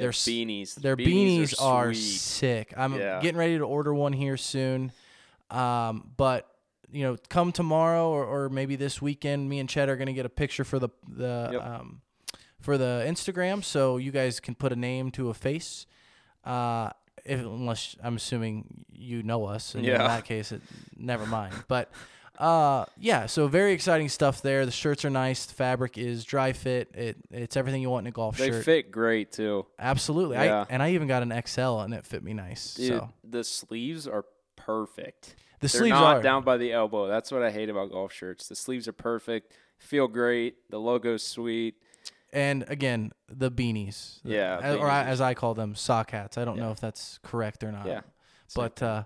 Their 0.00 0.10
beanies. 0.12 0.74
Their 0.74 0.96
beanies, 0.96 1.60
are, 1.60 1.92
sweet. 1.94 2.02
sick. 2.02 2.74
I'm 2.76 2.94
Yeah. 2.94 3.20
getting 3.20 3.38
ready 3.38 3.58
to 3.58 3.64
order 3.64 3.92
one 3.94 4.12
here 4.12 4.36
soon. 4.36 4.92
Um, 5.50 6.10
but 6.16 6.46
you 6.90 7.02
know, 7.04 7.16
come 7.28 7.52
tomorrow 7.52 8.08
or, 8.08 8.24
or 8.24 8.48
maybe 8.48 8.74
this 8.76 9.02
weekend, 9.02 9.48
me 9.48 9.58
and 9.58 9.68
Chet 9.68 9.88
are 9.88 9.96
gonna 9.96 10.12
get 10.14 10.24
a 10.26 10.30
picture 10.30 10.64
for 10.64 10.78
the 10.78 10.88
the 11.06 11.50
Yep. 11.52 11.62
um, 11.62 12.00
for 12.60 12.76
the 12.78 13.04
Instagram, 13.06 13.62
so 13.62 13.98
you 13.98 14.10
guys 14.10 14.40
can 14.40 14.54
put 14.54 14.72
a 14.72 14.76
name 14.76 15.10
to 15.12 15.28
a 15.30 15.34
face. 15.34 15.86
Uh, 16.44 16.90
if 17.24 17.40
unless 17.40 17.94
I'm 18.02 18.16
assuming 18.16 18.84
you 18.90 19.22
know 19.22 19.44
us, 19.44 19.74
and 19.74 19.84
in 19.86 19.98
that 19.98 20.24
case, 20.24 20.50
it 20.52 20.62
never 20.96 21.26
mind. 21.26 21.54
But 21.68 21.90
uh, 22.38 22.84
yeah, 22.98 23.26
so 23.26 23.48
very 23.48 23.72
exciting 23.72 24.08
stuff 24.08 24.42
there. 24.42 24.64
The 24.64 24.72
shirts 24.72 25.04
are 25.04 25.10
nice. 25.10 25.46
The 25.46 25.54
fabric 25.54 25.98
is 25.98 26.24
dry 26.24 26.52
fit. 26.52 26.88
It 26.94 27.16
it's 27.30 27.56
everything 27.56 27.82
you 27.82 27.90
want 27.90 28.06
in 28.06 28.08
a 28.08 28.12
golf 28.12 28.36
They 28.38 28.46
shirt. 28.46 28.54
They 28.54 28.62
fit 28.62 28.90
great 28.92 29.32
too. 29.32 29.66
Absolutely. 29.78 30.36
Yeah. 30.36 30.60
I 30.60 30.66
and 30.72 30.82
I 30.82 30.92
even 30.92 31.08
got 31.08 31.22
an 31.22 31.42
XL 31.46 31.80
and 31.80 31.92
it 31.94 32.06
fit 32.06 32.22
me 32.22 32.34
nice. 32.34 32.74
Dude, 32.74 32.88
so 32.88 33.10
the 33.24 33.42
sleeves 33.42 34.06
are 34.06 34.24
perfect. 34.56 35.34
the 35.60 35.66
They're 35.66 35.68
sleeves 35.80 35.92
not 35.94 36.18
are 36.18 36.22
down 36.22 36.44
by 36.44 36.56
the 36.56 36.72
elbow. 36.72 37.08
That's 37.08 37.32
what 37.32 37.42
I 37.42 37.50
hate 37.50 37.68
about 37.70 37.90
golf 37.90 38.12
shirts. 38.12 38.48
The 38.48 38.56
sleeves 38.56 38.86
are 38.86 38.92
perfect, 38.92 39.52
feel 39.78 40.06
great. 40.06 40.56
The 40.70 40.78
logo's 40.78 41.24
sweet. 41.24 41.74
and 42.32 42.64
again 42.68 43.12
the 43.28 43.50
beanies. 43.50 44.20
Yeah, 44.22 44.60
As- 44.62 44.76
or 44.76 44.86
I, 44.88 45.02
as 45.04 45.20
I 45.20 45.34
call 45.34 45.54
them, 45.54 45.74
sock 45.74 46.12
hats. 46.12 46.38
I 46.38 46.44
don't 46.44 46.58
know 46.58 46.70
if 46.70 46.78
that's 46.80 47.18
correct 47.22 47.64
or 47.64 47.72
not. 47.72 47.86
Yeah, 47.86 48.02
But 48.54 48.80
uh, 48.82 49.04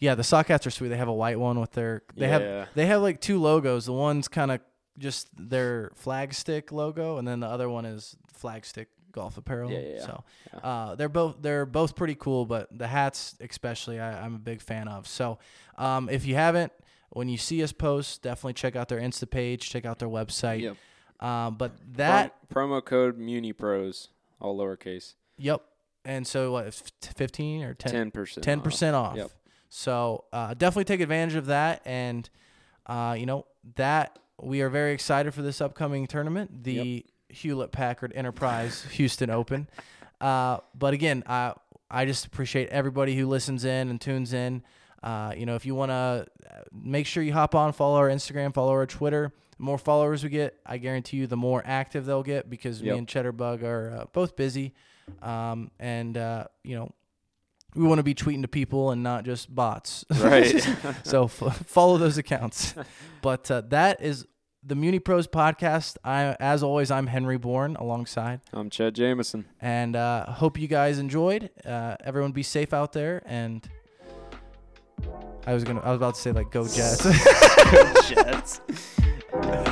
yeah, 0.00 0.14
the 0.14 0.24
sock 0.24 0.48
hats 0.48 0.66
are 0.66 0.70
sweet. 0.70 0.88
They 0.88 0.96
have 0.96 1.08
a 1.08 1.12
white 1.14 1.38
one 1.38 1.58
with 1.60 1.72
their 1.72 2.02
they 2.16 2.26
Yeah. 2.26 2.38
have 2.38 2.68
they 2.74 2.86
have 2.86 3.02
like 3.02 3.20
two 3.20 3.40
logos. 3.40 3.86
The 3.86 3.92
one's 3.92 4.28
kind 4.28 4.50
of 4.50 4.60
just 4.98 5.28
their 5.36 5.90
flag 5.94 6.34
stick 6.34 6.70
logo, 6.72 7.18
and 7.18 7.26
then 7.26 7.40
the 7.40 7.48
other 7.48 7.68
one 7.68 7.84
is 7.84 8.16
flag 8.32 8.64
stick 8.64 8.88
golf 9.12 9.36
apparel. 9.36 9.70
Yeah, 9.70 9.78
yeah, 9.80 9.94
yeah. 9.94 10.06
So 10.06 10.24
Yeah. 10.52 10.58
uh, 10.60 10.94
they're 10.96 11.08
both 11.08 11.36
they're 11.40 11.66
both 11.66 11.94
pretty 11.96 12.14
cool, 12.16 12.46
but 12.46 12.68
the 12.76 12.86
hats 12.88 13.36
especially 13.40 14.00
I, 14.00 14.24
I'm 14.24 14.34
a 14.34 14.38
big 14.38 14.60
fan 14.60 14.88
of. 14.88 15.06
So 15.06 15.38
um, 15.78 16.08
if 16.08 16.26
you 16.26 16.34
haven't, 16.34 16.72
when 17.10 17.28
you 17.28 17.38
see 17.38 17.62
us 17.62 17.72
post, 17.72 18.22
definitely 18.22 18.54
check 18.54 18.74
out 18.76 18.88
their 18.88 19.00
Insta 19.00 19.28
page, 19.30 19.70
check 19.70 19.84
out 19.84 19.98
their 20.00 20.08
website. 20.08 20.60
Yep. 20.62 20.76
Um, 21.20 21.54
but 21.56 21.72
that 21.94 22.48
Prom- 22.50 22.70
promo 22.70 22.84
code 22.84 23.18
MuniPros, 23.18 24.08
all 24.40 24.58
lowercase, 24.58 25.14
yep. 25.38 25.62
And 26.04 26.26
so 26.26 26.52
what, 26.52 26.74
15 26.74 27.62
or 27.62 27.72
10 27.74 27.92
ten 27.92 28.10
percent. 28.10 28.44
ten 28.44 28.60
percent 28.60 28.94
off. 28.96 29.16
Yep. 29.16 29.30
So 29.76 30.26
uh, 30.32 30.54
definitely 30.54 30.84
take 30.84 31.00
advantage 31.00 31.34
of 31.34 31.46
that, 31.46 31.82
and 31.84 32.30
uh, 32.86 33.16
you 33.18 33.26
know 33.26 33.44
that 33.74 34.16
we 34.40 34.60
are 34.62 34.68
very 34.68 34.92
excited 34.92 35.34
for 35.34 35.42
this 35.42 35.60
upcoming 35.60 36.06
tournament, 36.06 36.62
the 36.62 37.04
Hewlett 37.28 37.72
Packard 37.72 38.12
Enterprise 38.14 38.84
Houston 38.92 39.30
Open. 39.30 39.66
Uh, 40.20 40.58
but 40.78 40.94
again, 40.94 41.24
I 41.26 41.54
I 41.90 42.04
just 42.04 42.24
appreciate 42.24 42.68
everybody 42.68 43.16
who 43.16 43.26
listens 43.26 43.64
in 43.64 43.90
and 43.90 44.00
tunes 44.00 44.32
in. 44.32 44.62
Uh, 45.02 45.34
you 45.36 45.44
know, 45.44 45.56
if 45.56 45.66
you 45.66 45.74
want 45.74 45.90
to 45.90 46.28
make 46.72 47.08
sure 47.08 47.24
you 47.24 47.32
hop 47.32 47.56
on, 47.56 47.72
follow 47.72 47.96
our 47.96 48.08
Instagram, 48.08 48.54
follow 48.54 48.70
our 48.70 48.86
Twitter. 48.86 49.32
The 49.58 49.62
more 49.64 49.76
followers 49.76 50.22
we 50.22 50.30
get, 50.30 50.56
I 50.64 50.78
guarantee 50.78 51.16
you, 51.16 51.26
the 51.26 51.36
more 51.36 51.64
active 51.66 52.06
they'll 52.06 52.22
get 52.22 52.48
because 52.48 52.80
Yep. 52.80 52.92
me 52.92 52.98
and 52.98 53.08
Cheddarbug 53.08 53.64
are 53.64 53.90
uh, 54.02 54.04
both 54.12 54.36
busy, 54.36 54.72
um, 55.20 55.72
and 55.80 56.16
uh, 56.16 56.44
you 56.62 56.76
know, 56.76 56.92
we 57.74 57.84
want 57.84 57.98
to 57.98 58.02
be 58.02 58.14
tweeting 58.14 58.42
to 58.42 58.48
people 58.48 58.90
and 58.90 59.02
not 59.02 59.24
just 59.24 59.52
bots. 59.54 60.04
Right. 60.14 60.66
so 61.04 61.24
f- 61.24 61.64
follow 61.66 61.98
those 61.98 62.18
accounts. 62.18 62.74
But 63.22 63.50
uh, 63.50 63.62
that 63.68 64.00
is 64.00 64.26
the 64.62 64.74
Muni 64.74 64.98
Pros 64.98 65.26
podcast. 65.26 65.96
I, 66.04 66.36
as 66.40 66.62
always, 66.62 66.90
I'm 66.90 67.06
Henry 67.08 67.36
Bourne 67.36 67.76
alongside, 67.76 68.40
I'm 68.52 68.70
Chad 68.70 68.94
Jameson. 68.94 69.44
and 69.60 69.94
uh, 69.96 70.26
hope 70.26 70.58
you 70.58 70.68
guys 70.68 70.98
enjoyed. 70.98 71.50
Uh, 71.66 71.96
everyone, 72.04 72.32
be 72.32 72.42
safe 72.42 72.72
out 72.72 72.92
there. 72.92 73.22
And 73.26 73.68
I 75.46 75.52
was 75.52 75.64
gonna, 75.64 75.80
I 75.80 75.90
was 75.90 75.96
about 75.96 76.14
to 76.14 76.20
say 76.20 76.32
like, 76.32 76.50
go 76.50 76.66
Jets. 76.66 77.04
Go 77.70 77.92
Jets. 78.02 78.60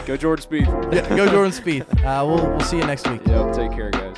Go 0.07 0.17
Jordan 0.17 0.45
Spieth. 0.45 0.93
yeah, 0.95 1.09
go 1.17 1.27
Jordan 1.29 1.53
Spieth. 1.53 1.87
Uh, 2.05 2.27
we'll 2.27 2.45
we'll 2.51 2.61
see 2.61 2.79
you 2.79 2.85
next 2.87 3.09
week. 3.09 3.21
Yep. 3.27 3.53
Take 3.55 3.71
care, 3.73 3.91
guys. 3.91 4.12